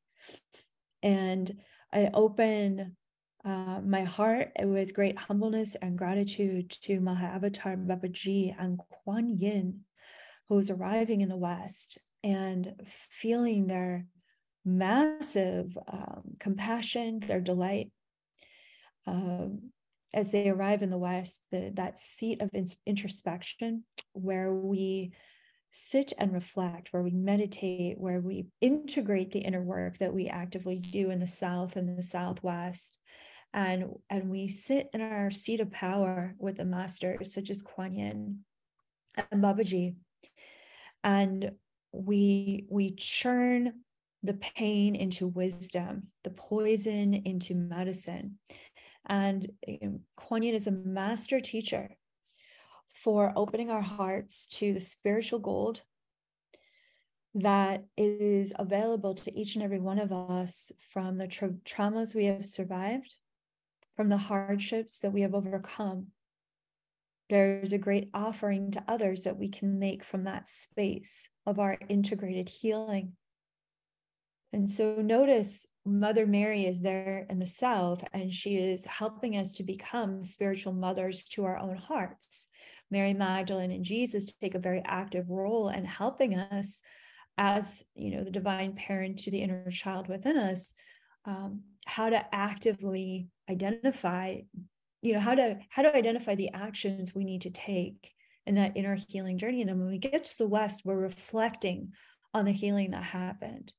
And 1.02 1.50
I 1.94 2.10
open 2.14 2.98
uh, 3.46 3.80
my 3.86 4.04
heart 4.04 4.52
with 4.60 4.96
great 4.96 5.18
humbleness 5.18 5.76
and 5.76 5.98
gratitude 5.98 6.70
to 6.72 7.00
Mahavatar 7.00 7.86
Babaji 7.86 8.56
and 8.58 8.80
Kuan 8.80 9.30
Yin, 9.30 9.82
who 10.50 10.58
is 10.58 10.72
arriving 10.72 11.22
in 11.22 11.30
the 11.30 11.38
West 11.38 12.00
and 12.24 12.74
feeling 13.10 13.68
their 13.68 14.08
massive 14.66 15.78
um, 15.88 16.34
compassion, 16.40 17.20
their 17.20 17.40
delight. 17.40 17.92
Um, 19.06 19.72
as 20.16 20.32
they 20.32 20.50
arrive 20.50 20.82
in 20.82 20.90
the 20.90 20.98
West, 20.98 21.44
the, 21.52 21.72
that 21.76 22.00
seat 22.00 22.42
of 22.42 22.50
in- 22.54 22.66
introspection 22.88 23.84
where 24.14 24.52
we 24.52 25.12
sit 25.70 26.14
and 26.18 26.34
reflect, 26.34 26.94
where 26.94 27.04
we 27.04 27.12
meditate, 27.12 28.00
where 28.00 28.22
we 28.22 28.48
integrate 28.62 29.32
the 29.32 29.40
inner 29.40 29.62
work 29.62 30.00
that 30.00 30.14
we 30.14 30.28
actively 30.28 30.80
do 30.80 31.12
in 31.12 31.20
the 31.20 31.28
South 31.28 31.76
and 31.76 31.98
the 31.98 32.02
Southwest. 32.02 32.98
And, 33.56 33.96
and 34.10 34.30
we 34.30 34.50
sit 34.50 34.90
in 34.94 35.00
our 35.00 35.32
seat 35.32 35.62
of 35.62 35.72
power 35.72 36.36
with 36.38 36.58
the 36.58 36.66
masters 36.66 37.34
such 37.34 37.50
as 37.50 37.62
Kuan 37.62 37.96
Yin 37.96 38.40
and 39.32 39.42
Babaji. 39.42 39.96
And 41.06 41.52
we 41.94 42.66
we 42.70 42.92
churn 42.92 43.74
the 44.24 44.34
pain 44.34 44.96
into 44.96 45.28
wisdom, 45.28 46.08
the 46.26 46.32
poison 46.32 47.14
into 47.14 47.56
medicine. 47.56 48.40
And 49.08 49.50
um, 49.82 50.02
Kuan 50.18 50.44
Yin 50.44 50.56
is 50.56 50.68
a 50.68 50.72
master 50.72 51.40
teacher 51.40 51.92
for 52.94 53.32
opening 53.38 53.70
our 53.70 53.82
hearts 53.82 54.48
to 54.48 54.74
the 54.74 54.82
spiritual 54.82 55.40
gold 55.40 55.82
that 57.36 57.86
is 57.98 58.54
available 58.58 59.14
to 59.14 59.40
each 59.40 59.56
and 59.56 59.64
every 59.64 59.80
one 59.80 60.00
of 60.00 60.12
us 60.12 60.72
from 60.90 61.18
the 61.18 61.28
tra- 61.28 61.50
traumas 61.66 62.16
we 62.16 62.26
have 62.26 62.46
survived, 62.46 63.16
from 63.96 64.10
the 64.10 64.18
hardships 64.18 65.00
that 65.00 65.12
we 65.12 65.22
have 65.22 65.34
overcome. 65.34 66.08
There's 67.30 67.74
a 67.74 67.78
great 67.78 68.10
offering 68.14 68.72
to 68.72 68.84
others 68.88 69.24
that 69.24 69.38
we 69.38 69.50
can 69.50 69.80
make 69.80 70.04
from 70.04 70.26
that 70.26 70.48
space 70.48 71.28
of 71.46 71.60
our 71.60 71.78
integrated 71.90 72.50
healing 72.50 73.14
and 74.56 74.72
so 74.72 75.02
notice 75.02 75.68
Mother 75.86 76.26
Mary 76.26 76.66
is 76.66 76.80
there 76.80 77.26
in 77.30 77.40
the 77.40 77.46
South, 77.46 78.06
and 78.14 78.34
she 78.34 78.56
is 78.56 78.86
helping 78.86 79.36
us 79.36 79.54
to 79.56 79.64
become 79.64 80.24
spiritual 80.24 80.72
mothers 80.72 81.26
to 81.32 81.44
our 81.44 81.58
own 81.58 81.76
hearts. 81.76 82.48
Mary 82.90 83.14
Magdalene 83.14 83.72
and 83.72 83.84
Jesus 83.84 84.32
take 84.32 84.56
a 84.56 84.60
very 84.60 84.82
active 84.86 85.30
role 85.30 85.68
in 85.68 85.84
helping 85.84 86.36
us 86.36 86.82
as 87.38 87.84
you 87.96 88.16
know 88.16 88.24
the 88.24 88.32
divine 88.32 88.76
parent 88.76 89.20
to 89.20 89.32
the 89.32 89.42
inner 89.42 89.70
child 89.70 90.08
within 90.08 90.38
us 90.38 90.74
um, 91.26 91.60
how 91.86 92.10
to 92.10 92.26
actively 92.34 93.28
identify 93.50 94.38
you 95.02 95.14
know 95.14 95.20
how 95.20 95.36
to 95.36 95.60
how 95.70 95.84
to 95.84 95.96
identify 95.96 96.34
the 96.36 96.50
actions 96.50 97.14
we 97.14 97.24
need 97.24 97.42
to 97.42 97.52
take 97.52 98.12
in 98.48 98.56
that 98.56 98.76
inner 98.76 98.96
healing 98.96 99.38
journey. 99.38 99.62
And 99.62 99.70
then 99.70 99.80
when 99.80 99.90
we 99.90 99.98
get 99.98 100.26
to 100.26 100.38
the 100.38 100.48
west 100.48 100.84
we're 100.86 100.96
reflecting 100.96 101.92
on 102.34 102.46
the 102.46 102.52
healing 102.52 102.92
that 102.92 103.04
happened. 103.04 103.72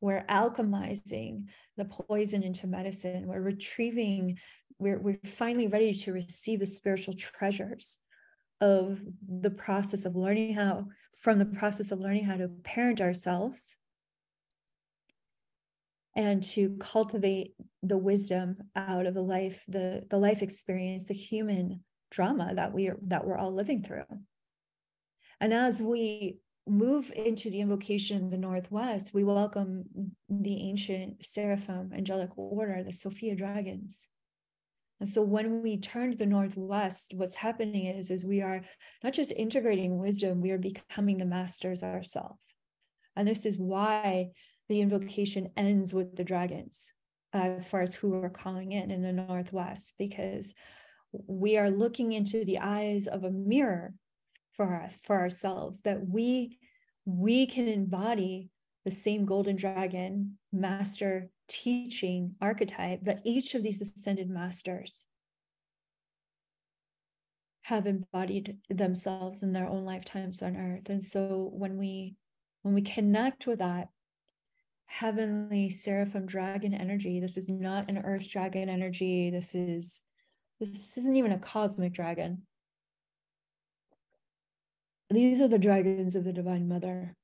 We're 0.00 0.24
alchemizing 0.28 1.44
the 1.76 1.84
poison 1.84 2.42
into 2.42 2.66
medicine. 2.66 3.28
We're 3.28 3.40
retrieving 3.40 4.38
we're, 4.78 4.98
we're 4.98 5.20
finally 5.24 5.68
ready 5.68 5.94
to 5.94 6.12
receive 6.12 6.58
the 6.58 6.66
spiritual 6.66 7.14
treasures 7.14 7.98
of 8.60 8.98
the 9.28 9.50
process 9.50 10.04
of 10.04 10.16
learning 10.16 10.54
how 10.54 10.86
from 11.18 11.38
the 11.38 11.44
process 11.44 11.92
of 11.92 12.00
learning 12.00 12.24
how 12.24 12.36
to 12.36 12.48
parent 12.64 13.00
ourselves 13.00 13.76
and 16.14 16.42
to 16.42 16.76
cultivate 16.78 17.54
the 17.82 17.98
wisdom 17.98 18.56
out 18.76 19.06
of 19.06 19.14
the 19.14 19.22
life 19.22 19.64
the 19.68 20.04
the 20.10 20.18
life 20.18 20.42
experience 20.42 21.04
the 21.04 21.14
human 21.14 21.80
drama 22.10 22.52
that 22.54 22.72
we 22.72 22.88
are 22.88 22.98
that 23.02 23.26
we're 23.26 23.38
all 23.38 23.54
living 23.54 23.82
through 23.82 24.04
and 25.40 25.52
as 25.52 25.82
we 25.82 26.38
move 26.66 27.12
into 27.16 27.50
the 27.50 27.60
invocation 27.60 28.18
in 28.18 28.30
the 28.30 28.38
Northwest, 28.38 29.12
we 29.12 29.24
welcome 29.24 29.84
the 30.28 30.68
ancient 30.68 31.24
seraphim 31.24 31.90
angelic 31.92 32.30
order, 32.36 32.82
the 32.82 32.92
Sophia 32.92 33.34
dragons. 33.34 34.08
And 35.00 35.08
so 35.08 35.22
when 35.22 35.62
we 35.62 35.78
turn 35.78 36.12
to 36.12 36.16
the 36.16 36.26
Northwest, 36.26 37.14
what's 37.16 37.34
happening 37.34 37.86
is, 37.86 38.10
is 38.10 38.24
we 38.24 38.40
are 38.40 38.62
not 39.02 39.12
just 39.12 39.32
integrating 39.32 39.98
wisdom, 39.98 40.40
we 40.40 40.52
are 40.52 40.58
becoming 40.58 41.18
the 41.18 41.24
masters 41.24 41.82
ourselves. 41.82 42.38
And 43.16 43.26
this 43.26 43.44
is 43.44 43.58
why 43.58 44.30
the 44.68 44.80
invocation 44.80 45.50
ends 45.56 45.92
with 45.92 46.16
the 46.16 46.24
dragons, 46.24 46.92
as 47.32 47.66
far 47.66 47.82
as 47.82 47.94
who 47.94 48.14
are 48.14 48.30
calling 48.30 48.72
in 48.72 48.90
in 48.90 49.02
the 49.02 49.12
Northwest, 49.12 49.94
because 49.98 50.54
we 51.26 51.56
are 51.58 51.70
looking 51.70 52.12
into 52.12 52.44
the 52.44 52.58
eyes 52.58 53.06
of 53.06 53.24
a 53.24 53.30
mirror 53.30 53.94
for 54.52 54.82
us 54.82 54.98
for 55.02 55.18
ourselves 55.18 55.82
that 55.82 56.06
we 56.06 56.58
we 57.04 57.46
can 57.46 57.68
embody 57.68 58.48
the 58.84 58.90
same 58.90 59.24
golden 59.24 59.56
dragon 59.56 60.38
master 60.52 61.28
teaching 61.48 62.34
archetype 62.40 63.00
that 63.04 63.20
each 63.24 63.54
of 63.54 63.62
these 63.62 63.82
ascended 63.82 64.28
masters 64.28 65.04
have 67.62 67.86
embodied 67.86 68.58
themselves 68.70 69.42
in 69.42 69.52
their 69.52 69.68
own 69.68 69.84
lifetimes 69.84 70.42
on 70.42 70.56
earth. 70.56 70.88
And 70.88 71.02
so 71.02 71.50
when 71.52 71.76
we 71.78 72.16
when 72.62 72.74
we 72.74 72.82
connect 72.82 73.46
with 73.46 73.58
that 73.58 73.88
heavenly 74.86 75.70
seraphim 75.70 76.26
dragon 76.26 76.74
energy. 76.74 77.20
This 77.20 77.36
is 77.36 77.48
not 77.48 77.88
an 77.88 77.98
earth 77.98 78.28
dragon 78.28 78.68
energy. 78.68 79.30
This 79.30 79.54
is 79.54 80.04
this 80.60 80.96
isn't 80.98 81.16
even 81.16 81.32
a 81.32 81.38
cosmic 81.38 81.92
dragon. 81.92 82.42
These 85.10 85.40
are 85.40 85.48
the 85.48 85.58
dragons 85.58 86.14
of 86.14 86.24
the 86.24 86.32
divine 86.32 86.68
mother. 86.68 87.16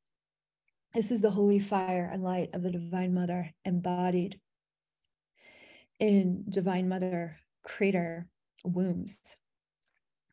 This 0.93 1.11
is 1.11 1.21
the 1.21 1.31
holy 1.31 1.61
fire 1.61 2.11
and 2.13 2.23
light 2.23 2.51
of 2.53 2.63
the 2.63 2.71
divine 2.71 3.15
mother 3.15 3.53
embodied 3.65 4.41
in 6.01 6.45
divine 6.49 6.89
mother 6.89 7.39
creatrix 7.63 8.27
wombs. 8.65 9.37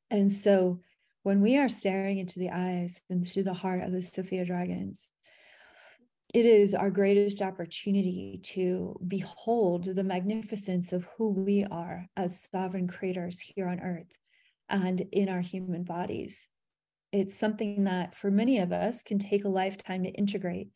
And 0.10 0.32
so 0.32 0.80
when 1.24 1.42
we 1.42 1.58
are 1.58 1.70
staring 1.70 2.20
into 2.20 2.40
the 2.40 2.52
eyes 2.52 3.02
into 3.10 3.44
the 3.44 3.54
heart 3.54 3.84
of 3.84 3.92
the 3.92 4.02
Sophia 4.02 4.46
dragons, 4.46 5.10
it 6.36 6.46
is 6.46 6.76
our 6.76 6.90
greatest 6.90 7.42
opportunity 7.42 8.42
to 8.44 9.00
behold 9.08 9.86
the 9.86 10.04
magnificence 10.04 10.92
of 10.92 11.08
who 11.18 11.30
we 11.30 11.64
are 11.72 12.06
as 12.18 12.50
sovereign 12.52 12.90
creators 12.90 13.40
here 13.40 13.70
on 13.70 13.80
earth 13.80 14.12
and 14.68 15.02
in 15.14 15.30
our 15.30 15.40
human 15.40 15.84
bodies. 15.84 16.50
It's 17.14 17.38
something 17.38 17.86
that 17.86 18.16
for 18.16 18.30
many 18.30 18.60
of 18.60 18.74
us 18.74 19.02
can 19.02 19.18
take 19.18 19.46
a 19.46 19.50
lifetime 19.50 20.04
to 20.04 20.10
integrate 20.10 20.68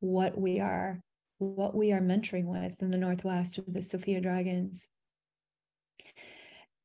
what 0.00 0.38
we 0.38 0.60
are, 0.60 1.00
what 1.38 1.74
we 1.74 1.92
are 1.92 2.02
mentoring 2.02 2.44
with 2.44 2.74
in 2.82 2.90
the 2.90 2.98
Northwest 2.98 3.56
with 3.56 3.72
the 3.72 3.82
Sophia 3.82 4.20
Dragons. 4.20 4.86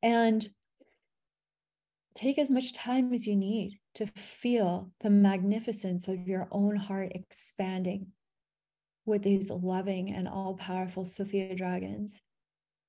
And 0.02 0.48
take 2.18 2.40
as 2.40 2.50
much 2.50 2.74
time 2.74 3.14
as 3.14 3.28
you 3.28 3.36
need 3.36 3.80
to 3.94 4.08
feel 4.08 4.90
the 5.02 5.10
magnificence 5.10 6.08
of 6.08 6.28
your 6.28 6.48
own 6.52 6.76
heart 6.76 7.12
expanding 7.14 8.08
with 9.06 9.22
these 9.22 9.52
loving 9.52 10.12
and 10.12 10.28
all 10.28 10.56
powerful 10.56 11.06
Sophia 11.06 11.56
dragons. 11.56 12.20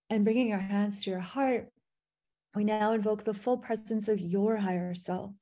And 0.08 0.24
bringing 0.24 0.48
your 0.48 0.58
hands 0.58 1.04
to 1.04 1.10
your 1.10 1.20
heart, 1.20 1.68
we 2.56 2.64
now 2.64 2.92
invoke 2.92 3.24
the 3.24 3.34
full 3.34 3.58
presence 3.58 4.08
of 4.08 4.18
your 4.18 4.56
higher 4.56 4.94
self. 4.94 5.32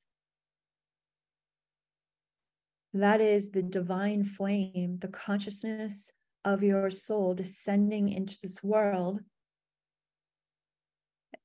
That 2.93 3.21
is 3.21 3.51
the 3.51 3.63
divine 3.63 4.25
flame, 4.25 4.97
the 4.99 5.07
consciousness 5.07 6.11
of 6.43 6.61
your 6.61 6.89
soul 6.89 7.33
descending 7.33 8.09
into 8.09 8.37
this 8.43 8.61
world 8.61 9.21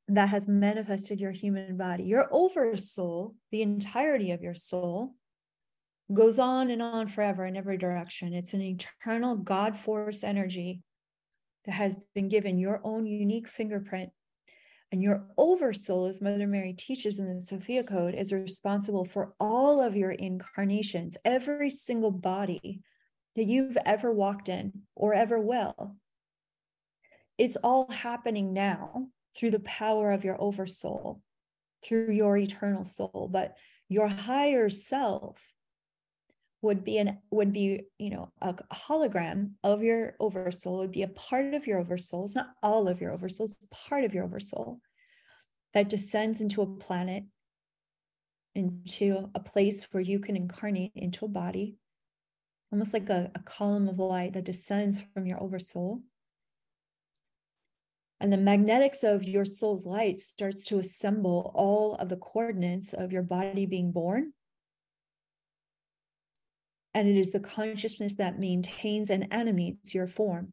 that 0.08 0.28
has 0.28 0.48
manifested 0.48 1.20
your 1.20 1.30
human 1.30 1.76
body. 1.76 2.04
Your 2.04 2.28
oversoul, 2.30 3.34
the 3.50 3.62
entirety 3.62 4.32
of 4.32 4.42
your 4.42 4.54
soul, 4.54 5.14
goes 6.12 6.38
on 6.38 6.70
and 6.70 6.82
on 6.82 7.08
forever 7.08 7.46
in 7.46 7.56
every 7.56 7.78
direction. 7.78 8.34
It's 8.34 8.54
an 8.54 8.62
eternal 8.62 9.36
God 9.36 9.76
force 9.76 10.24
energy 10.24 10.82
that 11.64 11.72
has 11.72 11.96
been 12.14 12.28
given 12.28 12.58
your 12.58 12.80
own 12.84 13.06
unique 13.06 13.48
fingerprint. 13.48 14.10
And 14.90 15.02
your 15.02 15.24
oversoul, 15.38 16.06
as 16.06 16.20
Mother 16.20 16.46
Mary 16.46 16.74
teaches 16.74 17.18
in 17.18 17.32
the 17.32 17.40
Sophia 17.40 17.82
Code, 17.82 18.14
is 18.14 18.30
responsible 18.30 19.06
for 19.06 19.32
all 19.40 19.80
of 19.80 19.96
your 19.96 20.10
incarnations, 20.10 21.16
every 21.24 21.70
single 21.70 22.10
body 22.10 22.80
that 23.34 23.44
you've 23.44 23.78
ever 23.86 24.12
walked 24.12 24.50
in 24.50 24.72
or 24.94 25.14
ever 25.14 25.40
will. 25.40 25.96
It's 27.38 27.56
all 27.56 27.90
happening 27.90 28.52
now 28.52 29.08
through 29.37 29.51
the 29.51 29.61
power 29.61 30.12
of 30.12 30.25
your 30.25 30.40
oversoul, 30.40 31.21
through 31.85 32.12
your 32.12 32.37
eternal 32.37 32.85
soul. 32.85 33.29
But 33.31 33.57
your 33.88 34.09
higher 34.09 34.71
self 34.71 35.38
would 36.62 36.85
be 36.85 36.99
an 36.99 37.18
would 37.31 37.53
be 37.53 37.83
you 37.99 38.11
know 38.11 38.33
a, 38.40 38.55
hologram 38.73 39.51
of 39.62 39.83
your 39.83 40.14
oversoul 40.21 40.79
would 40.79 40.92
be 40.92 41.03
a 41.03 41.09
part 41.09 41.55
of 41.55 41.66
your 41.66 41.81
oversoul 41.81 42.25
it's 42.25 42.37
not 42.37 42.51
all 42.62 42.88
of 42.88 43.01
your 43.01 43.11
oversoul 43.12 43.45
it's 43.45 43.57
part 43.71 44.05
of 44.05 44.14
your 44.14 44.25
oversoul 44.25 44.81
that 45.75 45.90
descends 45.90 46.40
into 46.40 46.62
a 46.62 46.66
planet 46.66 47.25
into 48.55 49.29
a 49.35 49.40
place 49.40 49.87
where 49.90 50.03
you 50.03 50.21
can 50.21 50.37
incarnate 50.37 50.92
into 50.95 51.25
a 51.25 51.29
body 51.29 51.77
almost 52.71 52.95
like 52.95 53.11
a, 53.11 53.31
a 53.35 53.40
column 53.40 53.88
of 53.88 53.99
light 53.99 54.33
that 54.33 54.45
descends 54.45 55.03
from 55.12 55.27
your 55.27 55.42
oversoul 55.42 56.01
and 58.22 58.32
the 58.32 58.37
magnetics 58.37 59.02
of 59.02 59.24
your 59.24 59.44
soul's 59.44 59.85
light 59.85 60.16
starts 60.16 60.64
to 60.66 60.78
assemble 60.78 61.50
all 61.56 61.96
of 61.96 62.08
the 62.08 62.16
coordinates 62.16 62.92
of 62.92 63.11
your 63.11 63.24
body 63.24 63.66
being 63.66 63.90
born. 63.90 64.32
And 66.94 67.08
it 67.08 67.16
is 67.16 67.32
the 67.32 67.40
consciousness 67.40 68.14
that 68.14 68.38
maintains 68.38 69.11
and 69.11 69.26
animates 69.32 69.92
your 69.92 70.06
form. 70.06 70.52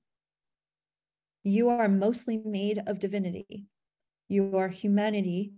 You 1.43 1.69
are 1.69 1.87
mostly 1.87 2.41
made 2.43 2.81
of 2.87 2.97
divinity. 2.97 3.65
Your 4.29 4.69
humanity 4.69 5.53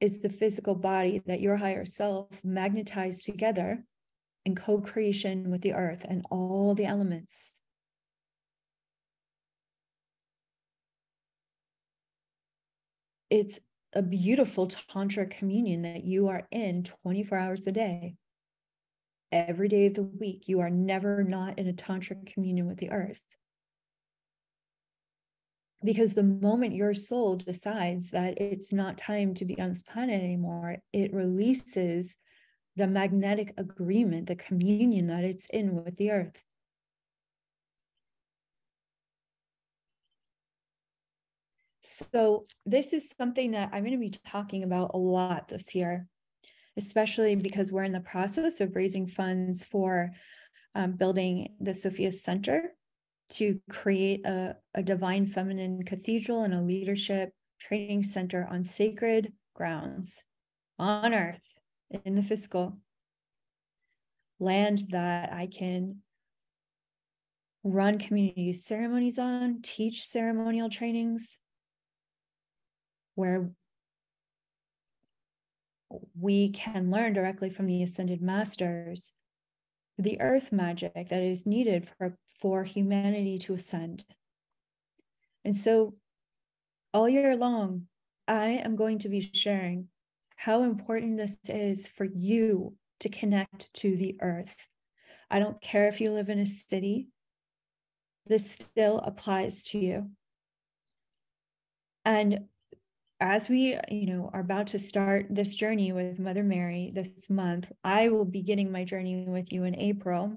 is 0.00 0.20
the 0.20 0.28
physical 0.28 0.76
body 0.76 1.22
that 1.26 1.40
your 1.40 1.56
higher 1.56 1.84
self 1.84 2.28
magnetized 2.44 3.24
together 3.24 3.84
in 4.44 4.54
co 4.54 4.80
creation 4.80 5.50
with 5.50 5.62
the 5.62 5.74
earth 5.74 6.06
and 6.08 6.24
all 6.30 6.76
the 6.76 6.84
elements 6.84 7.52
it's 13.30 13.58
a 13.92 14.02
beautiful 14.02 14.68
tantra 14.68 15.26
communion 15.26 15.82
that 15.82 16.04
you 16.04 16.28
are 16.28 16.46
in 16.50 16.82
24 16.82 17.38
hours 17.38 17.66
a 17.66 17.72
day. 17.72 18.14
Every 19.32 19.68
day 19.68 19.86
of 19.86 19.94
the 19.94 20.02
week 20.02 20.48
you 20.48 20.60
are 20.60 20.70
never 20.70 21.24
not 21.24 21.58
in 21.58 21.66
a 21.66 21.72
tantra 21.72 22.16
communion 22.26 22.66
with 22.66 22.78
the 22.78 22.90
earth. 22.90 23.20
Because 25.84 26.14
the 26.14 26.22
moment 26.22 26.74
your 26.74 26.94
soul 26.94 27.36
decides 27.36 28.10
that 28.10 28.40
it's 28.40 28.72
not 28.72 28.98
time 28.98 29.34
to 29.34 29.44
be 29.44 29.58
on 29.60 29.70
this 29.70 29.82
planet 29.82 30.22
anymore 30.22 30.78
it 30.92 31.12
releases 31.12 32.16
the 32.76 32.86
magnetic 32.86 33.54
agreement 33.56 34.26
the 34.26 34.36
communion 34.36 35.06
that 35.06 35.24
it's 35.24 35.46
in 35.50 35.74
with 35.84 35.96
the 35.96 36.10
earth 36.10 36.42
So, 41.96 42.44
this 42.66 42.92
is 42.92 43.14
something 43.16 43.52
that 43.52 43.70
I'm 43.72 43.82
going 43.82 43.92
to 43.92 43.98
be 43.98 44.18
talking 44.26 44.64
about 44.64 44.90
a 44.92 44.98
lot 44.98 45.48
this 45.48 45.74
year, 45.74 46.06
especially 46.76 47.36
because 47.36 47.72
we're 47.72 47.84
in 47.84 47.92
the 47.92 48.00
process 48.00 48.60
of 48.60 48.76
raising 48.76 49.06
funds 49.06 49.64
for 49.64 50.12
um, 50.74 50.92
building 50.92 51.54
the 51.58 51.72
Sophia 51.72 52.12
Center 52.12 52.74
to 53.30 53.58
create 53.70 54.26
a, 54.26 54.56
a 54.74 54.82
divine 54.82 55.24
feminine 55.24 55.84
cathedral 55.84 56.42
and 56.42 56.52
a 56.52 56.60
leadership 56.60 57.32
training 57.58 58.02
center 58.02 58.46
on 58.50 58.62
sacred 58.62 59.32
grounds 59.54 60.22
on 60.78 61.14
earth 61.14 61.42
in 62.04 62.14
the 62.14 62.22
physical 62.22 62.76
land 64.38 64.88
that 64.90 65.32
I 65.32 65.46
can 65.46 66.02
run 67.64 67.98
community 67.98 68.52
ceremonies 68.52 69.18
on, 69.18 69.60
teach 69.62 70.06
ceremonial 70.06 70.68
trainings, 70.68 71.38
where 73.16 73.50
we 76.18 76.50
can 76.50 76.90
learn 76.90 77.12
directly 77.12 77.50
from 77.50 77.66
the 77.66 77.82
ascended 77.82 78.22
masters 78.22 79.12
the 79.98 80.20
earth 80.20 80.52
magic 80.52 80.92
that 80.94 81.22
is 81.22 81.46
needed 81.46 81.88
for, 81.96 82.16
for 82.40 82.64
humanity 82.64 83.38
to 83.38 83.54
ascend. 83.54 84.04
And 85.44 85.56
so, 85.56 85.94
all 86.92 87.08
year 87.08 87.36
long, 87.36 87.86
I 88.28 88.48
am 88.48 88.76
going 88.76 88.98
to 89.00 89.08
be 89.08 89.20
sharing 89.20 89.88
how 90.36 90.64
important 90.64 91.16
this 91.16 91.38
is 91.48 91.86
for 91.86 92.04
you 92.04 92.74
to 93.00 93.08
connect 93.08 93.72
to 93.74 93.96
the 93.96 94.16
earth. 94.20 94.68
I 95.30 95.38
don't 95.38 95.60
care 95.60 95.88
if 95.88 96.00
you 96.00 96.12
live 96.12 96.28
in 96.28 96.38
a 96.38 96.46
city, 96.46 97.08
this 98.26 98.50
still 98.50 98.98
applies 98.98 99.64
to 99.64 99.78
you. 99.78 100.10
And 102.04 102.48
as 103.20 103.48
we 103.48 103.78
you 103.88 104.06
know 104.06 104.30
are 104.32 104.40
about 104.40 104.66
to 104.68 104.78
start 104.78 105.26
this 105.30 105.54
journey 105.54 105.90
with 105.90 106.18
mother 106.18 106.42
mary 106.42 106.92
this 106.94 107.30
month 107.30 107.66
i 107.82 108.08
will 108.08 108.26
be 108.26 108.42
getting 108.42 108.70
my 108.70 108.84
journey 108.84 109.24
with 109.26 109.52
you 109.52 109.64
in 109.64 109.74
april. 109.76 110.36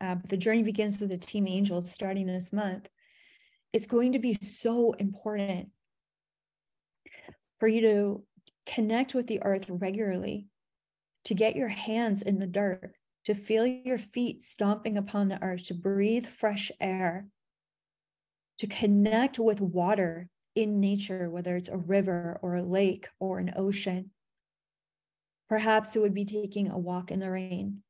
Uh, 0.00 0.16
the 0.28 0.36
journey 0.36 0.62
begins 0.62 1.00
with 1.00 1.10
the 1.10 1.16
team 1.16 1.46
angels 1.48 1.90
starting 1.90 2.26
this 2.26 2.52
month. 2.52 2.88
It's 3.72 3.86
going 3.86 4.12
to 4.12 4.18
be 4.18 4.34
so 4.34 4.92
important 4.92 5.70
for 7.58 7.68
you 7.68 7.80
to 7.80 8.24
connect 8.66 9.14
with 9.14 9.26
the 9.26 9.42
earth 9.42 9.66
regularly 9.68 10.48
to 11.24 11.34
get 11.34 11.56
your 11.56 11.68
hands 11.68 12.20
in 12.22 12.38
the 12.38 12.46
dirt, 12.46 12.92
to 13.24 13.34
feel 13.34 13.66
your 13.66 13.96
feet 13.96 14.42
stomping 14.42 14.98
upon 14.98 15.28
the 15.28 15.42
earth, 15.42 15.64
to 15.64 15.74
breathe 15.74 16.26
fresh 16.26 16.70
air, 16.80 17.26
to 18.58 18.66
connect 18.66 19.38
with 19.38 19.60
water 19.60 20.28
in 20.54 20.80
nature, 20.80 21.28
whether 21.30 21.56
it's 21.56 21.68
a 21.68 21.76
river 21.76 22.38
or 22.42 22.56
a 22.56 22.62
lake 22.62 23.08
or 23.18 23.38
an 23.38 23.52
ocean. 23.56 24.10
Perhaps 25.48 25.94
it 25.94 26.00
would 26.00 26.14
be 26.14 26.24
taking 26.24 26.70
a 26.70 26.78
walk 26.78 27.10
in 27.10 27.20
the 27.20 27.30
rain 27.30 27.82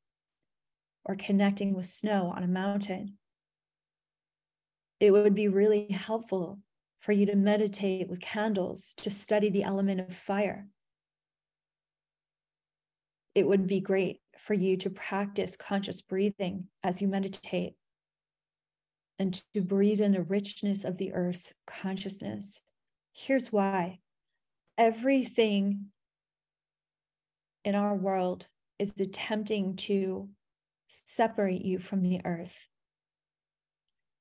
or 1.05 1.15
connecting 1.15 1.73
with 1.73 1.85
snow 1.85 2.33
on 2.35 2.43
a 2.43 2.47
mountain. 2.47 3.17
It 4.99 5.11
would 5.11 5.35
be 5.35 5.47
really 5.47 5.87
helpful 5.87 6.59
for 6.99 7.11
you 7.11 7.27
to 7.27 7.35
meditate 7.35 8.09
with 8.09 8.19
candles, 8.19 8.95
to 8.97 9.11
study 9.11 9.49
the 9.49 9.63
element 9.63 10.01
of 10.01 10.15
fire. 10.15 10.67
It 13.35 13.45
would 13.45 13.67
be 13.67 13.81
great 13.81 14.21
for 14.39 14.53
you 14.53 14.77
to 14.77 14.89
practice 14.89 15.55
conscious 15.55 16.01
breathing 16.01 16.67
as 16.83 17.01
you 17.01 17.07
meditate 17.07 17.75
and 19.19 19.41
to 19.53 19.61
breathe 19.61 20.01
in 20.01 20.11
the 20.11 20.23
richness 20.23 20.83
of 20.83 20.97
the 20.97 21.13
earth's 21.13 21.53
consciousness. 21.65 22.59
Here's 23.13 23.51
why 23.51 23.99
everything 24.77 25.85
in 27.63 27.75
our 27.75 27.95
world 27.95 28.47
is 28.77 28.93
attempting 28.99 29.75
to 29.75 30.29
separate 30.87 31.63
you 31.63 31.79
from 31.79 32.01
the 32.01 32.21
earth. 32.25 32.67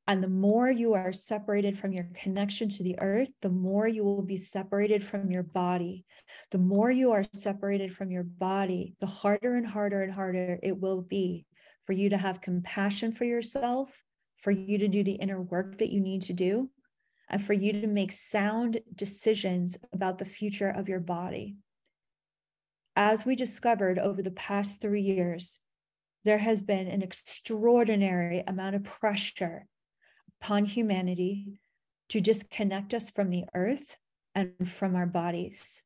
And 0.07 0.22
the 0.22 0.28
more 0.28 0.70
you 0.70 0.95
are 0.95 1.12
separated 1.12 1.78
from 1.78 1.92
your 1.92 2.07
connection 2.14 2.68
to 2.70 2.82
the 2.82 2.99
earth, 2.99 3.30
the 3.40 3.49
more 3.49 3.88
you 3.88 4.05
will 4.05 4.22
be 4.22 4.36
separated 4.36 5.03
from 5.03 5.30
your 5.30 5.42
body. 5.42 6.05
The 6.51 6.59
more 6.59 6.90
you 6.90 7.12
are 7.12 7.24
separated 7.32 7.95
from 7.95 8.11
your 8.11 8.22
body, 8.22 8.95
the 9.01 9.07
harder 9.07 9.55
and 9.55 9.66
harder 9.66 10.03
and 10.03 10.12
harder 10.12 10.59
it 10.62 10.78
will 10.78 11.01
be 11.01 11.47
for 11.86 11.95
you 11.95 12.11
to 12.11 12.18
have 12.18 12.42
compassion 12.42 13.12
for 13.12 13.24
yourself, 13.24 13.90
for 14.45 14.51
you 14.51 14.76
to 14.76 14.88
do 14.88 15.03
the 15.03 15.12
inner 15.12 15.40
work 15.40 15.78
that 15.78 15.88
you 15.88 16.03
need 16.03 16.20
to 16.20 16.34
do, 16.34 16.68
and 17.30 17.42
for 17.42 17.55
you 17.55 17.72
to 17.72 17.86
make 17.86 18.12
sound 18.12 18.78
decisions 18.95 19.78
about 19.95 20.18
the 20.18 20.24
future 20.26 20.68
of 20.68 20.86
your 20.86 21.01
body. 21.01 21.57
As 22.95 23.24
we 23.24 23.36
discovered 23.36 23.99
over 23.99 24.20
the 24.20 24.30
past 24.32 24.82
three 24.82 25.01
years, 25.01 25.61
there 26.26 26.36
has 26.36 26.61
been 26.61 26.88
an 26.88 27.01
extraordinary 27.01 28.45
amount 28.47 28.76
of 28.76 28.84
pressure 28.84 29.66
upon 30.42 30.66
humanity 30.66 31.59
to 32.11 32.20
disconnect 32.20 32.92
us 32.92 33.09
from 33.09 33.30
the 33.30 33.45
earth 33.55 33.97
and 34.34 34.53
from 34.70 34.95
our 34.95 35.07
bodies. 35.07 35.80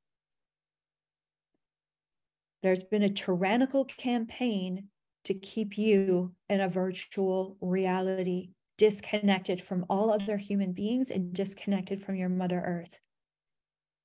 There's 2.65 2.83
been 2.83 3.05
a 3.05 3.09
tyrannical 3.09 3.85
campaign 3.85 4.89
to 5.25 5.35
keep 5.35 5.77
you 5.77 6.35
in 6.49 6.61
a 6.61 6.69
virtual 6.69 7.57
reality, 7.61 8.51
disconnected 8.77 9.63
from 9.63 9.85
all 9.91 10.11
other 10.13 10.37
human 10.37 10.73
beings 10.73 11.11
and 11.11 11.35
disconnected 11.35 12.03
from 12.03 12.17
your 12.17 12.29
Mother 12.29 12.61
Earth. 12.65 12.99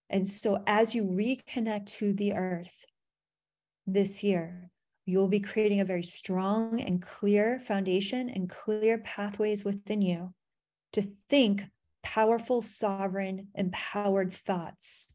And 0.10 0.28
so, 0.28 0.64
as 0.68 0.94
you 0.94 1.04
reconnect 1.04 1.88
to 1.98 2.14
the 2.14 2.34
earth 2.34 2.86
this 3.88 4.24
year, 4.24 4.70
you 5.06 5.18
will 5.18 5.28
be 5.28 5.40
creating 5.40 5.82
a 5.82 5.86
very 5.86 6.04
strong 6.04 6.82
and 6.82 7.02
clear 7.02 7.60
foundation 7.60 8.30
and 8.30 8.50
clear 8.50 8.98
pathways 9.00 9.66
within 9.66 10.02
you 10.02 10.34
to 10.94 11.02
think 11.30 11.64
powerful, 12.04 12.62
sovereign, 12.62 13.48
empowered 13.56 14.34
thoughts 14.34 15.08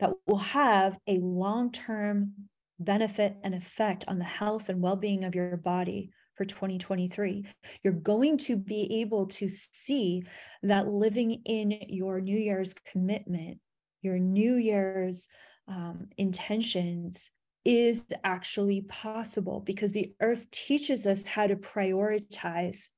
that 0.00 0.10
will 0.26 0.38
have 0.38 0.98
a 1.06 1.18
long 1.18 1.72
term 1.72 2.32
benefit 2.78 3.36
and 3.42 3.54
effect 3.54 4.04
on 4.08 4.18
the 4.18 4.24
health 4.24 4.68
and 4.68 4.80
well 4.80 4.96
being 4.96 5.24
of 5.24 5.34
your 5.34 5.56
body 5.56 6.10
for 6.34 6.44
2023. 6.44 7.46
You're 7.82 7.92
going 7.92 8.38
to 8.38 8.56
be 8.56 9.00
able 9.00 9.26
to 9.26 9.48
see 9.48 10.22
that 10.62 10.88
living 10.88 11.42
in 11.44 11.78
your 11.88 12.20
New 12.20 12.38
Year's 12.38 12.74
commitment, 12.90 13.58
your 14.02 14.18
New 14.18 14.56
Year's 14.56 15.28
um, 15.68 16.08
intentions 16.18 17.30
is 17.64 18.06
actually 18.22 18.82
possible 18.82 19.60
because 19.60 19.92
the 19.92 20.12
earth 20.20 20.48
teaches 20.52 21.06
us 21.06 21.26
how 21.26 21.46
to 21.46 21.56
prioritize 21.56 22.90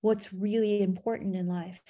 what's 0.00 0.32
really 0.32 0.80
important 0.80 1.36
in 1.36 1.46
life. 1.46 1.82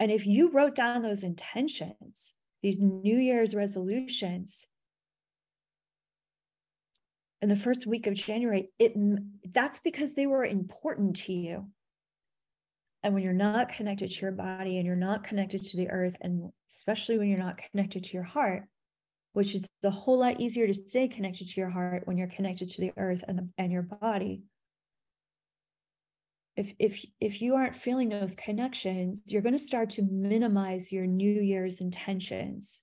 And 0.00 0.10
if 0.10 0.26
you 0.26 0.50
wrote 0.50 0.74
down 0.74 1.02
those 1.02 1.22
intentions, 1.22 2.32
these 2.62 2.80
New 2.80 3.16
Year's 3.16 3.54
resolutions, 3.54 4.66
in 7.42 7.48
the 7.48 7.56
first 7.56 7.86
week 7.86 8.06
of 8.06 8.14
January, 8.14 8.70
it 8.78 8.94
that's 9.52 9.80
because 9.80 10.14
they 10.14 10.26
were 10.26 10.44
important 10.44 11.16
to 11.16 11.32
you. 11.32 11.66
And 13.02 13.12
when 13.12 13.24
you're 13.24 13.32
not 13.32 13.72
connected 13.72 14.12
to 14.12 14.20
your 14.20 14.30
body 14.30 14.78
and 14.78 14.86
you're 14.86 14.94
not 14.94 15.24
connected 15.24 15.64
to 15.64 15.76
the 15.76 15.90
earth, 15.90 16.16
and 16.20 16.52
especially 16.70 17.18
when 17.18 17.28
you're 17.28 17.38
not 17.38 17.60
connected 17.70 18.04
to 18.04 18.14
your 18.14 18.22
heart, 18.22 18.62
which 19.32 19.56
is 19.56 19.68
a 19.82 19.90
whole 19.90 20.20
lot 20.20 20.40
easier 20.40 20.68
to 20.68 20.74
stay 20.74 21.08
connected 21.08 21.48
to 21.48 21.60
your 21.60 21.70
heart 21.70 22.06
when 22.06 22.16
you're 22.16 22.28
connected 22.28 22.68
to 22.70 22.80
the 22.80 22.92
earth 22.96 23.24
and, 23.26 23.38
the, 23.38 23.48
and 23.58 23.72
your 23.72 23.82
body, 23.82 24.44
if 26.56 26.74
if 26.78 27.04
if 27.20 27.40
you 27.40 27.54
aren't 27.54 27.74
feeling 27.74 28.08
those 28.08 28.34
connections 28.34 29.22
you're 29.26 29.42
going 29.42 29.56
to 29.56 29.58
start 29.58 29.90
to 29.90 30.02
minimize 30.02 30.92
your 30.92 31.06
new 31.06 31.40
year's 31.40 31.80
intentions 31.80 32.82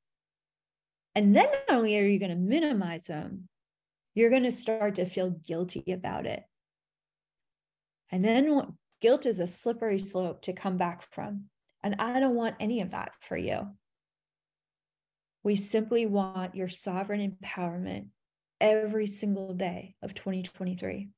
and 1.16 1.36
then 1.36 1.46
not 1.68 1.78
only 1.78 1.98
are 2.00 2.06
you 2.06 2.20
going 2.20 2.32
to 2.32 2.36
minimize 2.36 3.06
them 3.06 3.49
you're 4.20 4.30
going 4.30 4.44
to 4.44 4.52
start 4.52 4.96
to 4.96 5.06
feel 5.06 5.30
guilty 5.30 5.84
about 5.92 6.26
it. 6.26 6.44
And 8.12 8.24
then 8.24 8.78
guilt 9.02 9.26
is 9.26 9.40
a 9.40 9.48
slippery 9.48 10.00
slope 10.00 10.42
to 10.44 10.54
come 10.54 10.78
back 10.78 11.04
from. 11.14 11.46
And 11.82 11.96
i 12.00 12.20
don't 12.20 12.36
want 12.36 12.56
any 12.60 12.82
of 12.82 12.92
that 12.92 13.12
for 13.22 13.38
you. 13.38 13.68
We 15.44 15.56
simply 15.56 16.06
want 16.06 16.56
your 16.56 16.68
sovereign 16.68 17.38
empowerment 17.42 18.08
every 18.60 19.08
single 19.08 19.54
day 19.54 19.96
of 20.02 20.14
2023 20.14 21.10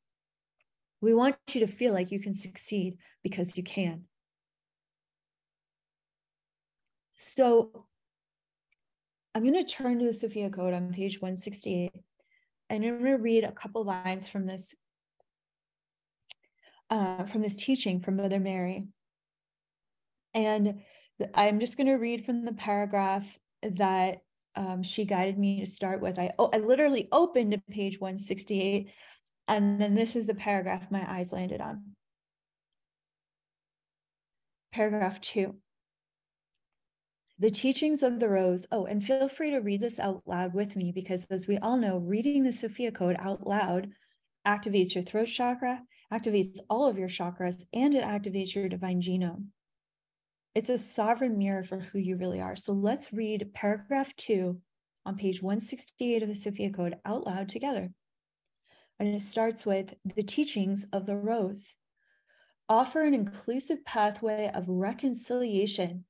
we 1.01 1.15
want 1.15 1.35
you 1.51 1.61
to 1.61 1.67
feel 1.67 1.93
like 1.93 2.11
you 2.11 2.19
can 2.19 2.33
succeed 2.33 2.97
because 3.23 3.57
you 3.57 3.63
can. 3.63 4.03
So 7.17 7.85
I'm 9.33 9.43
going 9.43 9.53
to 9.53 9.63
turn 9.63 9.99
to 9.99 10.05
the 10.05 10.13
Sophia 10.13 10.49
Code 10.49 10.73
on 10.73 10.93
page 10.93 11.19
168, 11.21 11.91
and 12.71 12.85
I'm 12.85 12.99
going 12.99 13.11
to 13.11 13.17
read 13.17 13.43
a 13.43 13.51
couple 13.51 13.83
lines 13.83 14.29
from 14.29 14.47
this 14.47 14.73
uh, 16.89 17.25
from 17.25 17.41
this 17.41 17.55
teaching 17.55 17.99
from 17.99 18.15
Mother 18.15 18.39
Mary. 18.39 18.87
And 20.33 20.81
I'm 21.33 21.59
just 21.59 21.75
going 21.75 21.87
to 21.87 21.95
read 21.95 22.25
from 22.25 22.45
the 22.45 22.53
paragraph 22.53 23.27
that 23.61 24.19
um, 24.55 24.83
she 24.83 25.05
guided 25.05 25.37
me 25.37 25.59
to 25.59 25.65
start 25.65 26.01
with. 26.01 26.17
I, 26.17 26.31
oh, 26.39 26.49
I 26.53 26.57
literally 26.57 27.09
opened 27.11 27.51
to 27.51 27.61
page 27.69 27.99
168 27.99 28.89
and 29.47 29.79
then 29.79 29.93
this 29.93 30.15
is 30.15 30.27
the 30.27 30.33
paragraph 30.33 30.89
my 30.89 31.05
eyes 31.09 31.33
landed 31.33 31.59
on. 31.59 31.83
Paragraph 34.71 35.19
two. 35.19 35.55
The 37.41 37.49
teachings 37.49 38.03
of 38.03 38.19
the 38.19 38.29
rose. 38.29 38.67
Oh, 38.71 38.85
and 38.85 39.03
feel 39.03 39.27
free 39.27 39.49
to 39.49 39.61
read 39.61 39.81
this 39.81 39.97
out 39.97 40.21
loud 40.27 40.53
with 40.53 40.75
me 40.75 40.91
because, 40.91 41.25
as 41.31 41.47
we 41.47 41.57
all 41.57 41.75
know, 41.75 41.97
reading 41.97 42.43
the 42.43 42.53
Sophia 42.53 42.91
Code 42.91 43.15
out 43.17 43.47
loud 43.47 43.89
activates 44.45 44.93
your 44.93 45.03
throat 45.03 45.25
chakra, 45.25 45.81
activates 46.13 46.59
all 46.69 46.85
of 46.85 46.99
your 46.99 47.07
chakras, 47.07 47.63
and 47.73 47.95
it 47.95 48.03
activates 48.03 48.53
your 48.53 48.69
divine 48.69 49.01
genome. 49.01 49.47
It's 50.53 50.69
a 50.69 50.77
sovereign 50.77 51.39
mirror 51.39 51.63
for 51.63 51.79
who 51.79 51.97
you 51.97 52.15
really 52.15 52.39
are. 52.39 52.55
So 52.55 52.73
let's 52.73 53.11
read 53.11 53.55
paragraph 53.55 54.15
two 54.17 54.61
on 55.07 55.17
page 55.17 55.41
168 55.41 56.21
of 56.21 56.29
the 56.29 56.35
Sophia 56.35 56.69
Code 56.69 56.97
out 57.05 57.25
loud 57.25 57.49
together. 57.49 57.91
And 58.99 59.09
it 59.09 59.21
starts 59.23 59.65
with 59.65 59.95
the 60.15 60.21
teachings 60.21 60.85
of 60.93 61.07
the 61.07 61.17
rose. 61.17 61.75
Offer 62.69 63.01
an 63.01 63.15
inclusive 63.15 63.83
pathway 63.83 64.51
of 64.53 64.65
reconciliation 64.67 66.05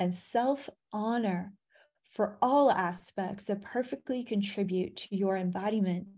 and 0.00 0.12
self 0.12 0.68
honor 0.92 1.52
for 2.02 2.38
all 2.42 2.72
aspects 2.72 3.44
that 3.44 3.62
perfectly 3.62 4.24
contribute 4.24 4.96
to 4.96 5.14
your 5.14 5.36
embodiment 5.36 6.08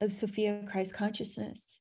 of 0.00 0.12
Sophia 0.12 0.64
Christ 0.66 0.94
consciousness. 0.94 1.80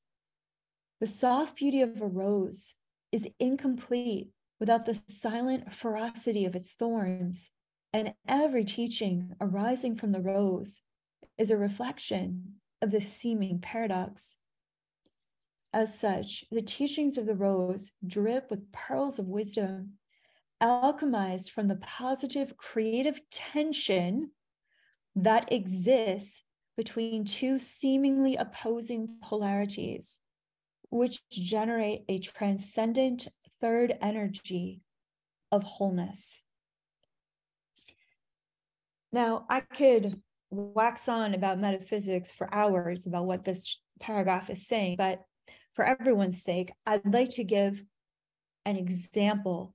The 0.99 1.07
soft 1.07 1.55
beauty 1.55 1.82
of 1.82 2.01
a 2.01 2.07
rose 2.07 2.74
is 3.12 3.28
incomplete 3.39 4.32
without 4.59 4.86
the 4.86 5.01
silent 5.07 5.74
ferocity 5.74 6.45
of 6.45 6.55
its 6.55 6.74
thorns, 6.74 7.51
and 7.93 8.14
every 8.28 8.66
teaching 8.66 9.34
arising 9.39 9.95
from 9.95 10.12
the 10.12 10.22
rose 10.22 10.82
is 11.38 11.49
a 11.49 11.57
reflection 11.57 12.55
of 12.82 12.91
this 12.91 13.12
seeming 13.12 13.59
paradox. 13.59 14.36
As 15.74 15.97
such, 15.97 16.43
the 16.51 16.62
teachings 16.62 17.18
of 17.18 17.26
the 17.26 17.36
rose 17.36 17.91
drip 18.05 18.49
with 18.51 18.72
pearls 18.72 19.20
of 19.20 19.28
wisdom, 19.28 19.93
alchemized 20.62 21.51
from 21.51 21.68
the 21.68 21.76
positive 21.78 22.55
creative 22.57 23.20
tension 23.32 24.32
that 25.16 25.51
exists 25.51 26.43
between 26.78 27.26
two 27.26 27.59
seemingly 27.59 28.36
opposing 28.38 29.18
polarities, 29.22 30.20
which 30.89 31.22
generate 31.30 32.03
a 32.07 32.20
transcendent 32.20 33.28
third 33.59 33.97
energy 34.01 34.82
of 35.51 35.64
wholeness. 35.64 36.41
Now, 39.12 39.45
I 39.49 39.62
could 39.62 40.22
wax 40.49 41.09
on 41.09 41.34
about 41.34 41.59
metaphysics 41.59 42.32
for 42.32 42.53
hours 42.53 43.07
about 43.07 43.26
what 43.26 43.43
this 43.43 43.78
paragraph 43.99 44.49
is 44.49 44.68
saying, 44.68 44.95
but 44.97 45.22
for 45.74 45.86
everyone's 45.86 46.43
sake, 46.43 46.72
I'd 46.86 47.14
like 47.14 47.32
to 47.32 47.43
give 47.43 47.84
an 48.66 48.78
example 48.78 49.74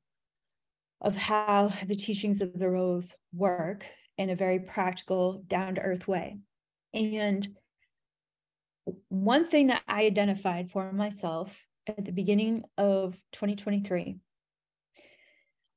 of 1.01 1.17
how 1.17 1.71
the 1.87 1.97
teachings 1.97 2.41
of 2.41 2.59
the 2.59 2.69
rose 2.69 3.15
work 3.35 3.87
in 4.19 4.31
a 4.31 4.37
very 4.37 4.59
practical, 4.59 5.43
down 5.47 5.75
to 5.75 5.81
earth 5.81 6.09
way. 6.09 6.39
And 6.95 7.47
one 9.09 9.49
thing 9.49 9.67
that 9.69 9.83
I 9.87 10.05
identified 10.05 10.71
for 10.71 10.93
myself 10.93 11.65
at 11.87 12.05
the 12.05 12.13
beginning 12.13 12.65
of 12.79 13.15
2023 13.33 14.17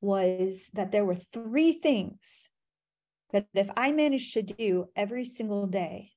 was 0.02 0.70
that 0.74 0.92
there 0.92 1.06
were 1.06 1.16
three 1.16 1.74
things 1.74 2.50
that 3.32 3.48
if 3.54 3.70
I 3.76 3.92
managed 3.92 4.34
to 4.34 4.42
do 4.42 4.86
every 4.96 5.26
single 5.26 5.68
day, 5.68 6.12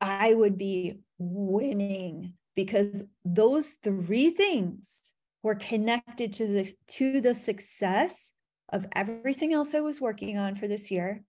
I 0.00 0.32
would 0.32 0.56
be 0.56 1.00
winning 1.18 2.34
because 2.54 3.04
those 3.24 3.72
three 3.82 4.30
things 4.30 5.12
were 5.42 5.54
connected 5.54 6.32
to 6.34 6.46
the 6.46 6.74
to 6.86 7.20
the 7.20 7.34
success 7.34 8.32
of 8.72 8.86
everything 8.94 9.52
else 9.52 9.74
I 9.74 9.80
was 9.80 10.00
working 10.00 10.38
on 10.38 10.54
for 10.54 10.68
this 10.68 10.90
year. 10.90 11.22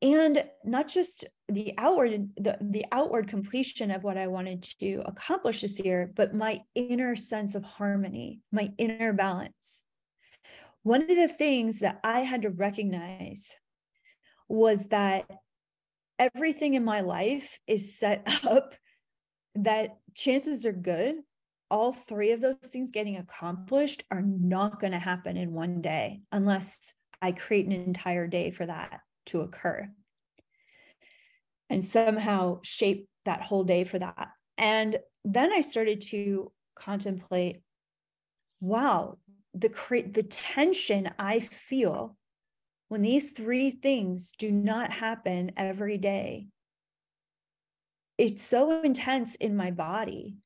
And 0.00 0.44
not 0.64 0.86
just 0.86 1.24
the 1.48 1.74
outward 1.76 2.30
the, 2.36 2.56
the 2.60 2.84
outward 2.92 3.28
completion 3.28 3.90
of 3.90 4.04
what 4.04 4.16
I 4.16 4.28
wanted 4.28 4.62
to 4.80 5.02
accomplish 5.06 5.62
this 5.62 5.80
year, 5.80 6.12
but 6.14 6.34
my 6.34 6.60
inner 6.74 7.16
sense 7.16 7.54
of 7.54 7.64
harmony, 7.64 8.40
my 8.52 8.70
inner 8.78 9.12
balance. 9.12 9.82
One 10.82 11.02
of 11.02 11.08
the 11.08 11.28
things 11.28 11.80
that 11.80 12.00
I 12.04 12.20
had 12.20 12.42
to 12.42 12.50
recognize 12.50 13.56
was 14.48 14.88
that 14.88 15.28
everything 16.18 16.74
in 16.74 16.84
my 16.84 17.00
life 17.00 17.58
is 17.66 17.98
set 17.98 18.22
up 18.46 18.74
that 19.54 19.96
chances 20.14 20.64
are 20.64 20.72
good 20.72 21.16
all 21.70 21.92
three 21.92 22.32
of 22.32 22.40
those 22.40 22.56
things 22.62 22.90
getting 22.90 23.16
accomplished 23.16 24.04
are 24.10 24.22
not 24.22 24.80
going 24.80 24.92
to 24.92 24.98
happen 24.98 25.36
in 25.36 25.52
one 25.52 25.80
day 25.80 26.20
unless 26.32 26.92
I 27.20 27.32
create 27.32 27.66
an 27.66 27.72
entire 27.72 28.26
day 28.26 28.50
for 28.50 28.66
that 28.66 29.00
to 29.26 29.42
occur 29.42 29.88
and 31.70 31.84
somehow 31.84 32.60
shape 32.62 33.08
that 33.24 33.42
whole 33.42 33.64
day 33.64 33.84
for 33.84 33.98
that. 33.98 34.28
And 34.56 34.98
then 35.24 35.52
I 35.52 35.60
started 35.60 36.00
to 36.02 36.50
contemplate 36.74 37.60
wow, 38.60 39.18
the 39.54 39.68
cre- 39.68 40.10
the 40.10 40.24
tension 40.24 41.10
I 41.18 41.40
feel 41.40 42.16
when 42.88 43.02
these 43.02 43.32
three 43.32 43.70
things 43.70 44.32
do 44.38 44.50
not 44.50 44.90
happen 44.90 45.52
every 45.56 45.98
day. 45.98 46.48
It's 48.16 48.42
so 48.42 48.82
intense 48.82 49.36
in 49.36 49.56
my 49.56 49.70
body 49.70 50.38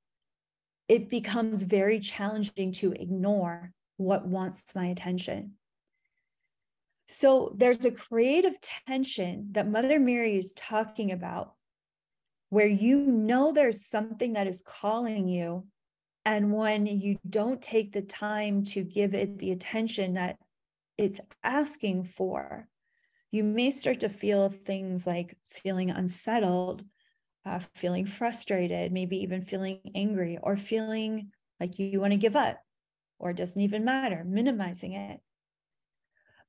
it 0.93 1.09
becomes 1.09 1.62
very 1.62 1.99
challenging 1.99 2.70
to 2.70 2.93
ignore 2.93 3.72
what 3.97 4.26
wants 4.26 4.74
my 4.74 4.88
attention. 4.88 5.55
So 7.09 7.55
there's 7.57 7.86
a 7.86 7.90
creative 7.90 8.57
tension 8.86 9.49
that 9.53 9.70
Mother 9.70 9.99
Mary 9.99 10.36
is 10.36 10.53
talking 10.53 11.11
about 11.11 11.55
where 12.51 12.66
you 12.66 12.99
know 12.99 13.53
there's 13.53 13.86
something 13.86 14.34
that 14.34 14.47
is 14.47 14.61
calling 14.61 15.28
you. 15.28 15.66
And 16.26 16.53
when 16.53 16.84
you 16.84 17.16
don't 17.26 17.62
take 17.62 17.93
the 17.93 18.03
time 18.03 18.62
to 18.64 18.84
give 18.84 19.14
it 19.14 19.38
the 19.38 19.53
attention 19.53 20.12
that 20.14 20.36
it's 20.99 21.20
asking 21.43 22.05
for, 22.05 22.68
you 23.30 23.45
may 23.45 23.70
start 23.70 24.01
to 24.01 24.11
feel 24.11 24.51
things 24.51 25.07
like 25.07 25.38
feeling 25.49 25.88
unsettled 25.88 26.84
uh, 27.45 27.61
feeling 27.74 28.07
frustrated, 28.07 28.93
maybe 28.93 29.18
even 29.18 29.43
feeling 29.43 29.80
angry 29.95 30.38
or 30.43 30.57
feeling 30.57 31.30
like 31.61 31.78
you, 31.78 32.01
want 32.01 32.12
to 32.12 32.16
give 32.16 32.36
up 32.36 32.59
or 33.18 33.30
it 33.30 33.36
doesn't 33.36 33.61
even 33.61 33.84
matter, 33.84 34.24
minimizing 34.24 34.93
it. 34.93 35.20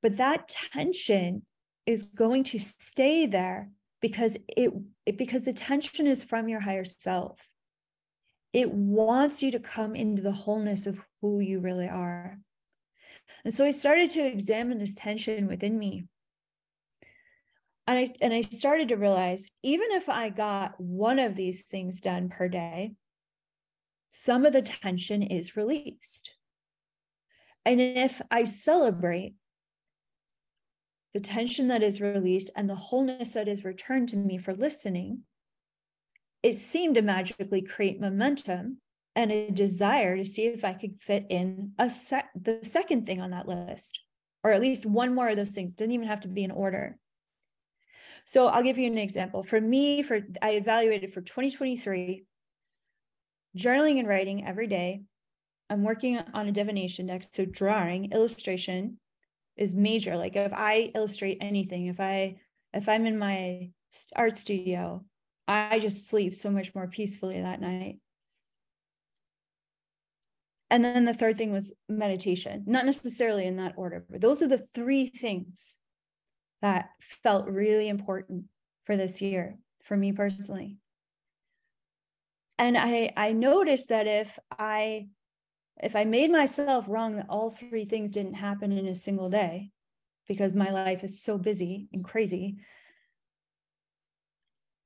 But 0.02 0.16
that 0.18 0.48
tension 0.72 1.42
is 1.86 2.02
going 2.02 2.44
to 2.44 2.58
stay 2.58 3.26
there 3.26 3.70
because 4.00 4.36
it, 4.48 4.72
it 5.06 5.16
because 5.16 5.44
the 5.44 5.52
tension 5.52 6.06
is 6.06 6.22
from 6.22 6.48
your 6.48 6.60
higher 6.60 6.84
self. 6.84 7.40
It 8.52 8.70
wants 8.70 9.42
you 9.42 9.50
to 9.52 9.60
come 9.60 9.96
into 9.96 10.22
the 10.22 10.32
wholeness 10.32 10.86
of 10.86 11.00
who 11.20 11.40
you 11.40 11.60
really 11.60 11.88
are. 11.88 12.38
And 13.44 13.52
so 13.52 13.64
I 13.64 13.70
started 13.70 14.10
to 14.10 14.26
examine 14.26 14.78
this 14.78 14.94
tension 14.94 15.46
within 15.46 15.78
me 15.78 16.06
and 17.86 17.98
I 17.98 18.14
and 18.20 18.32
I 18.32 18.40
started 18.40 18.88
to 18.88 18.96
realize 18.96 19.48
even 19.62 19.88
if 19.90 20.08
I 20.08 20.30
got 20.30 20.80
one 20.80 21.18
of 21.18 21.36
these 21.36 21.64
things 21.64 22.00
done 22.00 22.28
per 22.28 22.48
day, 22.48 22.94
some 24.10 24.46
of 24.46 24.52
the 24.52 24.62
tension 24.62 25.22
is 25.22 25.56
released. 25.56 26.34
And 27.66 27.80
if 27.80 28.20
I 28.30 28.44
celebrate 28.44 29.34
the 31.12 31.20
tension 31.20 31.68
that 31.68 31.82
is 31.82 32.00
released 32.00 32.50
and 32.56 32.68
the 32.68 32.74
wholeness 32.74 33.32
that 33.32 33.48
is 33.48 33.64
returned 33.64 34.08
to 34.10 34.16
me 34.16 34.38
for 34.38 34.54
listening, 34.54 35.22
it 36.42 36.56
seemed 36.56 36.96
to 36.96 37.02
magically 37.02 37.62
create 37.62 38.00
momentum 38.00 38.78
and 39.16 39.30
a 39.30 39.50
desire 39.50 40.16
to 40.16 40.24
see 40.24 40.46
if 40.46 40.64
I 40.64 40.72
could 40.72 41.00
fit 41.00 41.26
in 41.30 41.72
a 41.78 41.88
sec- 41.88 42.30
the 42.34 42.60
second 42.62 43.06
thing 43.06 43.20
on 43.20 43.30
that 43.30 43.48
list, 43.48 44.00
or 44.42 44.52
at 44.52 44.60
least 44.60 44.86
one 44.86 45.14
more 45.14 45.28
of 45.28 45.36
those 45.36 45.52
things. 45.52 45.72
Didn't 45.72 45.92
even 45.92 46.08
have 46.08 46.20
to 46.22 46.28
be 46.28 46.44
in 46.44 46.50
order. 46.50 46.98
So 48.24 48.46
I'll 48.46 48.62
give 48.62 48.78
you 48.78 48.86
an 48.86 48.98
example. 48.98 49.42
For 49.42 49.60
me, 49.60 50.02
for 50.02 50.20
I 50.40 50.52
evaluated 50.52 51.12
for 51.12 51.20
2023, 51.20 52.24
journaling 53.56 53.98
and 53.98 54.08
writing 54.08 54.46
every 54.46 54.66
day. 54.66 55.02
I'm 55.70 55.82
working 55.82 56.18
on 56.32 56.48
a 56.48 56.52
divination 56.52 57.06
deck. 57.06 57.24
So 57.24 57.44
drawing, 57.44 58.12
illustration 58.12 58.98
is 59.56 59.74
major. 59.74 60.16
Like 60.16 60.36
if 60.36 60.52
I 60.52 60.90
illustrate 60.94 61.38
anything, 61.40 61.86
if 61.86 62.00
I 62.00 62.36
if 62.72 62.88
I'm 62.88 63.06
in 63.06 63.18
my 63.18 63.70
art 64.16 64.36
studio, 64.36 65.04
I 65.46 65.78
just 65.78 66.08
sleep 66.08 66.34
so 66.34 66.50
much 66.50 66.74
more 66.74 66.88
peacefully 66.88 67.40
that 67.40 67.60
night. 67.60 67.98
And 70.70 70.84
then 70.84 71.04
the 71.04 71.14
third 71.14 71.38
thing 71.38 71.52
was 71.52 71.72
meditation, 71.88 72.64
not 72.66 72.84
necessarily 72.84 73.46
in 73.46 73.56
that 73.56 73.74
order, 73.76 74.04
but 74.10 74.20
those 74.20 74.42
are 74.42 74.48
the 74.48 74.66
three 74.74 75.06
things 75.06 75.76
that 76.64 76.88
felt 76.98 77.46
really 77.46 77.90
important 77.90 78.46
for 78.86 78.96
this 78.96 79.20
year 79.20 79.58
for 79.82 79.98
me 79.98 80.12
personally. 80.12 80.78
And 82.58 82.78
i 82.78 83.12
i 83.18 83.32
noticed 83.32 83.90
that 83.90 84.06
if 84.06 84.38
i 84.58 85.08
if 85.82 85.94
i 85.94 86.04
made 86.04 86.30
myself 86.30 86.86
wrong 86.88 87.16
that 87.16 87.26
all 87.28 87.50
three 87.50 87.84
things 87.84 88.12
didn't 88.12 88.34
happen 88.34 88.72
in 88.72 88.86
a 88.86 88.94
single 88.94 89.28
day 89.28 89.72
because 90.26 90.54
my 90.54 90.70
life 90.70 91.04
is 91.04 91.20
so 91.20 91.36
busy 91.36 91.88
and 91.92 92.02
crazy 92.02 92.56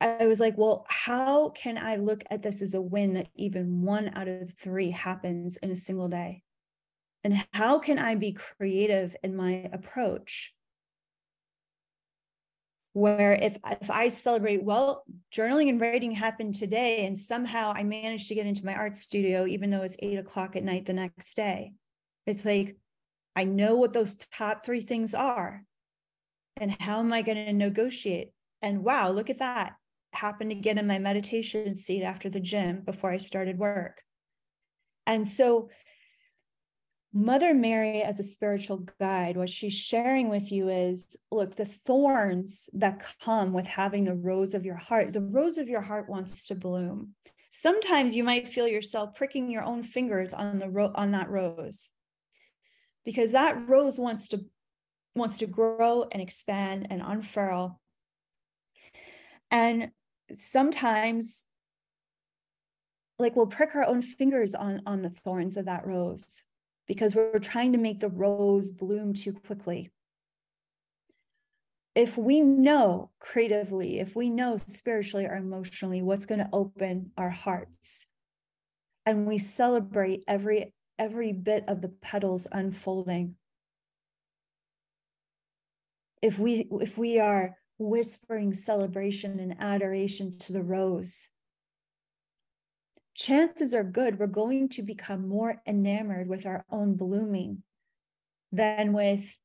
i 0.00 0.26
was 0.26 0.40
like 0.40 0.56
well 0.56 0.84
how 0.88 1.50
can 1.50 1.78
i 1.78 1.94
look 1.96 2.24
at 2.30 2.42
this 2.42 2.60
as 2.60 2.74
a 2.74 2.80
win 2.80 3.14
that 3.14 3.28
even 3.36 3.82
one 3.82 4.08
out 4.16 4.26
of 4.26 4.52
three 4.54 4.90
happens 4.90 5.58
in 5.58 5.70
a 5.70 5.76
single 5.76 6.08
day? 6.08 6.42
And 7.22 7.44
how 7.52 7.78
can 7.78 7.98
i 7.98 8.14
be 8.14 8.32
creative 8.32 9.14
in 9.22 9.36
my 9.36 9.68
approach 9.72 10.54
where 12.98 13.34
if 13.34 13.56
if 13.80 13.90
I 13.90 14.08
celebrate, 14.08 14.62
well, 14.62 15.04
journaling 15.32 15.68
and 15.68 15.80
writing 15.80 16.10
happened 16.10 16.56
today, 16.56 17.06
and 17.06 17.18
somehow 17.18 17.72
I 17.74 17.84
managed 17.84 18.28
to 18.28 18.34
get 18.34 18.46
into 18.46 18.66
my 18.66 18.74
art 18.74 18.96
studio, 18.96 19.46
even 19.46 19.70
though 19.70 19.82
it's 19.82 19.96
eight 20.00 20.18
o'clock 20.18 20.56
at 20.56 20.64
night 20.64 20.86
the 20.86 20.92
next 20.92 21.34
day. 21.34 21.72
It's 22.26 22.44
like 22.44 22.76
I 23.36 23.44
know 23.44 23.76
what 23.76 23.92
those 23.92 24.16
top 24.16 24.64
three 24.64 24.80
things 24.80 25.14
are, 25.14 25.62
and 26.56 26.74
how 26.80 26.98
am 26.98 27.12
I 27.12 27.22
going 27.22 27.44
to 27.46 27.52
negotiate? 27.52 28.32
And 28.62 28.82
wow, 28.82 29.12
look 29.12 29.30
at 29.30 29.38
that! 29.38 29.74
Happened 30.12 30.50
to 30.50 30.56
get 30.56 30.78
in 30.78 30.86
my 30.86 30.98
meditation 30.98 31.74
seat 31.76 32.02
after 32.02 32.28
the 32.28 32.40
gym 32.40 32.82
before 32.84 33.12
I 33.12 33.18
started 33.18 33.58
work. 33.58 34.02
And 35.06 35.26
so 35.26 35.70
Mother 37.12 37.54
Mary, 37.54 38.02
as 38.02 38.20
a 38.20 38.24
spiritual 38.24 38.86
guide, 39.00 39.36
what 39.36 39.48
she's 39.48 39.72
sharing 39.72 40.28
with 40.28 40.52
you 40.52 40.68
is 40.68 41.16
look, 41.30 41.56
the 41.56 41.64
thorns 41.64 42.68
that 42.74 43.02
come 43.24 43.52
with 43.52 43.66
having 43.66 44.04
the 44.04 44.14
rose 44.14 44.54
of 44.54 44.64
your 44.64 44.76
heart, 44.76 45.12
the 45.12 45.22
rose 45.22 45.58
of 45.58 45.68
your 45.68 45.80
heart 45.80 46.08
wants 46.08 46.44
to 46.46 46.54
bloom. 46.54 47.14
Sometimes 47.50 48.14
you 48.14 48.24
might 48.24 48.46
feel 48.46 48.68
yourself 48.68 49.14
pricking 49.14 49.50
your 49.50 49.64
own 49.64 49.82
fingers 49.82 50.34
on 50.34 50.58
the 50.58 50.68
ro- 50.68 50.92
on 50.94 51.12
that 51.12 51.30
rose 51.30 51.90
because 53.04 53.32
that 53.32 53.68
rose 53.68 53.98
wants 53.98 54.28
to 54.28 54.44
wants 55.14 55.38
to 55.38 55.46
grow 55.46 56.04
and 56.12 56.20
expand 56.20 56.86
and 56.90 57.02
unfurl 57.02 57.80
And 59.50 59.90
sometimes 60.32 61.46
like 63.18 63.34
we'll 63.34 63.46
prick 63.46 63.74
our 63.74 63.84
own 63.84 64.02
fingers 64.02 64.54
on 64.54 64.82
on 64.86 65.02
the 65.02 65.10
thorns 65.10 65.56
of 65.56 65.64
that 65.64 65.86
rose 65.86 66.42
because 66.88 67.14
we're 67.14 67.38
trying 67.38 67.72
to 67.72 67.78
make 67.78 68.00
the 68.00 68.08
rose 68.08 68.72
bloom 68.72 69.14
too 69.14 69.32
quickly. 69.32 69.92
If 71.94 72.16
we 72.16 72.40
know 72.40 73.10
creatively 73.20 73.98
if 73.98 74.16
we 74.16 74.30
know 74.30 74.56
spiritually 74.66 75.26
or 75.26 75.34
emotionally 75.34 76.02
what's 76.02 76.26
going 76.26 76.38
to 76.38 76.48
open 76.52 77.10
our 77.16 77.30
hearts 77.30 78.06
and 79.04 79.26
we 79.26 79.38
celebrate 79.38 80.22
every 80.28 80.72
every 80.98 81.32
bit 81.32 81.64
of 81.66 81.80
the 81.80 81.88
petals 81.88 82.46
unfolding 82.52 83.34
if 86.22 86.38
we 86.38 86.68
if 86.80 86.98
we 86.98 87.18
are 87.18 87.56
whispering 87.78 88.52
celebration 88.52 89.40
and 89.40 89.56
adoration 89.60 90.36
to 90.38 90.52
the 90.52 90.62
rose 90.62 91.28
chances 93.18 93.74
are 93.74 93.82
good 93.82 94.18
we're 94.18 94.26
going 94.26 94.68
to 94.68 94.82
become 94.82 95.28
more 95.28 95.60
enamored 95.66 96.28
with 96.28 96.46
our 96.46 96.64
own 96.70 96.94
blooming 96.94 97.62
than 98.52 98.92
with 98.92 99.36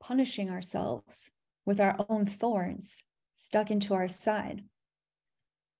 punishing 0.00 0.48
ourselves 0.48 1.30
with 1.66 1.80
our 1.80 1.96
own 2.08 2.24
thorns 2.24 3.02
stuck 3.34 3.70
into 3.70 3.94
our 3.94 4.08
side 4.08 4.62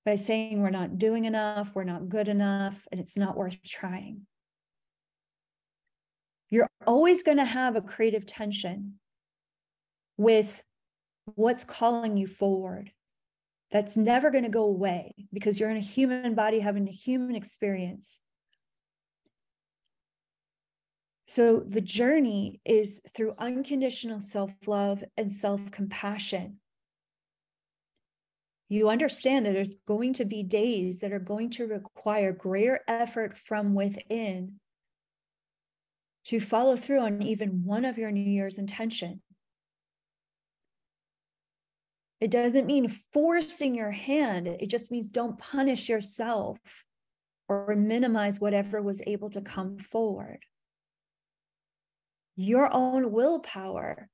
by 0.05 0.17
saying 0.17 0.61
we're 0.61 0.71
not 0.71 0.99
doing 0.99 1.25
enough, 1.25 1.71
we're 1.75 1.85
not 1.85 2.09
good 2.09 2.29
enough, 2.29 2.87
and 2.91 3.01
it's 3.01 3.17
not 3.17 3.37
worth 3.37 3.63
trying. 3.63 4.27
You're 6.49 6.71
always 6.87 7.23
going 7.23 7.37
to 7.37 7.45
have 7.45 7.77
a 7.77 7.83
creative 7.83 8.27
tension 8.27 8.95
with 10.17 10.63
what's 11.35 11.65
calling 11.65 12.17
you 12.17 12.27
forward. 12.27 12.91
That's 13.71 13.97
never 13.97 14.31
going 14.31 14.45
to 14.45 14.51
go 14.51 14.65
away 14.65 15.15
because 15.33 15.61
you're 15.61 15.71
in 15.71 15.77
a 15.77 15.81
human 15.81 16.35
body 16.35 16.59
having 16.59 16.89
a 16.89 16.93
human 16.93 17.37
experience. 17.37 18.19
So 21.29 21.63
the 21.65 21.81
journey 21.81 22.61
is 22.65 23.01
through 23.15 23.35
unconditional 23.39 24.21
self 24.21 24.53
love 24.67 25.05
and 25.17 25.33
self 25.33 25.71
compassion. 25.71 26.59
You 28.69 28.89
understand 28.89 29.47
that 29.47 29.53
there's 29.53 29.77
going 29.87 30.15
to 30.15 30.25
be 30.25 30.43
days 30.43 31.01
that 31.01 31.13
are 31.13 31.21
going 31.21 31.51
to 31.51 31.67
require 31.67 32.33
greater 32.33 32.81
effort 32.89 33.37
from 33.37 33.75
within 33.75 34.61
to 36.25 36.41
follow 36.41 36.77
through 36.77 37.01
on 37.01 37.23
even 37.23 37.65
one 37.65 37.85
of 37.85 37.99
your 37.99 38.11
New 38.11 38.29
Year's 38.29 38.59
intention. 38.59 39.23
It 42.21 42.31
doesn't 42.31 42.67
mean 42.67 42.89
forcing 43.13 43.75
your 43.75 43.91
hand, 43.91 44.47
it 44.47 44.69
just 44.69 44.91
means 44.91 45.09
don't 45.09 45.39
punish 45.39 45.89
yourself 45.89 46.59
or 47.49 47.75
minimize 47.75 48.39
whatever 48.39 48.81
was 48.83 49.03
able 49.07 49.31
to 49.31 49.41
come 49.41 49.79
forward 49.79 50.45
your 52.41 52.73
own 52.73 53.13
willpower 53.13 54.09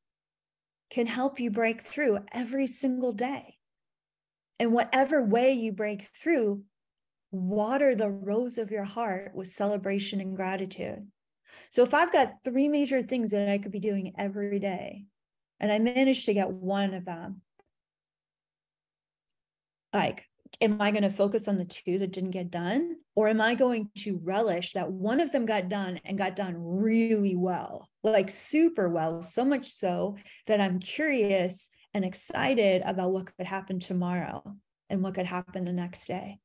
can 0.91 1.07
help 1.07 1.39
you 1.39 1.49
break 1.49 1.81
through 1.81 2.19
every 2.33 2.67
single 2.67 3.13
day. 3.13 3.55
And 4.59 4.73
whatever 4.73 5.23
way 5.23 5.53
you 5.53 5.71
break 5.71 6.09
through, 6.21 6.65
water 7.31 7.95
the 7.95 8.09
rose 8.09 8.59
of 8.59 8.73
your 8.73 8.83
heart 8.83 9.33
with 9.33 9.47
celebration 9.47 10.21
and 10.21 10.35
gratitude. 10.35 11.07
So 11.71 11.85
if 11.85 11.95
I've 11.95 12.13
got 12.13 12.43
three 12.45 12.67
major 12.67 13.01
things 13.01 13.31
that 13.31 13.49
I 13.49 13.59
could 13.59 13.71
be 13.71 13.79
doing 13.79 14.15
every 14.19 14.59
day, 14.59 15.05
and 15.61 15.71
I 15.71 15.79
managed 15.79 16.27
to 16.27 16.35
get 16.35 16.51
one 16.51 16.95
of 16.95 17.05
them, 17.05 17.43
like 19.97 20.27
am 20.61 20.81
I 20.81 20.91
going 20.91 21.03
to 21.03 21.11
focus 21.11 21.49
on 21.49 21.59
the 21.59 21.65
two 21.65 21.99
that 21.99 22.13
didn't 22.13 22.31
get 22.31 22.51
done? 22.51 22.97
Or 23.15 23.29
am 23.29 23.41
I 23.41 23.55
going 23.55 23.91
to 23.99 24.21
relish 24.23 24.73
that 24.73 24.91
one 24.91 25.21
of 25.21 25.33
them 25.33 25.45
got 25.47 25.69
done 25.69 26.01
and 26.05 26.17
got 26.17 26.37
done 26.37 26.55
really 26.57 27.37
well, 27.37 27.89
like 28.03 28.31
super 28.31 28.89
well, 28.89 29.23
so 29.23 29.45
much 29.45 29.73
so 29.73 30.17
that 30.47 30.61
I'm 30.61 30.79
curious 30.79 31.71
and 31.95 32.05
excited 32.05 32.83
about 32.85 33.11
what 33.11 33.37
could 33.37 33.47
happen 33.47 33.81
tomorrow 33.81 34.43
and 34.89 35.03
what 35.03 35.15
could 35.15 35.27
happen 35.27 35.65
the 35.65 35.73
next 35.73 36.07
day? 36.07 36.39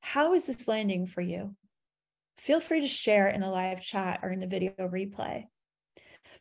How 0.00 0.34
is 0.34 0.46
this 0.46 0.68
landing 0.68 1.06
for 1.06 1.20
you? 1.20 1.54
Feel 2.38 2.60
free 2.60 2.82
to 2.82 2.88
share 2.88 3.28
in 3.28 3.40
the 3.40 3.48
live 3.48 3.80
chat 3.80 4.20
or 4.22 4.32
in 4.32 4.40
the 4.40 4.46
video 4.46 4.72
replay 4.80 5.44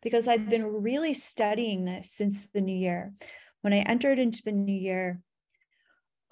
because 0.01 0.27
I've 0.27 0.49
been 0.49 0.65
really 0.65 1.13
studying 1.13 1.85
this 1.85 2.11
since 2.11 2.47
the 2.53 2.61
new 2.61 2.75
year. 2.75 3.13
When 3.61 3.73
I 3.73 3.79
entered 3.79 4.19
into 4.19 4.41
the 4.43 4.51
new 4.51 4.73
year, 4.73 5.21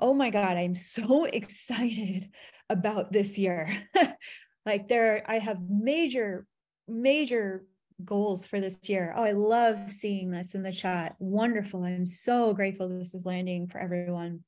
oh 0.04 0.14
my 0.14 0.30
God, 0.30 0.58
I'm 0.58 0.76
so 0.76 1.24
excited 1.34 2.30
about 2.70 3.12
this 3.12 3.40
year. 3.40 3.88
like 4.66 4.88
there, 4.90 5.24
I 5.26 5.40
have 5.40 5.58
major, 5.68 6.46
major 6.88 7.64
goals 8.04 8.46
for 8.46 8.60
this 8.60 8.78
year. 8.90 9.14
Oh, 9.16 9.24
I 9.24 9.32
love 9.32 9.90
seeing 9.90 10.30
this 10.30 10.56
in 10.56 10.62
the 10.62 10.74
chat. 10.74 11.16
Wonderful. 11.20 11.84
I'm 11.84 12.06
so 12.06 12.54
grateful 12.54 12.90
this 12.90 13.16
is 13.16 13.26
landing 13.26 13.68
for 13.68 13.80
everyone. 13.80 14.42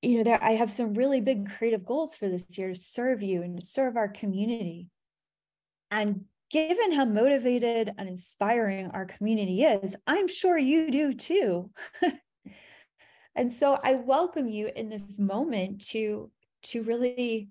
You 0.00 0.18
know, 0.18 0.24
there 0.24 0.42
I 0.42 0.52
have 0.52 0.72
some 0.72 0.94
really 0.94 1.20
big 1.20 1.48
creative 1.56 1.84
goals 1.84 2.16
for 2.16 2.28
this 2.28 2.58
year 2.58 2.72
to 2.72 2.74
serve 2.74 3.22
you 3.22 3.42
and 3.42 3.60
to 3.60 3.64
serve 3.64 3.96
our 3.96 4.08
community. 4.08 4.88
And 5.90 6.24
given 6.52 6.92
how 6.92 7.04
motivated 7.04 7.92
and 7.98 8.08
inspiring 8.08 8.90
our 8.90 9.06
community 9.06 9.64
is, 9.64 9.96
I'm 10.06 10.28
sure 10.28 10.56
you 10.56 10.90
do 10.90 11.14
too. 11.14 11.70
and 13.34 13.52
so 13.52 13.78
I 13.82 13.94
welcome 13.94 14.48
you 14.48 14.70
in 14.76 14.88
this 14.88 15.18
moment 15.18 15.86
to 15.88 16.30
to 16.64 16.84
really 16.84 17.48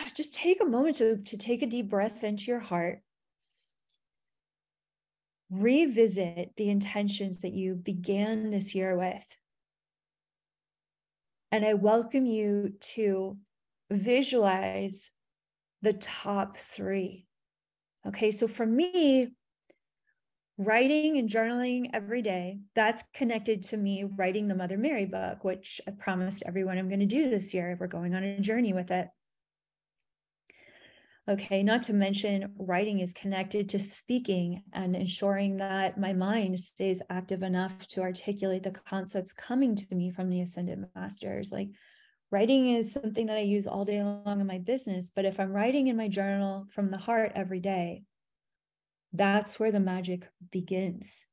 know, 0.00 0.06
just 0.14 0.34
take 0.34 0.60
a 0.60 0.64
moment 0.64 0.96
to, 0.96 1.16
to 1.16 1.36
take 1.36 1.62
a 1.62 1.66
deep 1.66 1.88
breath 1.88 2.24
into 2.24 2.44
your 2.44 2.60
heart. 2.60 3.00
Revisit 5.50 6.52
the 6.56 6.68
intentions 6.68 7.40
that 7.40 7.52
you 7.52 7.74
began 7.74 8.50
this 8.50 8.74
year 8.74 8.96
with. 8.96 9.24
And 11.52 11.64
I 11.64 11.74
welcome 11.74 12.26
you 12.26 12.74
to 12.94 13.36
visualize 13.90 15.12
the 15.82 15.92
top 15.94 16.56
three. 16.56 17.26
Okay, 18.06 18.30
so 18.30 18.48
for 18.48 18.66
me, 18.66 19.28
writing 20.58 21.18
and 21.18 21.28
journaling 21.28 21.90
every 21.92 22.22
day, 22.22 22.60
that's 22.74 23.02
connected 23.12 23.62
to 23.64 23.76
me 23.76 24.04
writing 24.04 24.48
the 24.48 24.54
Mother 24.54 24.78
Mary 24.78 25.04
book, 25.04 25.44
which 25.44 25.80
I 25.86 25.90
promised 25.90 26.42
everyone 26.46 26.78
I'm 26.78 26.88
going 26.88 27.00
to 27.00 27.06
do 27.06 27.30
this 27.30 27.52
year. 27.52 27.76
We're 27.78 27.88
going 27.88 28.14
on 28.14 28.24
a 28.24 28.40
journey 28.40 28.72
with 28.72 28.90
it. 28.90 29.08
Okay, 31.28 31.64
not 31.64 31.82
to 31.84 31.92
mention 31.92 32.54
writing 32.56 33.00
is 33.00 33.12
connected 33.12 33.68
to 33.70 33.80
speaking 33.80 34.62
and 34.72 34.94
ensuring 34.94 35.56
that 35.56 35.98
my 35.98 36.12
mind 36.12 36.60
stays 36.60 37.02
active 37.10 37.42
enough 37.42 37.84
to 37.88 38.02
articulate 38.02 38.62
the 38.62 38.70
concepts 38.70 39.32
coming 39.32 39.74
to 39.74 39.94
me 39.94 40.12
from 40.12 40.30
the 40.30 40.40
ascended 40.42 40.86
masters. 40.94 41.50
Like 41.50 41.70
writing 42.30 42.74
is 42.74 42.92
something 42.92 43.26
that 43.26 43.36
I 43.36 43.42
use 43.42 43.66
all 43.66 43.84
day 43.84 44.02
long 44.02 44.40
in 44.40 44.46
my 44.46 44.58
business, 44.58 45.10
but 45.14 45.24
if 45.24 45.38
I'm 45.38 45.52
writing 45.52 45.88
in 45.88 45.96
my 45.96 46.08
journal 46.08 46.66
from 46.74 46.90
the 46.90 46.98
heart 46.98 47.32
every 47.34 47.60
day, 47.60 48.02
that's 49.12 49.58
where 49.58 49.72
the 49.72 49.80
magic 49.80 50.28
begins. 50.50 51.24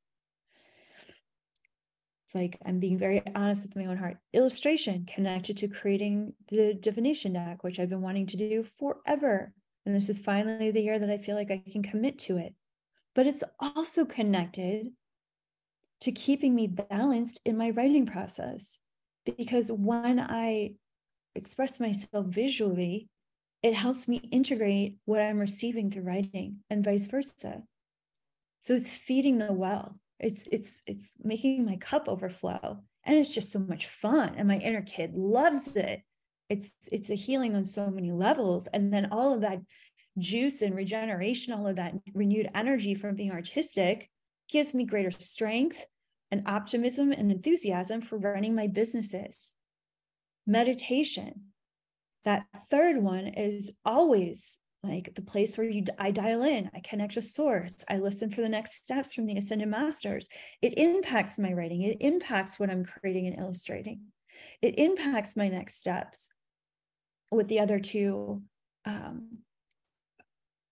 It's 2.26 2.34
like 2.34 2.58
I'm 2.64 2.80
being 2.80 2.98
very 2.98 3.22
honest 3.34 3.64
with 3.64 3.76
my 3.76 3.86
own 3.86 3.96
heart. 3.96 4.16
Illustration 4.32 5.06
connected 5.12 5.56
to 5.58 5.68
creating 5.68 6.32
the 6.50 6.74
divination 6.74 7.34
deck, 7.34 7.62
which 7.62 7.78
I've 7.78 7.90
been 7.90 8.02
wanting 8.02 8.26
to 8.28 8.36
do 8.36 8.64
forever. 8.78 9.52
And 9.84 9.94
this 9.94 10.08
is 10.08 10.18
finally 10.20 10.70
the 10.70 10.80
year 10.80 10.98
that 10.98 11.10
I 11.10 11.18
feel 11.18 11.34
like 11.34 11.50
I 11.50 11.62
can 11.70 11.82
commit 11.82 12.18
to 12.20 12.38
it. 12.38 12.54
But 13.14 13.26
it's 13.26 13.44
also 13.60 14.04
connected 14.04 14.88
to 16.00 16.12
keeping 16.12 16.54
me 16.54 16.66
balanced 16.66 17.40
in 17.44 17.56
my 17.56 17.70
writing 17.70 18.06
process. 18.06 18.78
Because 19.24 19.70
when 19.70 20.18
I 20.18 20.74
express 21.34 21.80
myself 21.80 22.26
visually, 22.26 23.08
it 23.62 23.74
helps 23.74 24.06
me 24.06 24.16
integrate 24.30 24.98
what 25.04 25.22
I'm 25.22 25.38
receiving 25.38 25.90
through 25.90 26.02
writing 26.02 26.58
and 26.70 26.84
vice 26.84 27.06
versa. 27.06 27.62
So 28.60 28.74
it's 28.74 28.90
feeding 28.90 29.38
the 29.38 29.52
well. 29.52 29.98
It's 30.20 30.46
it's 30.52 30.80
it's 30.86 31.16
making 31.22 31.64
my 31.64 31.76
cup 31.76 32.08
overflow. 32.08 32.78
And 33.04 33.16
it's 33.18 33.34
just 33.34 33.52
so 33.52 33.58
much 33.58 33.86
fun. 33.86 34.34
And 34.36 34.48
my 34.48 34.58
inner 34.58 34.82
kid 34.82 35.14
loves 35.14 35.76
it. 35.76 36.02
It's 36.48 36.74
it's 36.92 37.10
a 37.10 37.14
healing 37.14 37.54
on 37.54 37.64
so 37.64 37.90
many 37.90 38.12
levels. 38.12 38.66
And 38.68 38.92
then 38.92 39.08
all 39.10 39.34
of 39.34 39.40
that 39.42 39.60
juice 40.18 40.62
and 40.62 40.74
regeneration, 40.74 41.52
all 41.52 41.66
of 41.66 41.76
that 41.76 41.94
renewed 42.14 42.50
energy 42.54 42.94
from 42.94 43.16
being 43.16 43.32
artistic 43.32 44.10
gives 44.48 44.74
me 44.74 44.84
greater 44.84 45.10
strength 45.10 45.84
and 46.30 46.46
optimism 46.46 47.12
and 47.12 47.30
enthusiasm 47.30 48.00
for 48.00 48.18
running 48.18 48.54
my 48.54 48.66
businesses 48.66 49.54
meditation. 50.46 51.52
That 52.24 52.46
third 52.70 53.02
one 53.02 53.28
is 53.28 53.74
always 53.84 54.58
like 54.82 55.14
the 55.14 55.22
place 55.22 55.56
where 55.56 55.68
you 55.68 55.84
I 55.98 56.10
dial 56.10 56.42
in, 56.42 56.70
I 56.74 56.80
connect 56.80 57.16
with 57.16 57.24
source, 57.24 57.84
I 57.88 57.98
listen 57.98 58.30
for 58.30 58.42
the 58.42 58.48
next 58.48 58.82
steps 58.82 59.14
from 59.14 59.26
the 59.26 59.36
ascended 59.36 59.68
masters. 59.68 60.28
It 60.60 60.78
impacts 60.78 61.38
my 61.38 61.52
writing, 61.52 61.82
it 61.82 61.98
impacts 62.00 62.58
what 62.58 62.70
I'm 62.70 62.84
creating 62.84 63.26
and 63.26 63.38
illustrating. 63.38 64.00
It 64.60 64.78
impacts 64.78 65.36
my 65.36 65.48
next 65.48 65.80
steps 65.80 66.30
with 67.30 67.48
the 67.48 67.60
other 67.60 67.78
two 67.78 68.42
um, 68.84 69.38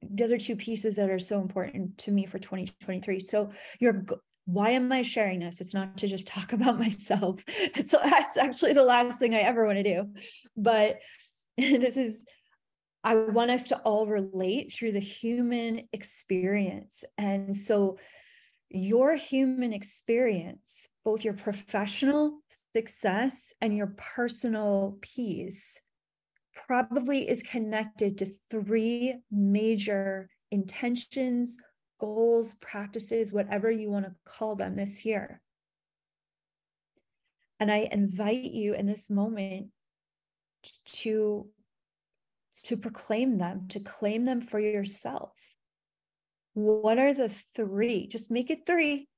the 0.02 0.24
other 0.24 0.38
two 0.38 0.56
pieces 0.56 0.96
that 0.96 1.10
are 1.10 1.18
so 1.18 1.40
important 1.40 1.96
to 1.96 2.10
me 2.10 2.26
for 2.26 2.38
2023. 2.38 3.20
So 3.20 3.52
you're 3.78 4.04
why 4.44 4.70
am 4.70 4.90
I 4.90 5.02
sharing 5.02 5.40
this? 5.40 5.60
It's 5.60 5.74
not 5.74 5.96
to 5.98 6.08
just 6.08 6.26
talk 6.26 6.52
about 6.52 6.78
myself. 6.78 7.42
It's, 7.46 7.92
that's 7.92 8.36
actually 8.36 8.72
the 8.72 8.84
last 8.84 9.18
thing 9.18 9.34
I 9.34 9.40
ever 9.40 9.66
want 9.66 9.78
to 9.78 9.82
do. 9.82 10.08
But 10.56 11.00
this 11.56 11.96
is 11.96 12.24
I 13.04 13.16
want 13.16 13.50
us 13.50 13.66
to 13.68 13.78
all 13.78 14.06
relate 14.06 14.72
through 14.72 14.92
the 14.92 15.00
human 15.00 15.88
experience. 15.92 17.02
And 17.18 17.56
so, 17.56 17.98
your 18.74 19.14
human 19.16 19.74
experience, 19.74 20.88
both 21.04 21.24
your 21.24 21.34
professional 21.34 22.38
success 22.72 23.52
and 23.60 23.76
your 23.76 23.94
personal 23.98 24.98
peace, 25.02 25.78
probably 26.54 27.28
is 27.28 27.42
connected 27.42 28.18
to 28.18 28.32
three 28.50 29.16
major 29.30 30.30
intentions, 30.50 31.58
goals, 32.02 32.54
practices, 32.54 33.32
whatever 33.32 33.70
you 33.70 33.88
want 33.88 34.04
to 34.04 34.12
call 34.24 34.56
them 34.56 34.74
this 34.74 35.04
year. 35.04 35.40
And 37.60 37.70
I 37.70 37.88
invite 37.92 38.42
you 38.42 38.74
in 38.74 38.86
this 38.86 39.08
moment 39.08 39.68
to 40.86 41.46
to 42.64 42.76
proclaim 42.76 43.38
them, 43.38 43.68
to 43.68 43.80
claim 43.80 44.24
them 44.24 44.40
for 44.40 44.58
yourself. 44.58 45.32
What 46.54 46.98
are 46.98 47.14
the 47.14 47.30
three? 47.54 48.08
Just 48.08 48.30
make 48.30 48.50
it 48.50 48.66
three 48.66 49.08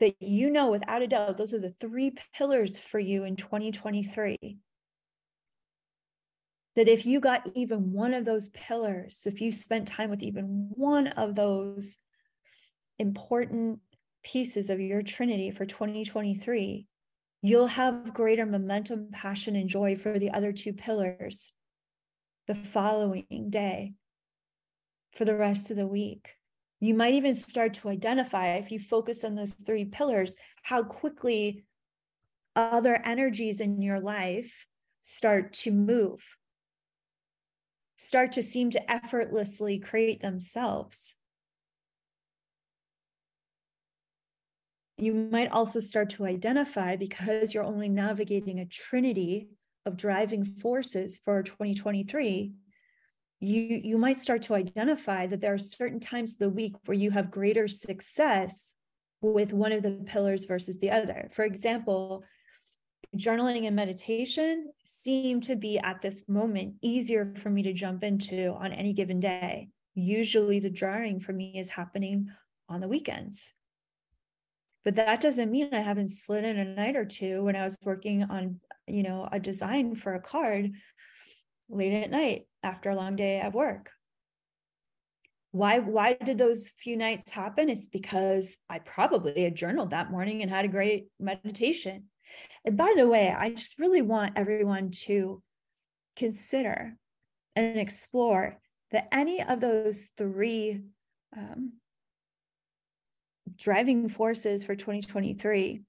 that 0.00 0.20
you 0.20 0.50
know 0.50 0.70
without 0.70 1.02
a 1.02 1.06
doubt, 1.06 1.36
those 1.36 1.54
are 1.54 1.60
the 1.60 1.74
three 1.80 2.12
pillars 2.36 2.80
for 2.80 2.98
you 2.98 3.22
in 3.22 3.36
2023 3.36 4.58
that 6.76 6.88
if 6.88 7.04
you 7.04 7.20
got 7.20 7.48
even 7.54 7.92
one 7.92 8.14
of 8.14 8.24
those 8.24 8.48
pillars, 8.50 9.26
if 9.26 9.40
you 9.40 9.52
spent 9.52 9.88
time 9.88 10.10
with 10.10 10.22
even 10.22 10.68
one 10.70 11.08
of 11.08 11.34
those 11.34 11.98
important 12.98 13.80
pieces 14.22 14.70
of 14.70 14.80
your 14.80 15.02
Trinity 15.02 15.50
for 15.50 15.66
2023, 15.66 16.86
you'll 17.42 17.66
have 17.66 18.14
greater 18.14 18.46
momentum, 18.46 19.08
passion, 19.12 19.56
and 19.56 19.68
joy 19.68 19.96
for 19.96 20.18
the 20.18 20.30
other 20.30 20.52
two 20.52 20.72
pillars 20.72 21.52
the 22.46 22.54
following 22.54 23.48
day, 23.50 23.92
for 25.12 25.24
the 25.24 25.36
rest 25.36 25.70
of 25.70 25.76
the 25.76 25.86
week. 25.86 26.34
You 26.80 26.94
might 26.94 27.14
even 27.14 27.34
start 27.34 27.74
to 27.74 27.90
identify, 27.90 28.54
if 28.54 28.72
you 28.72 28.80
focus 28.80 29.24
on 29.24 29.34
those 29.34 29.52
three 29.52 29.84
pillars, 29.84 30.36
how 30.62 30.82
quickly 30.82 31.64
other 32.56 33.00
energies 33.04 33.60
in 33.60 33.82
your 33.82 34.00
life 34.00 34.66
start 35.00 35.52
to 35.52 35.70
move 35.70 36.36
start 38.02 38.32
to 38.32 38.42
seem 38.42 38.68
to 38.68 38.90
effortlessly 38.90 39.78
create 39.78 40.20
themselves. 40.20 41.14
You 44.98 45.14
might 45.14 45.52
also 45.52 45.78
start 45.78 46.10
to 46.10 46.26
identify 46.26 46.96
because 46.96 47.54
you're 47.54 47.62
only 47.62 47.88
navigating 47.88 48.58
a 48.58 48.66
trinity 48.66 49.50
of 49.86 49.96
driving 49.96 50.44
forces 50.44 51.16
for 51.16 51.44
2023 51.44 52.52
you 53.40 53.80
you 53.82 53.98
might 53.98 54.18
start 54.18 54.40
to 54.42 54.54
identify 54.54 55.26
that 55.26 55.40
there 55.40 55.52
are 55.52 55.58
certain 55.58 55.98
times 55.98 56.34
of 56.34 56.38
the 56.38 56.48
week 56.48 56.74
where 56.84 56.96
you 56.96 57.10
have 57.10 57.28
greater 57.28 57.66
success 57.66 58.74
with 59.20 59.52
one 59.52 59.72
of 59.72 59.82
the 59.82 60.04
pillars 60.06 60.44
versus 60.44 60.78
the 60.78 60.92
other 60.92 61.28
for 61.32 61.44
example 61.44 62.22
journaling 63.16 63.66
and 63.66 63.76
meditation 63.76 64.72
seem 64.84 65.40
to 65.42 65.56
be 65.56 65.78
at 65.78 66.00
this 66.00 66.28
moment 66.28 66.74
easier 66.80 67.34
for 67.36 67.50
me 67.50 67.62
to 67.62 67.72
jump 67.72 68.02
into 68.02 68.48
on 68.58 68.72
any 68.72 68.92
given 68.92 69.20
day. 69.20 69.68
Usually, 69.94 70.60
the 70.60 70.70
drawing 70.70 71.20
for 71.20 71.32
me 71.32 71.58
is 71.58 71.68
happening 71.68 72.28
on 72.68 72.80
the 72.80 72.88
weekends. 72.88 73.52
But 74.84 74.96
that 74.96 75.20
doesn't 75.20 75.50
mean 75.50 75.68
I 75.72 75.80
haven't 75.80 76.10
slid 76.10 76.44
in 76.44 76.58
a 76.58 76.64
night 76.64 76.96
or 76.96 77.04
two 77.04 77.44
when 77.44 77.54
I 77.54 77.64
was 77.64 77.78
working 77.84 78.24
on, 78.24 78.60
you 78.86 79.02
know, 79.02 79.28
a 79.30 79.38
design 79.38 79.94
for 79.94 80.14
a 80.14 80.20
card 80.20 80.72
late 81.68 81.92
at 81.92 82.10
night 82.10 82.46
after 82.62 82.90
a 82.90 82.96
long 82.96 83.14
day 83.14 83.38
at 83.38 83.52
work. 83.52 83.90
Why 85.50 85.80
why 85.80 86.14
did 86.14 86.38
those 86.38 86.70
few 86.70 86.96
nights 86.96 87.30
happen? 87.30 87.68
It's 87.68 87.86
because 87.86 88.56
I 88.70 88.78
probably 88.78 89.44
had 89.44 89.54
journaled 89.54 89.90
that 89.90 90.10
morning 90.10 90.40
and 90.40 90.50
had 90.50 90.64
a 90.64 90.68
great 90.68 91.08
meditation 91.20 92.04
and 92.64 92.76
by 92.76 92.92
the 92.96 93.08
way, 93.08 93.34
I 93.36 93.50
just 93.50 93.78
really 93.78 94.02
want 94.02 94.38
everyone 94.38 94.90
to 95.06 95.42
consider 96.16 96.96
and 97.56 97.78
explore 97.78 98.58
that 98.92 99.08
any 99.12 99.42
of 99.42 99.60
those 99.60 100.12
three 100.16 100.82
um, 101.36 101.72
driving 103.56 104.08
forces 104.08 104.64
for 104.64 104.76
2023, 104.76 105.82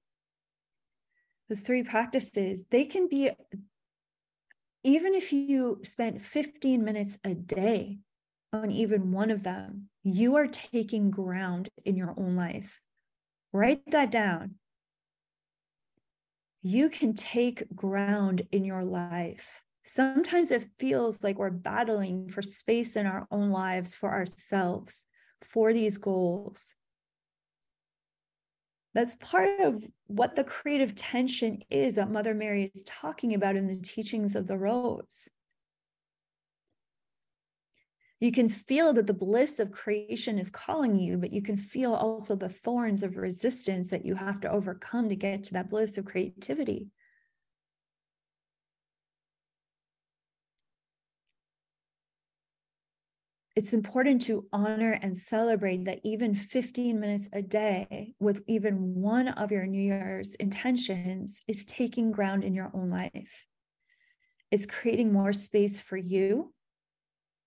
those 1.49 1.61
three 1.61 1.83
practices, 1.83 2.65
they 2.71 2.85
can 2.85 3.07
be, 3.07 3.29
even 4.83 5.13
if 5.13 5.31
you 5.31 5.79
spent 5.83 6.23
15 6.23 6.83
minutes 6.83 7.19
a 7.23 7.33
day 7.33 7.99
on 8.51 8.71
even 8.71 9.11
one 9.11 9.31
of 9.31 9.43
them, 9.43 9.89
you 10.03 10.35
are 10.35 10.47
taking 10.47 11.11
ground 11.11 11.69
in 11.85 11.95
your 11.95 12.13
own 12.17 12.35
life. 12.35 12.79
Write 13.51 13.83
that 13.91 14.11
down 14.11 14.55
you 16.63 16.89
can 16.89 17.13
take 17.13 17.63
ground 17.75 18.41
in 18.53 18.63
your 18.63 18.83
life. 18.85 19.61
Sometimes 19.83 20.49
it 20.49 20.69
feels 20.79 21.21
like 21.21 21.37
we're 21.37 21.49
battling 21.49 22.29
for 22.29 22.41
space 22.41 22.95
in 22.95 23.05
our 23.05 23.27
own 23.31 23.51
lives 23.51 23.93
for 23.93 24.09
ourselves, 24.09 25.05
for 25.41 25.73
these 25.73 25.97
goals. 25.97 26.75
That's 28.93 29.15
part 29.15 29.59
of 29.59 29.83
what 30.07 30.37
the 30.37 30.45
creative 30.45 30.95
tension 30.95 31.59
is 31.69 31.95
that 31.95 32.11
Mother 32.11 32.33
Mary 32.33 32.71
is 32.73 32.83
talking 32.83 33.33
about 33.33 33.57
in 33.57 33.67
the 33.67 33.81
teachings 33.81 34.35
of 34.35 34.47
the 34.47 34.57
Rose 34.57 35.27
you 38.23 38.31
can 38.31 38.47
feel 38.47 38.93
that 38.93 39.05
the 39.05 39.13
bliss 39.13 39.59
of 39.59 39.71
creation 39.71 40.39
is 40.39 40.49
calling 40.49 40.97
you, 40.97 41.17
but 41.17 41.33
you 41.33 41.41
can 41.41 41.57
feel 41.57 41.93
also 41.93 42.37
the 42.37 42.47
thorns 42.47 43.03
of 43.03 43.17
resistance 43.17 43.89
that 43.89 44.05
you 44.05 44.15
have 44.15 44.39
to 44.39 44.49
overcome 44.49 45.09
to 45.09 45.15
get 45.15 45.43
to 45.43 45.53
that 45.53 45.69
bliss 45.69 45.97
of 45.97 46.05
creativity. 46.05 46.87
It's 53.57 53.73
important 53.73 54.21
to 54.23 54.47
honor 54.53 54.93
and 55.01 55.17
celebrate 55.17 55.83
that 55.83 55.99
even 56.03 56.33
15 56.33 56.99
minutes 56.99 57.27
a 57.33 57.41
day 57.41 58.15
with 58.21 58.41
even 58.47 58.95
one 58.95 59.27
of 59.27 59.51
your 59.51 59.65
New 59.65 59.81
Year's 59.81 60.35
intentions 60.35 61.41
is 61.47 61.65
taking 61.65 62.13
ground 62.13 62.45
in 62.45 62.55
your 62.55 62.71
own 62.73 62.87
life. 62.89 63.47
It's 64.49 64.65
creating 64.65 65.11
more 65.11 65.33
space 65.33 65.77
for 65.77 65.97
you 65.97 66.53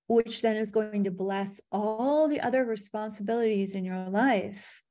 which 0.09 0.43
then 0.43 0.57
is 0.57 0.71
going 0.71 1.05
to 1.05 1.11
bless 1.11 1.61
all 1.73 2.29
the 2.29 2.41
other 2.41 2.65
responsibilities 2.65 3.75
in 3.75 3.85
your 3.85 4.09
life. 4.09 4.83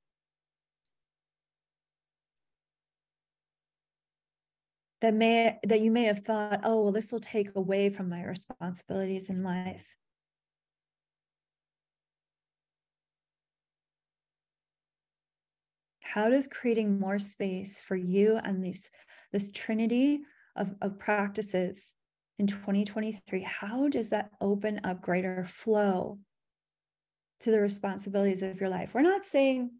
That 5.02 5.14
may 5.14 5.60
that 5.64 5.82
you 5.82 5.92
may 5.92 6.06
have 6.06 6.20
thought, 6.20 6.62
oh, 6.64 6.82
well, 6.84 6.92
this 6.92 7.12
will 7.12 7.20
take 7.20 7.56
away 7.56 7.90
from 7.90 8.10
my 8.10 8.24
responsibilities 8.24 9.30
in 9.30 9.44
life. 9.44 9.86
How 16.04 16.30
does 16.30 16.48
creating 16.48 16.98
more 16.98 17.20
space 17.20 17.82
for 17.82 17.98
you 17.98 18.40
and 18.42 18.64
this, 18.64 18.90
this 19.34 19.52
trinity 19.52 20.22
of, 20.56 20.74
of 20.82 20.98
practices 20.98 21.94
in 22.38 22.48
2023, 22.48 23.42
how 23.44 23.88
does 23.88 24.10
that 24.10 24.32
open 24.42 24.82
up 24.84 25.02
greater 25.02 25.46
flow 25.46 26.20
to 27.42 27.52
the 27.52 27.60
responsibilities 27.60 28.42
of 28.42 28.60
your 28.60 28.70
life? 28.70 28.94
We're 28.94 29.02
not 29.02 29.26
saying 29.26 29.72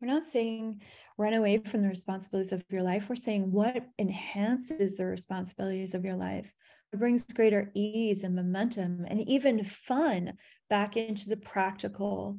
we're 0.00 0.08
not 0.08 0.22
saying 0.22 0.80
run 1.16 1.34
away 1.34 1.58
from 1.58 1.82
the 1.82 1.88
responsibilities 1.88 2.52
of 2.52 2.62
your 2.70 2.84
life. 2.84 3.08
We're 3.08 3.16
saying 3.16 3.50
what 3.50 3.84
enhances 3.98 4.96
the 4.96 5.06
responsibilities 5.06 5.94
of 5.94 6.04
your 6.04 6.14
life. 6.14 6.52
It 6.92 7.00
brings 7.00 7.24
greater 7.24 7.70
ease 7.74 8.22
and 8.22 8.34
momentum 8.34 9.04
and 9.08 9.28
even 9.28 9.64
fun 9.64 10.34
back 10.70 10.96
into 10.96 11.28
the 11.28 11.36
practical 11.36 12.38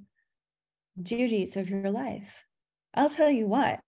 duties 1.01 1.57
of 1.57 1.69
your 1.69 1.91
life. 1.91 2.45
I'll 2.93 3.09
tell 3.09 3.29
you 3.29 3.47
what, 3.47 3.79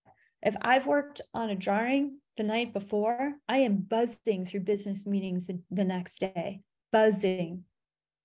if 0.44 0.56
I've 0.62 0.86
worked 0.86 1.22
on 1.34 1.50
a 1.50 1.56
drawing 1.56 2.20
the 2.42 2.48
night 2.48 2.74
before, 2.74 3.36
I 3.48 3.60
am 3.60 3.86
buzzing 3.88 4.48
through 4.48 4.62
business 4.62 5.06
meetings 5.06 5.46
the, 5.46 5.60
the 5.70 5.84
next 5.84 6.20
day. 6.20 6.62
buzzing 6.92 7.66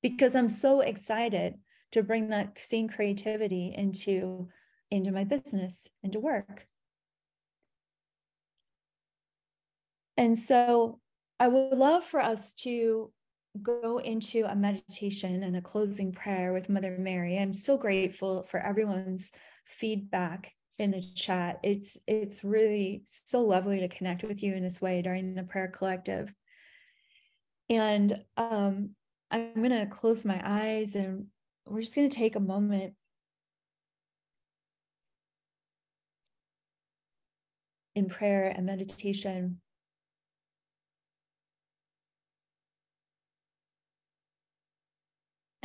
because 0.03 0.35
I'm 0.35 0.49
so 0.49 0.81
excited 0.81 1.55
to 1.93 2.03
bring 2.03 2.31
that 2.31 2.59
same 2.59 2.89
creativity 2.89 3.75
into 3.77 4.49
into 4.91 5.11
my 5.11 5.25
business, 5.25 5.89
into 6.03 6.19
work. 6.21 6.67
And 10.17 10.39
so 10.39 11.01
I 11.39 11.49
would 11.49 11.77
love 11.77 12.05
for 12.05 12.21
us 12.21 12.55
to 12.63 13.13
go 13.61 13.99
into 13.99 14.45
a 14.45 14.55
meditation 14.55 15.43
and 15.43 15.57
a 15.57 15.61
closing 15.61 16.13
prayer 16.13 16.55
with 16.55 16.71
Mother 16.71 16.97
Mary. 16.99 17.37
I'm 17.37 17.53
so 17.53 17.77
grateful 17.77 18.45
for 18.45 18.61
everyone's 18.61 19.33
feedback 19.67 20.53
in 20.79 20.91
the 20.91 21.03
chat. 21.15 21.61
It's 21.63 21.99
it's 22.07 22.45
really 22.45 23.03
so 23.07 23.43
lovely 23.43 23.81
to 23.81 23.89
connect 23.89 24.23
with 24.23 24.43
you 24.43 24.55
in 24.55 24.63
this 24.63 24.81
way 24.81 25.03
during 25.03 25.35
the 25.35 25.43
prayer 25.43 25.69
collective. 25.69 26.33
And 27.69 28.23
um, 28.37 28.91
I'm 29.31 29.55
going 29.55 29.71
to 29.71 29.87
close 29.87 30.25
my 30.25 30.41
eyes 30.45 30.95
and 30.95 31.27
we're 31.67 31.81
just 31.81 31.97
going 31.97 32.09
to 32.09 32.17
take 32.17 32.37
a 32.37 32.41
moment 32.41 32.95
in 37.97 38.09
prayer 38.09 38.53
and 38.55 38.67
meditation 38.67 39.61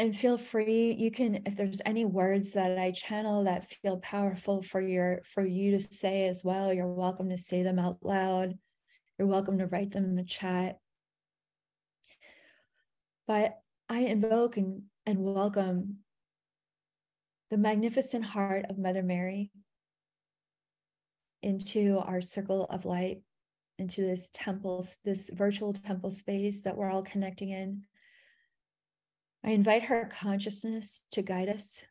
and 0.01 0.15
feel 0.15 0.35
free 0.35 0.95
you 0.97 1.11
can 1.11 1.43
if 1.45 1.55
there's 1.55 1.79
any 1.85 2.05
words 2.05 2.53
that 2.53 2.79
i 2.79 2.89
channel 2.89 3.43
that 3.43 3.69
feel 3.83 3.97
powerful 3.99 4.63
for 4.63 4.81
your 4.81 5.21
for 5.25 5.45
you 5.45 5.77
to 5.77 5.79
say 5.79 6.27
as 6.27 6.43
well 6.43 6.73
you're 6.73 6.87
welcome 6.87 7.29
to 7.29 7.37
say 7.37 7.61
them 7.61 7.77
out 7.77 7.97
loud. 8.01 8.57
You're 9.19 9.27
welcome 9.27 9.59
to 9.59 9.67
write 9.67 9.91
them 9.91 10.05
in 10.05 10.15
the 10.15 10.23
chat. 10.23 10.79
But 13.27 13.59
i 13.89 13.99
invoke 13.99 14.57
and, 14.57 14.83
and 15.05 15.19
welcome 15.19 15.97
the 17.51 17.57
magnificent 17.57 18.25
heart 18.25 18.65
of 18.69 18.79
mother 18.79 19.03
mary 19.03 19.51
into 21.43 21.99
our 21.99 22.21
circle 22.21 22.65
of 22.71 22.85
light 22.85 23.21
into 23.77 24.01
this 24.01 24.31
temple 24.33 24.83
this 25.05 25.29
virtual 25.31 25.73
temple 25.73 26.09
space 26.09 26.61
that 26.63 26.75
we're 26.75 26.89
all 26.89 27.03
connecting 27.03 27.49
in 27.49 27.83
I 29.43 29.51
invite 29.51 29.83
her 29.83 30.07
consciousness 30.11 31.03
to 31.11 31.23
guide 31.23 31.49
us. 31.49 31.83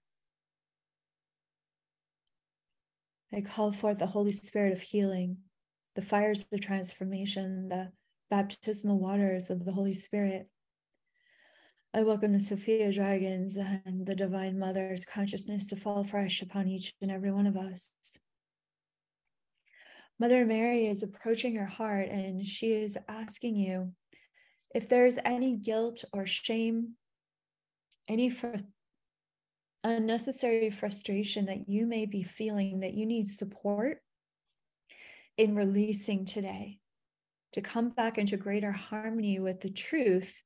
I 3.33 3.41
call 3.41 3.73
forth 3.73 3.99
the 3.99 4.07
Holy 4.07 4.31
Spirit 4.31 4.73
of 4.73 4.81
healing, 4.81 5.39
the 5.97 6.03
fires 6.03 6.47
of 6.53 6.61
transformation, 6.61 7.69
the 7.69 7.91
baptismal 8.31 9.01
waters 9.01 9.51
of 9.51 9.65
the 9.65 9.73
Holy 9.73 9.95
Spirit. 9.95 10.49
I 11.93 12.05
welcome 12.05 12.31
the 12.31 12.39
Sophia 12.39 12.93
dragons 12.93 13.57
and 13.57 14.07
the 14.07 14.15
Divine 14.15 14.57
Mother's 14.57 15.05
consciousness 15.05 15.67
to 15.69 15.77
fall 15.77 16.05
fresh 16.05 16.43
upon 16.43 16.69
each 16.69 16.95
and 17.03 17.11
every 17.11 17.33
one 17.33 17.49
of 17.49 17.57
us. 17.57 17.93
Mother 20.21 20.47
Mary 20.47 20.87
is 20.87 21.03
approaching 21.03 21.53
your 21.53 21.67
heart 21.67 22.09
and 22.11 22.47
she 22.47 22.75
is 22.75 22.97
asking 23.09 23.57
you 23.57 23.93
if 24.73 24.89
there's 24.89 25.19
any 25.25 25.57
guilt 25.57 26.05
or 26.13 26.27
shame 26.27 26.95
any 28.09 28.31
fr- 28.31 28.57
unnecessary 29.85 30.71
frustration 30.71 31.47
that 31.47 31.69
you 31.69 31.87
may 31.87 32.07
be 32.07 32.23
feeling 32.23 32.81
that 32.81 32.95
you 32.95 33.07
need 33.07 33.29
support 33.29 33.99
in 35.37 35.55
releasing 35.55 36.25
today 36.25 36.79
to 37.53 37.61
come 37.61 37.91
back 37.91 38.19
into 38.19 38.37
greater 38.37 38.73
harmony 38.73 39.39
with 39.41 39.61
the 39.61 39.71
truth 39.71 40.43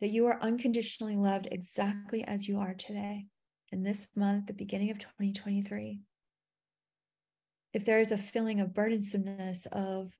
that 0.00 0.10
you 0.10 0.26
are 0.26 0.40
unconditionally 0.40 1.16
loved 1.16 1.48
exactly 1.50 2.24
as 2.24 2.46
you 2.46 2.60
are 2.60 2.74
today 2.74 3.26
in 3.72 3.82
this 3.82 4.08
month, 4.14 4.46
the 4.46 4.52
beginning 4.52 4.90
of 4.90 4.98
2023. 4.98 6.00
If 7.74 7.84
there 7.84 8.00
is 8.00 8.12
a 8.12 8.18
feeling 8.18 8.60
of 8.60 8.68
burdensomeness, 8.68 9.66
of 9.72 10.12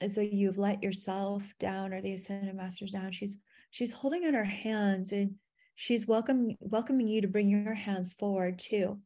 as 0.00 0.16
though 0.16 0.22
you've 0.22 0.58
let 0.58 0.82
yourself 0.82 1.44
down 1.60 1.92
or 1.92 2.02
the 2.02 2.14
ascended 2.14 2.54
masters 2.54 2.90
down, 2.90 3.12
she's 3.12 3.38
she's 3.72 3.92
holding 3.92 4.24
out 4.26 4.34
her 4.34 4.44
hands 4.44 5.12
and 5.12 5.34
she's 5.74 6.06
welcome, 6.06 6.56
welcoming 6.60 7.08
you 7.08 7.22
to 7.22 7.26
bring 7.28 7.48
your 7.48 7.74
hands 7.74 8.12
forward 8.12 8.58
too. 8.58 9.00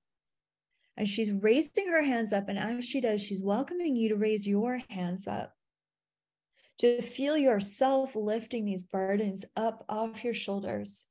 And 0.98 1.08
she's 1.08 1.30
raising 1.30 1.88
her 1.88 2.02
hands 2.02 2.32
up. 2.32 2.48
And 2.48 2.58
as 2.58 2.84
she 2.84 3.00
does, 3.00 3.22
she's 3.22 3.42
welcoming 3.42 3.96
you 3.96 4.10
to 4.10 4.16
raise 4.16 4.46
your 4.46 4.80
hands 4.90 5.26
up, 5.28 5.52
to 6.78 7.00
feel 7.00 7.36
yourself 7.38 8.16
lifting 8.16 8.64
these 8.64 8.82
burdens 8.82 9.44
up 9.56 9.84
off 9.88 10.24
your 10.24 10.34
shoulders, 10.34 11.06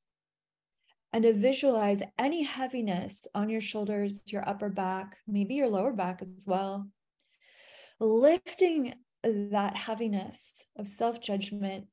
and 1.14 1.24
to 1.24 1.34
visualize 1.34 2.04
any 2.20 2.44
heaviness 2.44 3.26
on 3.34 3.50
your 3.50 3.62
shoulders, 3.62 4.22
your 4.26 4.48
upper 4.48 4.70
back, 4.70 5.16
maybe 5.28 5.56
your 5.56 5.70
lower 5.70 5.94
back 5.94 6.22
as 6.22 6.44
well. 6.46 6.90
Lifting 8.02 8.96
that 9.24 9.76
heaviness 9.76 10.62
of 10.78 10.90
self 10.90 11.22
judgment 11.22 11.86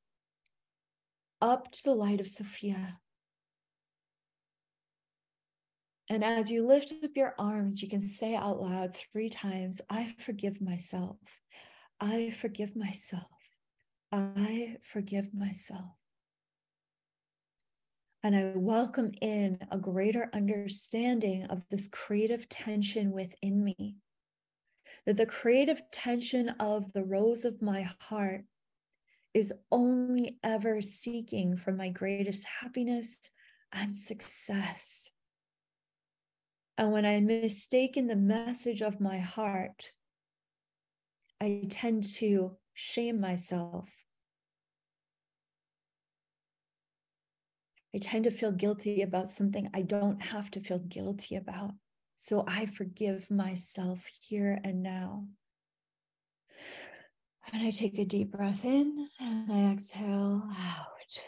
up 1.43 1.69
to 1.69 1.83
the 1.83 1.93
light 1.93 2.21
of 2.21 2.27
Sophia. 2.27 2.97
And 6.09 6.23
as 6.23 6.49
you 6.49 6.65
lift 6.65 6.93
up 7.03 7.11
your 7.15 7.35
arms, 7.37 7.81
you 7.81 7.89
can 7.89 8.01
say 8.01 8.33
out 8.33 8.61
loud 8.61 8.95
three 8.95 9.29
times 9.29 9.81
I 9.89 10.15
forgive 10.19 10.61
myself. 10.61 11.17
I 11.99 12.31
forgive 12.31 12.77
myself. 12.77 13.27
I 14.13 14.77
forgive 14.93 15.33
myself. 15.33 15.97
And 18.23 18.35
I 18.37 18.53
welcome 18.55 19.11
in 19.19 19.59
a 19.69 19.77
greater 19.77 20.29
understanding 20.33 21.43
of 21.45 21.61
this 21.69 21.89
creative 21.89 22.47
tension 22.47 23.11
within 23.11 23.61
me. 23.61 23.97
That 25.05 25.17
the 25.17 25.25
creative 25.25 25.81
tension 25.91 26.49
of 26.61 26.93
the 26.93 27.03
rose 27.03 27.43
of 27.43 27.61
my 27.61 27.81
heart 27.99 28.45
is 29.33 29.53
only 29.71 30.37
ever 30.43 30.81
seeking 30.81 31.57
for 31.57 31.71
my 31.71 31.89
greatest 31.89 32.45
happiness 32.45 33.17
and 33.71 33.93
success. 33.93 35.11
And 36.77 36.91
when 36.91 37.05
I 37.05 37.19
mistaken 37.19 38.07
the 38.07 38.15
message 38.15 38.81
of 38.81 38.99
my 38.99 39.19
heart, 39.19 39.91
I 41.41 41.63
tend 41.69 42.03
to 42.15 42.57
shame 42.73 43.19
myself. 43.19 43.89
I 47.95 47.99
tend 47.99 48.23
to 48.23 48.31
feel 48.31 48.51
guilty 48.51 49.03
about 49.03 49.29
something 49.29 49.69
I 49.73 49.83
don't 49.83 50.19
have 50.19 50.49
to 50.51 50.59
feel 50.59 50.79
guilty 50.79 51.35
about. 51.35 51.71
So 52.15 52.43
I 52.47 52.65
forgive 52.65 53.29
myself 53.29 54.05
here 54.05 54.59
and 54.63 54.81
now. 54.81 55.27
And 57.51 57.67
I 57.67 57.71
take 57.71 57.99
a 57.99 58.05
deep 58.05 58.31
breath 58.31 58.65
in 58.65 59.07
and 59.19 59.51
I 59.51 59.71
exhale 59.71 60.43
out. 60.49 61.23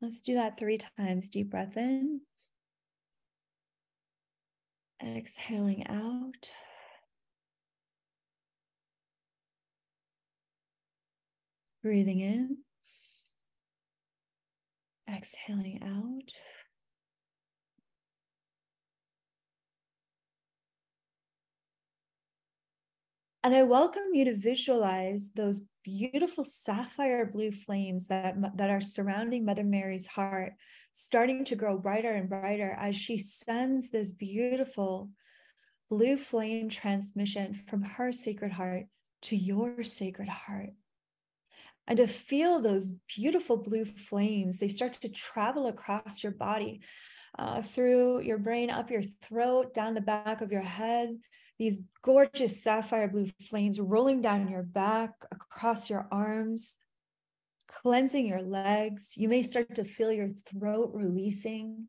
Let's 0.00 0.20
do 0.20 0.34
that 0.34 0.58
three 0.58 0.78
times. 0.98 1.28
Deep 1.30 1.50
breath 1.50 1.76
in, 1.76 2.20
exhaling 5.02 5.86
out. 5.86 6.50
Breathing 11.82 12.20
in, 12.20 12.58
exhaling 15.08 15.80
out. 15.82 16.32
And 23.46 23.54
I 23.54 23.62
welcome 23.62 24.12
you 24.12 24.24
to 24.24 24.34
visualize 24.34 25.30
those 25.36 25.60
beautiful 25.84 26.42
sapphire 26.42 27.24
blue 27.24 27.52
flames 27.52 28.08
that, 28.08 28.34
that 28.56 28.70
are 28.70 28.80
surrounding 28.80 29.44
Mother 29.44 29.62
Mary's 29.62 30.08
heart, 30.08 30.54
starting 30.92 31.44
to 31.44 31.54
grow 31.54 31.78
brighter 31.78 32.10
and 32.10 32.28
brighter 32.28 32.76
as 32.76 32.96
she 32.96 33.18
sends 33.18 33.88
this 33.88 34.10
beautiful 34.10 35.10
blue 35.88 36.16
flame 36.16 36.68
transmission 36.68 37.54
from 37.68 37.82
her 37.82 38.10
sacred 38.10 38.50
heart 38.50 38.86
to 39.22 39.36
your 39.36 39.84
sacred 39.84 40.26
heart. 40.26 40.70
And 41.86 41.98
to 41.98 42.08
feel 42.08 42.58
those 42.60 42.96
beautiful 43.14 43.58
blue 43.58 43.84
flames, 43.84 44.58
they 44.58 44.66
start 44.66 44.94
to 44.94 45.08
travel 45.08 45.68
across 45.68 46.20
your 46.20 46.32
body, 46.32 46.80
uh, 47.38 47.62
through 47.62 48.22
your 48.22 48.38
brain, 48.38 48.70
up 48.70 48.90
your 48.90 49.04
throat, 49.22 49.72
down 49.72 49.94
the 49.94 50.00
back 50.00 50.40
of 50.40 50.50
your 50.50 50.62
head, 50.62 51.16
these 51.58 51.78
gorgeous 52.02 52.62
sapphire 52.62 53.08
blue 53.08 53.28
flames 53.48 53.80
rolling 53.80 54.20
down 54.20 54.48
your 54.48 54.62
back, 54.62 55.12
across 55.30 55.88
your 55.88 56.06
arms, 56.10 56.78
cleansing 57.68 58.26
your 58.26 58.42
legs. 58.42 59.16
You 59.16 59.28
may 59.28 59.42
start 59.42 59.74
to 59.76 59.84
feel 59.84 60.12
your 60.12 60.30
throat 60.44 60.90
releasing 60.94 61.88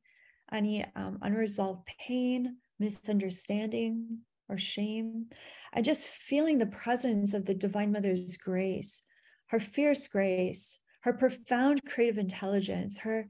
any 0.51 0.85
um, 0.95 1.19
unresolved 1.21 1.87
pain, 1.99 2.57
misunderstanding, 2.79 4.19
or 4.49 4.57
shame, 4.57 5.25
and 5.73 5.83
just 5.83 6.07
feeling 6.07 6.57
the 6.57 6.67
presence 6.67 7.33
of 7.33 7.45
the 7.45 7.53
Divine 7.53 7.91
Mother's 7.91 8.37
grace, 8.37 9.03
her 9.47 9.59
fierce 9.59 10.07
grace, 10.07 10.79
her 11.01 11.13
profound 11.13 11.81
creative 11.85 12.17
intelligence, 12.17 12.99
her 12.99 13.27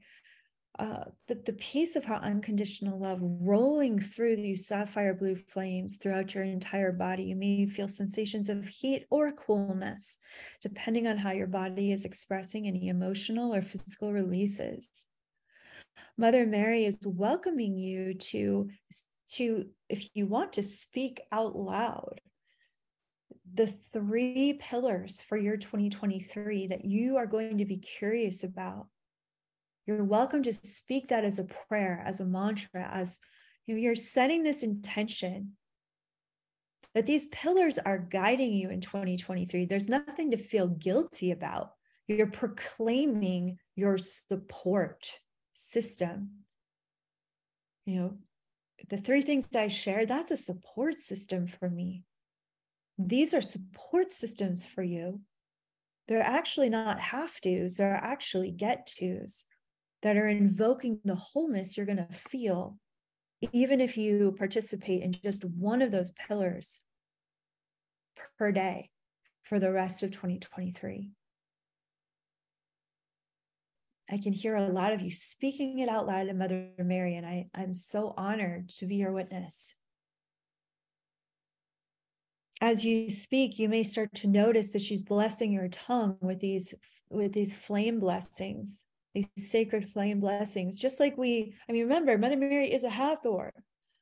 uh, 0.78 1.04
the, 1.26 1.34
the 1.34 1.52
peace 1.54 1.96
of 1.96 2.04
her 2.04 2.14
unconditional 2.14 3.00
love 3.00 3.18
rolling 3.20 3.98
through 3.98 4.36
these 4.36 4.68
sapphire 4.68 5.12
blue 5.12 5.34
flames 5.34 5.96
throughout 5.96 6.34
your 6.34 6.44
entire 6.44 6.92
body. 6.92 7.24
You 7.24 7.36
may 7.36 7.66
feel 7.66 7.88
sensations 7.88 8.48
of 8.48 8.64
heat 8.64 9.04
or 9.10 9.32
coolness, 9.32 10.18
depending 10.62 11.08
on 11.08 11.16
how 11.16 11.32
your 11.32 11.48
body 11.48 11.90
is 11.90 12.04
expressing 12.04 12.68
any 12.68 12.88
emotional 12.88 13.52
or 13.52 13.60
physical 13.60 14.12
releases. 14.12 15.08
Mother 16.16 16.46
Mary 16.46 16.84
is 16.84 16.98
welcoming 17.04 17.76
you 17.76 18.14
to, 18.14 18.68
to, 19.32 19.66
if 19.88 20.08
you 20.14 20.26
want 20.26 20.52
to 20.54 20.62
speak 20.62 21.20
out 21.32 21.56
loud, 21.56 22.20
the 23.54 23.66
three 23.66 24.58
pillars 24.60 25.22
for 25.22 25.36
your 25.36 25.56
2023 25.56 26.68
that 26.68 26.84
you 26.84 27.16
are 27.16 27.26
going 27.26 27.58
to 27.58 27.64
be 27.64 27.78
curious 27.78 28.44
about 28.44 28.86
you're 29.88 30.04
welcome 30.04 30.42
to 30.42 30.52
speak 30.52 31.08
that 31.08 31.24
as 31.24 31.38
a 31.38 31.44
prayer, 31.44 32.04
as 32.06 32.20
a 32.20 32.24
mantra, 32.26 32.86
as 32.92 33.20
you 33.66 33.74
know, 33.74 33.80
you're 33.80 33.94
setting 33.94 34.42
this 34.42 34.62
intention 34.62 35.52
that 36.94 37.06
these 37.06 37.26
pillars 37.28 37.78
are 37.78 37.96
guiding 37.96 38.52
you 38.52 38.68
in 38.68 38.82
2023. 38.82 39.64
There's 39.64 39.88
nothing 39.88 40.30
to 40.32 40.36
feel 40.36 40.68
guilty 40.68 41.30
about. 41.30 41.70
You're 42.06 42.26
proclaiming 42.26 43.56
your 43.76 43.96
support 43.96 45.20
system. 45.54 46.32
You 47.86 47.96
know, 47.96 48.18
the 48.90 48.98
three 48.98 49.22
things 49.22 49.48
I 49.56 49.68
shared, 49.68 50.08
that's 50.08 50.32
a 50.32 50.36
support 50.36 51.00
system 51.00 51.46
for 51.46 51.70
me. 51.70 52.04
These 52.98 53.32
are 53.32 53.40
support 53.40 54.12
systems 54.12 54.66
for 54.66 54.82
you. 54.82 55.22
They're 56.08 56.20
actually 56.20 56.68
not 56.68 57.00
have 57.00 57.40
tos, 57.40 57.76
they're 57.76 57.94
actually 57.94 58.50
get 58.50 58.92
tos 58.98 59.46
that 60.02 60.16
are 60.16 60.28
invoking 60.28 61.00
the 61.04 61.14
wholeness 61.14 61.76
you're 61.76 61.86
going 61.86 61.96
to 61.98 62.12
feel, 62.12 62.78
even 63.52 63.80
if 63.80 63.96
you 63.96 64.34
participate 64.38 65.02
in 65.02 65.12
just 65.12 65.44
one 65.44 65.82
of 65.82 65.90
those 65.90 66.12
pillars 66.12 66.80
per 68.38 68.52
day 68.52 68.90
for 69.42 69.58
the 69.58 69.72
rest 69.72 70.02
of 70.02 70.10
2023. 70.10 71.10
I 74.10 74.16
can 74.16 74.32
hear 74.32 74.56
a 74.56 74.68
lot 74.68 74.92
of 74.92 75.02
you 75.02 75.10
speaking 75.10 75.80
it 75.80 75.88
out 75.88 76.06
loud 76.06 76.28
to 76.28 76.34
Mother 76.34 76.70
Mary, 76.78 77.16
and 77.16 77.26
I, 77.26 77.46
I'm 77.54 77.74
so 77.74 78.14
honored 78.16 78.70
to 78.76 78.86
be 78.86 78.96
your 78.96 79.12
witness. 79.12 79.76
As 82.60 82.84
you 82.84 83.10
speak, 83.10 83.58
you 83.58 83.68
may 83.68 83.82
start 83.82 84.14
to 84.16 84.26
notice 84.26 84.72
that 84.72 84.82
she's 84.82 85.02
blessing 85.02 85.52
your 85.52 85.68
tongue 85.68 86.16
with 86.20 86.40
these 86.40 86.74
with 87.10 87.32
these 87.32 87.54
flame 87.54 88.00
blessings 88.00 88.84
these 89.14 89.28
sacred 89.36 89.88
flame 89.88 90.20
blessings, 90.20 90.78
just 90.78 91.00
like 91.00 91.16
we, 91.16 91.54
I 91.68 91.72
mean, 91.72 91.82
remember, 91.82 92.16
Mother 92.18 92.36
Mary 92.36 92.72
is 92.72 92.84
a 92.84 92.90
Hathor. 92.90 93.52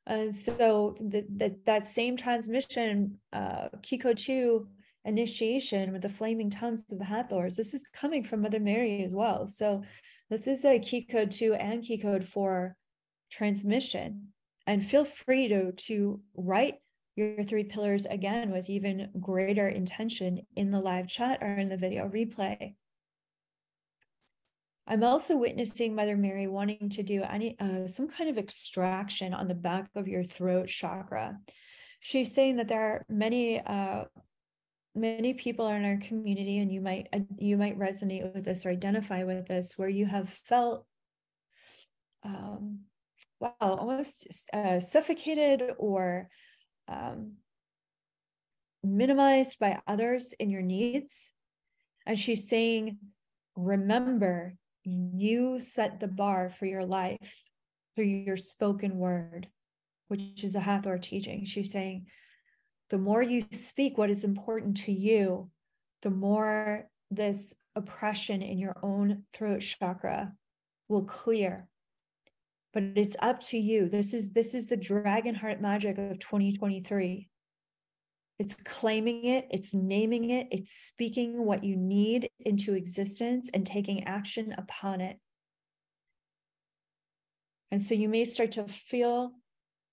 And 0.05 0.33
so 0.33 0.95
the, 0.99 1.25
the, 1.35 1.57
that 1.65 1.87
same 1.87 2.15
transmission, 2.15 3.19
uh, 3.33 3.69
key 3.81 3.97
code 3.97 4.17
2 4.17 4.67
initiation 5.05 5.91
with 5.91 6.01
the 6.01 6.09
flaming 6.09 6.49
tongues 6.49 6.83
of 6.91 6.99
the 6.99 7.05
Hathors, 7.05 7.55
this 7.55 7.73
is 7.73 7.83
coming 7.93 8.23
from 8.23 8.41
Mother 8.41 8.59
Mary 8.59 9.03
as 9.03 9.13
well. 9.13 9.47
So 9.47 9.83
this 10.29 10.47
is 10.47 10.65
a 10.65 10.79
key 10.79 11.03
code 11.03 11.31
2 11.31 11.55
and 11.55 11.83
key 11.83 11.97
code 11.97 12.23
4 12.23 12.75
transmission. 13.31 14.27
And 14.65 14.85
feel 14.85 15.05
free 15.05 15.47
to, 15.47 15.71
to 15.71 16.19
write 16.35 16.75
your 17.15 17.43
three 17.43 17.63
pillars 17.63 18.05
again 18.05 18.51
with 18.51 18.69
even 18.69 19.09
greater 19.19 19.67
intention 19.67 20.41
in 20.55 20.71
the 20.71 20.79
live 20.79 21.07
chat 21.07 21.39
or 21.41 21.55
in 21.55 21.67
the 21.67 21.77
video 21.77 22.07
replay. 22.07 22.75
I'm 24.89 25.03
also 25.03 25.35
witnessing 25.35 25.95
Mother 25.95 26.15
Mary 26.15 26.47
wanting 26.47 26.89
to 26.91 27.03
do 27.03 27.21
any 27.21 27.59
uh, 27.59 27.87
some 27.87 28.07
kind 28.07 28.29
of 28.29 28.37
extraction 28.37 29.33
on 29.33 29.49
the 29.49 29.53
back 29.53 29.89
of 29.95 30.07
your 30.07 30.23
throat 30.23 30.69
chakra. 30.69 31.37
She's 31.99 32.33
saying 32.33 32.55
that 32.57 32.69
there 32.69 32.81
are 32.81 33.05
many 33.09 33.59
uh, 33.59 34.05
many 34.95 35.33
people 35.33 35.67
in 35.67 35.83
our 35.83 35.97
community, 35.97 36.59
and 36.59 36.71
you 36.71 36.79
might 36.79 37.09
uh, 37.11 37.19
you 37.37 37.57
might 37.57 37.77
resonate 37.77 38.33
with 38.33 38.45
this 38.45 38.65
or 38.65 38.69
identify 38.69 39.23
with 39.23 39.47
this, 39.47 39.73
where 39.77 39.89
you 39.89 40.05
have 40.05 40.29
felt 40.29 40.85
um, 42.23 42.79
wow 43.41 43.53
almost 43.59 44.27
uh, 44.53 44.79
suffocated 44.79 45.63
or 45.79 46.29
um, 46.87 47.33
minimized 48.83 49.59
by 49.59 49.79
others 49.85 50.33
in 50.39 50.49
your 50.49 50.61
needs. 50.61 51.33
And 52.05 52.17
she's 52.17 52.47
saying, 52.47 52.99
remember 53.57 54.55
you 54.87 55.59
set 55.59 55.99
the 55.99 56.07
bar 56.07 56.49
for 56.49 56.65
your 56.65 56.85
life 56.85 57.43
through 57.95 58.05
your 58.05 58.37
spoken 58.37 58.97
word, 58.97 59.47
which 60.07 60.43
is 60.43 60.55
a 60.55 60.59
Hathor 60.59 60.97
teaching. 60.97 61.45
She's 61.45 61.71
saying, 61.71 62.05
the 62.89 62.97
more 62.97 63.21
you 63.21 63.43
speak 63.51 63.97
what 63.97 64.09
is 64.09 64.23
important 64.23 64.77
to 64.85 64.93
you, 64.93 65.49
the 66.03 66.09
more 66.09 66.87
this 67.11 67.53
oppression 67.75 68.41
in 68.41 68.57
your 68.57 68.77
own 68.81 69.23
throat 69.33 69.59
chakra 69.59 70.33
will 70.87 71.03
clear. 71.03 71.67
But 72.73 72.83
it's 72.95 73.15
up 73.19 73.41
to 73.47 73.57
you. 73.57 73.89
This 73.89 74.13
is 74.13 74.31
this 74.31 74.53
is 74.53 74.67
the 74.67 74.77
dragon 74.77 75.35
heart 75.35 75.61
magic 75.61 75.97
of 75.97 76.19
2023. 76.19 77.27
It's 78.39 78.55
claiming 78.55 79.25
it, 79.25 79.47
it's 79.49 79.73
naming 79.73 80.29
it, 80.29 80.47
it's 80.51 80.71
speaking 80.71 81.43
what 81.43 81.63
you 81.63 81.75
need 81.75 82.29
into 82.39 82.75
existence 82.75 83.49
and 83.53 83.65
taking 83.65 84.03
action 84.03 84.53
upon 84.57 85.01
it. 85.01 85.17
And 87.71 87.81
so 87.81 87.95
you 87.95 88.07
may 88.07 88.25
start 88.25 88.51
to 88.53 88.65
feel 88.65 89.33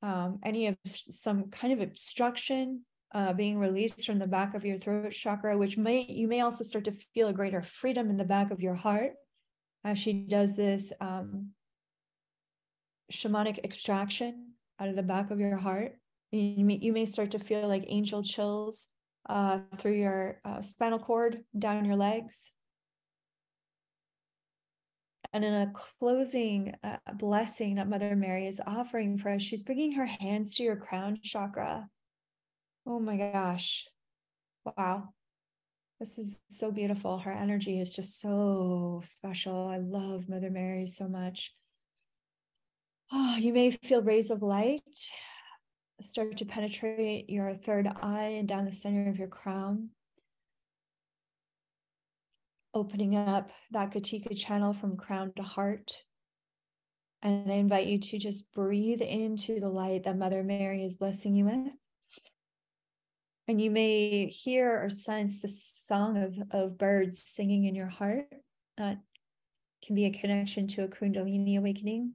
um, 0.03 0.39
any 0.45 0.67
of 0.67 0.77
some 0.85 1.51
kind 1.51 1.73
of 1.73 1.81
obstruction 1.81 2.83
uh, 3.15 3.33
being 3.33 3.59
released 3.59 4.05
from 4.05 4.19
the 4.19 4.27
back 4.27 4.55
of 4.55 4.65
your 4.65 4.77
throat 4.77 5.13
chakra, 5.13 5.57
which 5.57 5.79
may 5.79 6.05
you 6.05 6.29
may 6.29 6.41
also 6.41 6.65
start 6.65 6.85
to 6.85 6.93
feel 7.15 7.29
a 7.29 7.33
greater 7.33 7.63
freedom 7.63 8.11
in 8.11 8.17
the 8.17 8.25
back 8.25 8.51
of 8.51 8.61
your 8.61 8.75
heart 8.75 9.13
as 9.85 9.99
she 9.99 10.13
does 10.13 10.57
this 10.57 10.93
um, 11.01 11.51
shamanic 13.13 13.65
extraction 13.65 14.53
out 14.81 14.89
of 14.89 14.97
the 14.97 15.03
back 15.03 15.31
of 15.31 15.41
your 15.41 15.57
heart. 15.57 15.97
You 16.35 16.65
may, 16.65 16.79
you 16.83 16.93
may 16.93 17.05
start 17.05 17.31
to 17.31 17.39
feel 17.39 17.69
like 17.69 17.85
angel 17.87 18.25
chills 18.25 18.89
uh, 19.29 19.61
through 19.79 19.93
your 19.93 20.41
uh, 20.45 20.63
spinal 20.63 20.99
cord, 20.99 21.45
down 21.57 21.85
your 21.85 21.95
legs. 21.95 22.51
And 25.33 25.45
in 25.45 25.55
a 25.55 25.73
closing 26.01 26.75
uh, 26.83 26.97
blessing 27.15 27.77
that 27.77 27.89
Mother 27.89 28.17
Mary 28.17 28.49
is 28.49 28.61
offering 28.67 29.17
for 29.17 29.31
us, 29.31 29.43
she's 29.43 29.63
bringing 29.63 29.93
her 29.93 30.07
hands 30.07 30.57
to 30.57 30.65
your 30.65 30.75
crown 30.75 31.19
chakra. 31.23 31.89
Oh 32.85 32.99
my 32.99 33.17
gosh. 33.17 33.87
Wow. 34.77 35.11
This 36.01 36.19
is 36.19 36.41
so 36.51 36.73
beautiful. 36.73 37.19
Her 37.19 37.33
energy 37.33 37.81
is 37.81 37.95
just 37.95 38.21
so 38.21 39.03
special. 39.05 39.69
I 39.69 39.79
love 39.79 40.29
Mother 40.29 40.51
Mary 40.51 40.87
so 40.87 41.07
much. 41.07 41.55
Oh, 43.13 43.37
you 43.39 43.53
may 43.53 43.71
feel 43.71 44.03
rays 44.03 44.33
of 44.33 44.43
light 44.43 44.83
start 46.01 46.37
to 46.39 46.45
penetrate 46.45 47.31
your 47.31 47.55
third 47.55 47.89
eye 48.03 48.37
and 48.39 48.49
down 48.49 48.65
the 48.65 48.73
center 48.73 49.09
of 49.09 49.19
your 49.19 49.29
crown. 49.29 49.91
Opening 52.73 53.17
up 53.17 53.51
that 53.71 53.93
Katika 53.93 54.37
channel 54.37 54.73
from 54.73 54.97
crown 54.97 55.33
to 55.37 55.43
heart. 55.43 55.93
And 57.23 57.51
I 57.51 57.55
invite 57.55 57.87
you 57.87 57.99
to 57.99 58.19
just 58.19 58.53
breathe 58.53 59.01
into 59.01 59.61
the 59.61 59.69
light 59.69 60.05
that 60.05 60.19
Mother 60.19 60.43
Mary 60.43 60.85
is 60.85 60.97
blessing 60.97 61.37
you 61.37 61.47
with. 61.47 61.73
And 63.47 63.61
you 63.61 63.71
may 63.71 64.27
hear 64.27 64.83
or 64.83 64.91
sense 64.91 65.41
the 65.41 65.49
song 65.49 66.17
of, 66.17 66.35
of 66.51 66.79
birds 66.79 67.23
singing 67.23 67.65
in 67.65 67.75
your 67.75 67.89
heart. 67.89 68.27
That 68.77 68.99
can 69.85 69.95
be 69.95 70.07
a 70.07 70.11
connection 70.11 70.67
to 70.69 70.85
a 70.85 70.89
Kundalini 70.89 71.59
awakening. 71.59 72.15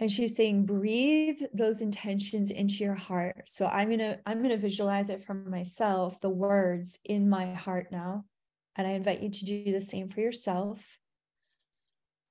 And 0.00 0.10
she's 0.10 0.34
saying 0.34 0.64
breathe 0.64 1.42
those 1.52 1.82
intentions 1.82 2.50
into 2.50 2.82
your 2.82 2.94
heart. 2.94 3.42
So 3.46 3.66
i'm 3.66 3.88
going 3.88 3.98
to 3.98 4.18
i'm 4.26 4.38
going 4.38 4.50
to 4.50 4.56
visualize 4.56 5.10
it 5.10 5.22
for 5.22 5.34
myself 5.34 6.20
the 6.20 6.30
words 6.30 6.98
in 7.04 7.28
my 7.28 7.52
heart 7.52 7.88
now. 7.92 8.24
And 8.76 8.86
i 8.86 8.92
invite 8.92 9.20
you 9.20 9.30
to 9.30 9.44
do 9.44 9.72
the 9.72 9.80
same 9.80 10.08
for 10.08 10.20
yourself. 10.20 10.98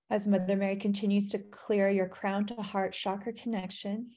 As 0.10 0.28
mother 0.28 0.56
mary 0.56 0.78
continues 0.78 1.30
to 1.30 1.40
clear 1.40 1.90
your 1.90 2.10
crown 2.10 2.48
to 2.48 2.56
heart 2.56 2.94
chakra 2.94 3.34
connection. 3.34 4.10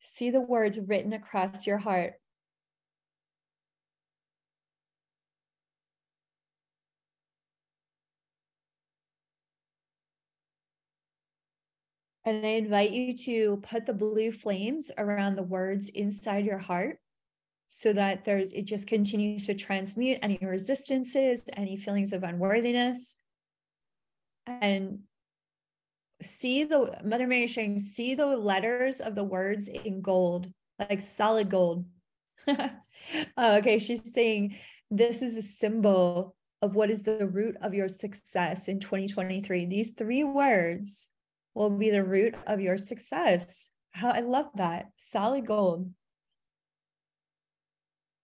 See 0.00 0.30
the 0.30 0.40
words 0.40 0.78
written 0.78 1.14
across 1.14 1.66
your 1.66 1.78
heart 1.78 2.14
And 12.26 12.44
I 12.44 12.50
invite 12.50 12.90
you 12.90 13.12
to 13.12 13.62
put 13.62 13.86
the 13.86 13.92
blue 13.92 14.32
flames 14.32 14.90
around 14.98 15.36
the 15.36 15.44
words 15.44 15.90
inside 15.90 16.44
your 16.44 16.58
heart 16.58 16.98
so 17.68 17.92
that 17.92 18.24
there's 18.24 18.50
it 18.50 18.64
just 18.64 18.88
continues 18.88 19.46
to 19.46 19.54
transmute 19.54 20.18
any 20.22 20.36
resistances, 20.42 21.44
any 21.56 21.76
feelings 21.76 22.12
of 22.12 22.24
unworthiness. 22.24 23.16
And 24.46 25.00
see 26.20 26.64
the 26.64 26.98
Mother 27.04 27.28
Mary 27.28 27.46
saying, 27.46 27.78
see 27.78 28.14
the 28.16 28.26
letters 28.26 29.00
of 29.00 29.14
the 29.14 29.24
words 29.24 29.68
in 29.68 30.02
gold, 30.02 30.52
like 30.78 31.00
solid 31.00 31.48
gold. 31.48 31.86
Oh, 33.36 33.56
okay, 33.58 33.78
she's 33.78 34.12
saying 34.12 34.56
this 34.90 35.20
is 35.20 35.36
a 35.36 35.42
symbol 35.42 36.34
of 36.62 36.74
what 36.74 36.90
is 36.90 37.02
the 37.02 37.26
root 37.26 37.56
of 37.60 37.74
your 37.74 37.88
success 37.88 38.68
in 38.68 38.80
2023. 38.80 39.66
These 39.66 39.90
three 39.90 40.24
words 40.24 41.08
will 41.56 41.70
be 41.70 41.90
the 41.90 42.04
root 42.04 42.34
of 42.46 42.60
your 42.60 42.76
success. 42.76 43.68
How 43.92 44.10
I 44.10 44.20
love 44.20 44.50
that. 44.56 44.90
Solid 44.96 45.46
gold 45.46 45.90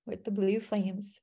with 0.04 0.24
the 0.24 0.30
blue 0.30 0.60
flames. 0.60 1.22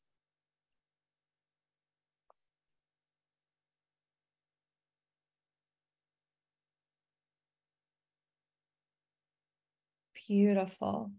Beautiful. 10.28 11.12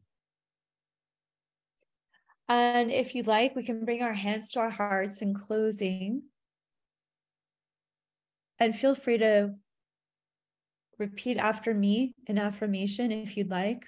And 2.49 2.91
if 2.91 3.15
you'd 3.15 3.29
like, 3.29 3.55
we 3.55 3.63
can 3.63 3.85
bring 3.85 4.03
our 4.03 4.13
hands 4.13 4.51
to 4.53 4.61
our 4.61 4.71
hearts 4.71 5.23
in 5.23 5.35
closing. 5.35 6.23
And 8.59 8.75
feel 8.75 8.97
free 8.97 9.19
to 9.19 9.55
repeat 11.01 11.39
after 11.39 11.73
me 11.73 12.15
an 12.29 12.39
affirmation 12.39 13.11
if 13.11 13.37
you'd 13.37 13.51
like, 13.51 13.87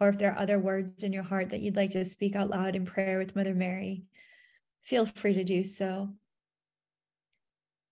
or 0.00 0.08
if 0.08 0.18
there 0.18 0.32
are 0.32 0.38
other 0.38 0.58
words 0.58 1.02
in 1.02 1.12
your 1.12 1.22
heart 1.22 1.50
that 1.50 1.60
you'd 1.60 1.76
like 1.76 1.90
to 1.90 2.04
speak 2.04 2.34
out 2.34 2.50
loud 2.50 2.74
in 2.74 2.86
prayer 2.86 3.18
with 3.18 3.36
Mother 3.36 3.54
Mary, 3.54 4.04
feel 4.80 5.06
free 5.06 5.34
to 5.34 5.44
do 5.44 5.62
so. 5.62 6.08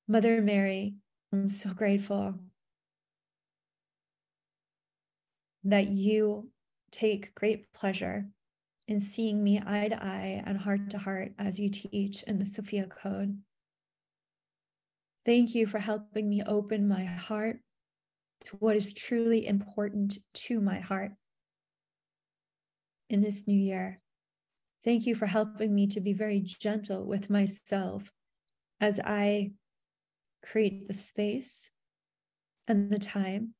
Mother 0.08 0.40
Mary, 0.40 0.94
I'm 1.32 1.50
so 1.50 1.70
grateful 1.70 2.34
that 5.64 5.88
you 5.88 6.48
take 6.90 7.34
great 7.34 7.72
pleasure 7.72 8.26
in 8.88 8.98
seeing 8.98 9.44
me 9.44 9.62
eye 9.64 9.88
to 9.88 10.02
eye 10.02 10.42
and 10.44 10.58
heart 10.58 10.90
to 10.90 10.98
heart 10.98 11.32
as 11.38 11.58
you 11.58 11.70
teach 11.70 12.22
in 12.24 12.38
the 12.38 12.46
Sophia 12.46 12.86
Code. 12.86 13.38
Thank 15.24 15.54
you 15.54 15.66
for 15.66 15.78
helping 15.78 16.28
me 16.28 16.42
open 16.44 16.88
my 16.88 17.04
heart 17.04 17.60
to 18.44 18.56
what 18.56 18.76
is 18.76 18.92
truly 18.92 19.46
important 19.46 20.18
to 20.34 20.60
my 20.60 20.80
heart 20.80 21.12
in 23.08 23.20
this 23.20 23.46
new 23.46 23.58
year. 23.58 24.00
Thank 24.84 25.06
you 25.06 25.14
for 25.14 25.26
helping 25.26 25.74
me 25.74 25.86
to 25.88 26.00
be 26.00 26.12
very 26.12 26.40
gentle 26.40 27.04
with 27.06 27.30
myself 27.30 28.10
as 28.80 28.98
I 28.98 29.52
create 30.44 30.86
the 30.86 30.94
space 30.94 31.70
and 32.66 32.90
the 32.90 32.98
time 32.98 33.54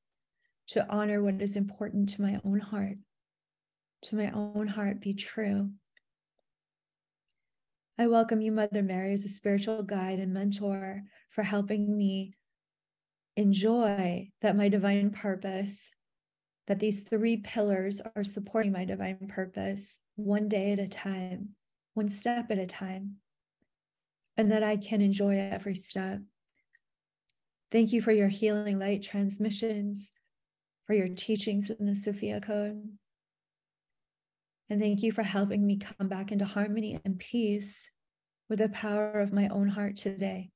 to 0.69 0.89
honor 0.89 1.23
what 1.23 1.41
is 1.41 1.57
important 1.57 2.09
to 2.11 2.23
my 2.23 2.41
own 2.45 2.59
heart 2.59 2.97
to 4.03 4.17
my 4.17 4.31
own 4.31 4.67
heart 4.67 5.01
be 5.01 5.15
true. 5.15 5.71
I 7.99 8.09
welcome 8.09 8.41
you, 8.41 8.51
Mother 8.51 8.83
Mary, 8.83 9.13
as 9.13 9.25
a 9.25 9.29
spiritual 9.29 9.83
guide 9.83 10.19
and 10.19 10.35
mentor 10.35 11.03
for 11.31 11.43
helping 11.43 11.97
me 11.97 12.33
enjoy 13.37 14.31
that 14.41 14.57
my 14.57 14.69
divine 14.69 15.11
purpose, 15.11 15.91
that 16.67 16.79
these 16.79 17.01
three 17.01 17.39
pillars 17.39 18.01
are 18.15 18.25
supporting 18.25 18.73
my 18.73 18.85
divine 18.85 19.27
purpose 19.29 20.01
one 20.17 20.49
day 20.49 20.73
at 20.73 20.79
a 20.79 20.89
time, 20.89 21.51
one 21.95 22.09
step 22.09 22.51
at 22.51 22.59
a 22.59 22.67
time, 22.67 23.17
and 24.37 24.51
that 24.51 24.63
I 24.63 24.77
can 24.77 25.01
enjoy 25.01 25.39
every 25.39 25.75
step. 25.75 26.21
Thank 27.71 27.93
you 27.93 28.03
for 28.03 28.13
your 28.13 28.29
healing 28.29 28.79
light 28.79 29.03
transmissions, 29.03 30.11
for 30.87 30.95
your 30.95 31.09
teachings 31.09 31.71
in 31.71 31.87
the 31.87 31.97
Sophia 31.97 32.41
Code. 32.41 32.83
And 34.69 34.81
thank 34.81 35.03
you 35.03 35.13
for 35.13 35.23
helping 35.23 35.67
me 35.67 35.79
come 35.79 36.09
back 36.09 36.33
into 36.33 36.45
harmony 36.45 37.01
and 37.05 37.19
peace 37.19 37.91
with 38.49 38.59
the 38.59 38.69
power 38.69 39.13
of 39.13 39.33
my 39.33 39.49
own 39.49 39.69
heart 39.69 39.97
today. 39.97 40.51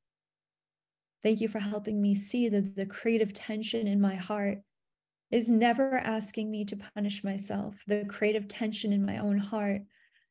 Thank 1.22 1.40
you 1.40 1.48
for 1.48 1.58
helping 1.58 2.00
me 2.00 2.14
see 2.14 2.48
that 2.48 2.76
the 2.76 2.86
creative 2.86 3.32
tension 3.32 3.86
in 3.86 4.00
my 4.00 4.14
heart 4.14 4.58
is 5.30 5.50
never 5.50 5.98
asking 5.98 6.50
me 6.50 6.64
to 6.66 6.76
punish 6.94 7.24
myself. 7.24 7.74
The 7.86 8.04
creative 8.04 8.48
tension 8.48 8.92
in 8.92 9.04
my 9.04 9.18
own 9.18 9.38
heart 9.38 9.82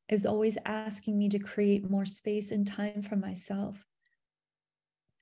is 0.09 0.25
always 0.25 0.57
asking 0.65 1.17
me 1.17 1.29
to 1.29 1.39
create 1.39 1.89
more 1.89 2.05
space 2.05 2.51
and 2.51 2.65
time 2.65 3.01
for 3.01 3.15
myself, 3.15 3.83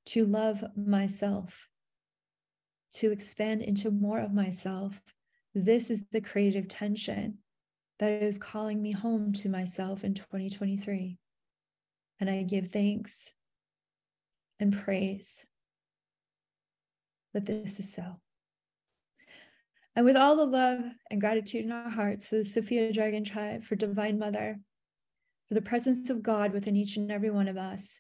to 0.08 0.26
love 0.26 0.64
myself, 0.76 1.68
to 2.96 3.12
expand 3.12 3.62
into 3.62 3.90
more 3.90 4.20
of 4.20 4.34
myself. 4.34 5.02
This 5.56 5.90
is 5.90 6.06
the 6.10 6.22
creative 6.22 6.68
tension 6.68 7.40
that 8.00 8.22
is 8.22 8.38
calling 8.38 8.82
me 8.82 8.92
home 8.92 9.34
to 9.34 9.50
myself 9.50 10.04
in 10.04 10.14
2023. 10.14 11.18
And 12.20 12.30
I 12.30 12.44
give 12.44 12.68
thanks 12.68 13.34
and 14.60 14.78
praise 14.78 15.46
that 17.34 17.46
this 17.46 17.80
is 17.80 17.94
so. 17.94 18.04
And 19.96 20.06
with 20.06 20.16
all 20.16 20.36
the 20.36 20.46
love 20.46 20.82
and 21.12 21.22
gratitude 21.22 21.66
in 21.66 21.72
our 21.72 21.90
hearts 21.90 22.28
for 22.28 22.36
the 22.38 22.46
Sophia 22.46 22.92
Dragon 22.92 23.24
Tribe, 23.24 23.64
for 23.64 23.76
Divine 23.76 24.18
Mother, 24.18 24.60
for 25.48 25.54
the 25.54 25.62
presence 25.62 26.10
of 26.10 26.24
God 26.24 26.52
within 26.52 26.76
each 26.76 26.98
and 26.98 27.12
every 27.12 27.30
one 27.30 27.48
of 27.48 27.58
us, 27.58 28.00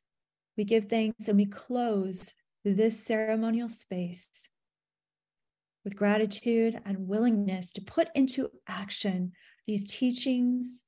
we 0.57 0.63
give 0.63 0.85
thanks 0.85 1.27
and 1.27 1.37
we 1.37 1.45
close 1.45 2.33
this 2.63 3.05
ceremonial 3.05 3.69
space 3.69 4.49
with 5.83 5.95
gratitude 5.95 6.79
and 6.85 7.07
willingness 7.07 7.73
to 7.73 7.81
put 7.81 8.07
into 8.15 8.49
action 8.67 9.31
these 9.67 9.85
teachings, 9.87 10.83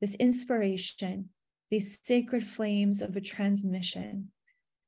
this 0.00 0.14
inspiration, 0.16 1.28
these 1.70 1.98
sacred 2.02 2.44
flames 2.44 3.02
of 3.02 3.16
a 3.16 3.20
transmission, 3.20 4.30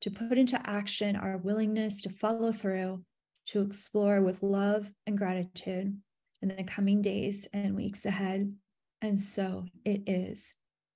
to 0.03 0.11
put 0.11 0.37
into 0.37 0.61
action 0.69 1.17
our 1.17 1.39
willingness 1.39 2.01
to 2.03 2.11
follow 2.11 2.53
through, 2.53 3.03
to 3.47 3.63
explore 3.63 4.21
with 4.21 4.43
love 4.43 4.91
and 5.07 5.17
gratitude 5.17 5.97
in 6.43 6.49
the 6.49 6.65
coming 6.65 7.01
days 7.01 7.49
and 7.53 7.75
weeks 7.75 8.05
ahead. 8.05 8.53
And 9.01 9.21
so 9.21 9.65
it 9.85 10.03
is. 10.07 10.53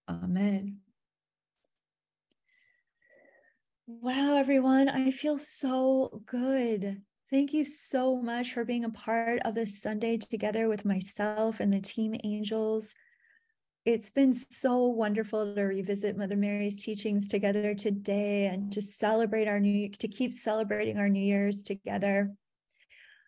Amen. 0.08 0.78
Wow, 3.86 4.36
everyone, 4.36 4.88
I 4.88 5.12
feel 5.12 5.38
so 5.38 6.22
good. 6.26 7.00
Thank 7.30 7.52
you 7.52 7.64
so 7.64 8.20
much 8.20 8.52
for 8.52 8.64
being 8.64 8.84
a 8.84 8.90
part 8.90 9.40
of 9.44 9.54
this 9.54 9.80
Sunday 9.80 10.16
together 10.16 10.68
with 10.68 10.84
myself 10.84 11.60
and 11.60 11.72
the 11.72 11.80
team 11.80 12.16
angels. 12.24 12.94
It's 13.86 14.10
been 14.10 14.32
so 14.32 14.86
wonderful 14.86 15.54
to 15.54 15.62
revisit 15.62 16.18
Mother 16.18 16.34
Mary's 16.34 16.74
teachings 16.76 17.28
together 17.28 17.72
today 17.72 18.46
and 18.46 18.72
to 18.72 18.82
celebrate 18.82 19.46
our 19.46 19.60
new 19.60 19.88
to 19.90 20.08
keep 20.08 20.32
celebrating 20.32 20.98
our 20.98 21.08
New 21.08 21.24
Year's 21.24 21.62
together. 21.62 22.34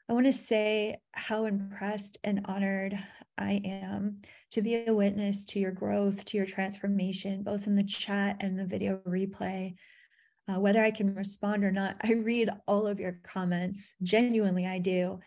I 0.08 0.12
want 0.14 0.26
to 0.26 0.32
say 0.32 0.96
how 1.12 1.44
impressed 1.44 2.18
and 2.24 2.44
honored 2.46 2.98
I 3.38 3.62
am 3.64 4.22
to 4.50 4.60
be 4.60 4.84
a 4.84 4.92
witness 4.92 5.46
to 5.46 5.60
your 5.60 5.70
growth, 5.70 6.24
to 6.24 6.36
your 6.36 6.46
transformation, 6.46 7.44
both 7.44 7.68
in 7.68 7.76
the 7.76 7.84
chat 7.84 8.38
and 8.40 8.58
the 8.58 8.64
video 8.64 9.00
replay 9.06 9.76
uh, 10.48 10.58
whether 10.58 10.82
I 10.82 10.90
can 10.90 11.14
respond 11.14 11.64
or 11.64 11.70
not. 11.70 11.96
I 12.02 12.12
read 12.12 12.50
all 12.66 12.86
of 12.86 13.00
your 13.00 13.20
comments. 13.22 13.94
Genuinely, 14.02 14.66
I 14.66 14.78
do. 14.78 15.20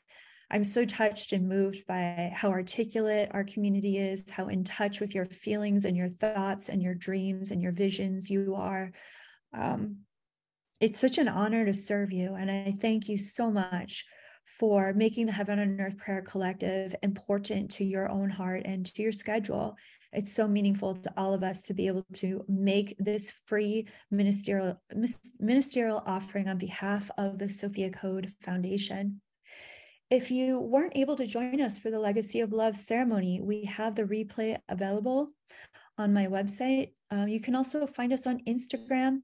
I'm 0.52 0.64
so 0.64 0.84
touched 0.86 1.32
and 1.32 1.48
moved 1.48 1.88
by 1.88 2.32
how 2.36 2.50
articulate 2.50 3.30
our 3.32 3.46
community 3.46 3.98
is, 3.98 4.30
how 4.30 4.50
in 4.50 4.64
touch 4.64 5.00
with 5.00 5.16
your 5.16 5.26
feelings 5.26 5.86
and 5.86 5.96
your 5.96 6.10
thoughts 6.10 6.68
and 6.70 6.82
your 6.84 6.94
dreams 6.94 7.52
and 7.52 7.62
your 7.62 7.72
visions 7.72 8.30
you 8.30 8.56
are. 8.56 8.92
Um, 9.54 10.00
it's 10.82 11.00
such 11.00 11.18
an 11.18 11.30
honor 11.30 11.66
to 11.66 11.74
serve 11.74 12.12
you. 12.12 12.36
And 12.36 12.52
I 12.52 12.76
thank 12.80 13.08
you 13.08 13.18
so 13.18 13.50
much 13.50 14.04
for 14.60 14.94
making 14.94 15.26
the 15.26 15.32
Heaven 15.32 15.58
on 15.58 15.80
Earth 15.80 15.98
Prayer 15.98 16.22
Collective 16.22 16.94
important 17.02 17.72
to 17.72 17.86
your 17.86 18.10
own 18.10 18.30
heart 18.30 18.64
and 18.66 18.86
to 18.86 19.02
your 19.02 19.14
schedule 19.14 19.78
it's 20.14 20.34
so 20.34 20.48
meaningful 20.48 20.96
to 20.96 21.14
all 21.16 21.34
of 21.34 21.44
us 21.44 21.62
to 21.64 21.74
be 21.74 21.88
able 21.88 22.06
to 22.14 22.44
make 22.50 22.96
this 23.00 23.32
free 23.46 23.88
ministerial 24.10 24.82
ministerial 25.40 26.04
offering 26.06 26.50
on 26.50 26.58
behalf 26.58 27.10
of 27.18 27.40
the 27.40 27.50
Sophia 27.50 27.90
Code 27.90 28.34
Foundation. 28.44 29.22
If 30.12 30.30
you 30.30 30.60
weren't 30.60 30.98
able 30.98 31.16
to 31.16 31.26
join 31.26 31.62
us 31.62 31.80
for 31.80 31.90
the 31.90 31.98
Legacy 31.98 32.42
of 32.42 32.52
Love 32.52 32.76
ceremony, 32.76 33.40
we 33.42 33.64
have 33.64 33.96
the 33.96 34.04
replay 34.04 34.58
available 34.68 35.30
on 35.98 36.14
my 36.14 36.28
website. 36.28 36.92
Uh, 37.10 37.24
you 37.28 37.40
can 37.40 37.56
also 37.56 37.88
find 37.88 38.12
us 38.12 38.28
on 38.28 38.44
Instagram 38.46 39.20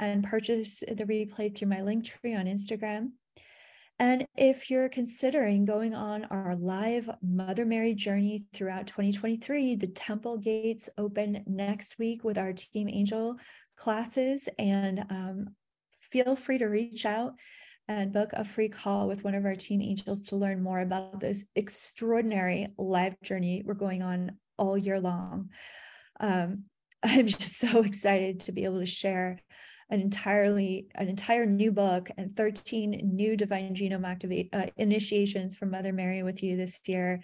and 0.00 0.24
purchase 0.24 0.80
the 0.80 1.04
replay 1.04 1.56
through 1.56 1.68
my 1.68 1.76
Linktree 1.76 2.36
on 2.36 2.46
Instagram. 2.46 3.10
And 4.00 4.26
if 4.36 4.72
you're 4.72 4.88
considering 4.88 5.66
going 5.66 5.94
on 5.94 6.24
our 6.24 6.56
live 6.56 7.08
Mother 7.22 7.64
Mary 7.64 7.94
journey 7.94 8.44
throughout 8.52 8.88
2023, 8.88 9.76
the 9.76 9.86
temple 9.86 10.38
gates 10.38 10.88
open 10.98 11.44
next 11.46 11.96
week 11.96 12.24
with 12.24 12.38
our 12.38 12.52
Team 12.52 12.88
Angel 12.88 13.36
classes. 13.76 14.48
And 14.58 14.98
um, 15.10 15.54
feel 16.00 16.34
free 16.34 16.58
to 16.58 16.66
reach 16.66 17.06
out 17.06 17.34
and 17.88 18.12
book 18.12 18.30
a 18.32 18.44
free 18.44 18.68
call 18.68 19.08
with 19.08 19.24
one 19.24 19.34
of 19.34 19.44
our 19.44 19.54
Team 19.54 19.82
Angels 19.82 20.28
to 20.28 20.36
learn 20.36 20.62
more 20.62 20.80
about 20.80 21.20
this 21.20 21.44
extraordinary 21.54 22.68
live 22.78 23.20
journey 23.22 23.62
we're 23.64 23.74
going 23.74 24.02
on 24.02 24.32
all 24.56 24.78
year 24.78 25.00
long. 25.00 25.50
Um, 26.20 26.64
I'm 27.02 27.26
just 27.26 27.58
so 27.58 27.82
excited 27.82 28.40
to 28.40 28.52
be 28.52 28.64
able 28.64 28.80
to 28.80 28.86
share 28.86 29.38
an 29.90 30.00
entirely 30.00 30.88
an 30.94 31.08
entire 31.08 31.44
new 31.44 31.70
book 31.70 32.10
and 32.16 32.36
13 32.36 33.00
new 33.12 33.36
divine 33.36 33.74
genome 33.74 34.06
activate 34.06 34.48
uh, 34.52 34.66
initiations 34.76 35.56
from 35.56 35.70
mother 35.70 35.92
mary 35.92 36.22
with 36.22 36.42
you 36.42 36.56
this 36.56 36.80
year 36.86 37.22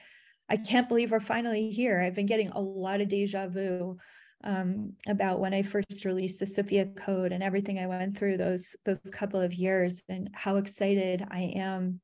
i 0.49 0.57
can't 0.57 0.89
believe 0.89 1.11
we're 1.11 1.21
finally 1.21 1.71
here 1.71 2.01
i've 2.01 2.15
been 2.15 2.27
getting 2.27 2.51
a 2.51 2.61
lot 2.61 3.01
of 3.01 3.09
deja 3.09 3.49
vu 3.49 3.97
um, 4.45 4.93
about 5.07 5.41
when 5.41 5.55
i 5.55 5.63
first 5.63 6.05
released 6.05 6.41
the 6.41 6.47
sophia 6.47 6.87
code 6.87 7.33
and 7.33 7.43
everything 7.43 7.79
i 7.79 7.87
went 7.87 8.17
through 8.17 8.37
those 8.37 8.75
those 8.85 8.99
couple 9.13 9.41
of 9.41 9.55
years 9.55 10.03
and 10.09 10.31
how 10.33 10.57
excited 10.57 11.27
i 11.31 11.53
am 11.57 12.01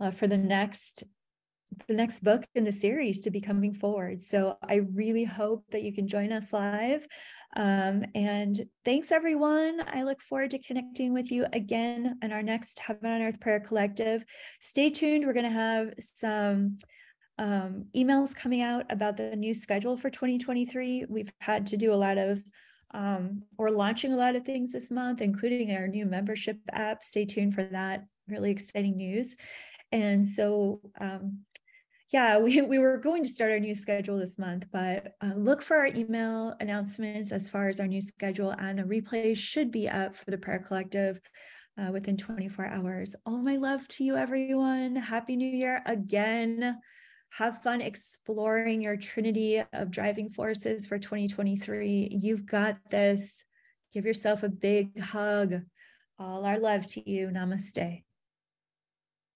uh, 0.00 0.10
for 0.10 0.26
the 0.26 0.38
next 0.38 1.04
the 1.86 1.94
next 1.94 2.20
book 2.20 2.44
in 2.54 2.64
the 2.64 2.72
series 2.72 3.20
to 3.20 3.30
be 3.30 3.40
coming 3.40 3.72
forward. 3.72 4.22
So 4.22 4.56
I 4.62 4.76
really 4.94 5.24
hope 5.24 5.64
that 5.70 5.82
you 5.82 5.92
can 5.94 6.08
join 6.08 6.32
us 6.32 6.52
live. 6.52 7.06
Um, 7.56 8.04
and 8.14 8.60
thanks, 8.84 9.10
everyone. 9.12 9.80
I 9.86 10.02
look 10.02 10.20
forward 10.20 10.50
to 10.50 10.58
connecting 10.58 11.12
with 11.12 11.30
you 11.30 11.46
again 11.52 12.18
in 12.22 12.32
our 12.32 12.42
next 12.42 12.78
Heaven 12.78 13.10
on 13.10 13.22
Earth 13.22 13.40
Prayer 13.40 13.60
Collective. 13.60 14.24
Stay 14.60 14.90
tuned. 14.90 15.26
We're 15.26 15.32
going 15.32 15.44
to 15.44 15.50
have 15.50 15.94
some 15.98 16.78
um, 17.40 17.86
emails 17.96 18.36
coming 18.36 18.60
out 18.60 18.84
about 18.90 19.16
the 19.16 19.34
new 19.34 19.54
schedule 19.54 19.96
for 19.96 20.10
2023. 20.10 21.06
We've 21.08 21.32
had 21.40 21.66
to 21.68 21.76
do 21.76 21.92
a 21.92 21.96
lot 21.96 22.18
of 22.18 22.42
um, 22.92 23.44
we're 23.56 23.70
launching 23.70 24.12
a 24.12 24.16
lot 24.16 24.36
of 24.36 24.44
things 24.44 24.72
this 24.72 24.90
month, 24.90 25.22
including 25.22 25.72
our 25.74 25.88
new 25.88 26.04
membership 26.04 26.58
app. 26.72 27.02
Stay 27.02 27.24
tuned 27.24 27.54
for 27.54 27.62
that. 27.62 28.04
Really 28.28 28.50
exciting 28.50 28.96
news. 28.96 29.36
And 29.92 30.26
so 30.26 30.80
um, 31.00 31.38
yeah, 32.12 32.38
we, 32.40 32.60
we 32.60 32.78
were 32.78 32.98
going 32.98 33.22
to 33.22 33.28
start 33.28 33.52
our 33.52 33.60
new 33.60 33.74
schedule 33.74 34.18
this 34.18 34.38
month, 34.38 34.66
but 34.70 35.14
uh, 35.22 35.32
look 35.34 35.62
for 35.62 35.76
our 35.76 35.86
email 35.86 36.54
announcements 36.60 37.32
as 37.32 37.48
far 37.48 37.68
as 37.68 37.80
our 37.80 37.86
new 37.86 38.02
schedule, 38.02 38.50
and 38.58 38.78
the 38.78 38.82
replays 38.82 39.38
should 39.38 39.70
be 39.70 39.88
up 39.88 40.14
for 40.14 40.30
the 40.30 40.38
Prayer 40.38 40.58
Collective 40.58 41.20
uh, 41.80 41.90
within 41.90 42.16
24 42.16 42.66
hours. 42.66 43.14
All 43.24 43.38
my 43.38 43.56
love 43.56 43.86
to 43.88 44.04
you, 44.04 44.16
everyone. 44.16 44.96
Happy 44.96 45.36
New 45.36 45.56
Year 45.56 45.82
again. 45.86 46.78
Have 47.30 47.62
fun 47.62 47.80
exploring 47.80 48.82
your 48.82 48.96
trinity 48.96 49.62
of 49.72 49.90
driving 49.90 50.30
forces 50.30 50.86
for 50.86 50.98
2023. 50.98 52.18
You've 52.20 52.44
got 52.44 52.78
this. 52.90 53.44
Give 53.92 54.04
yourself 54.04 54.42
a 54.42 54.48
big 54.48 54.98
hug. 55.00 55.62
All 56.18 56.44
our 56.44 56.58
love 56.58 56.86
to 56.88 57.10
you. 57.10 57.28
Namaste. 57.28 58.02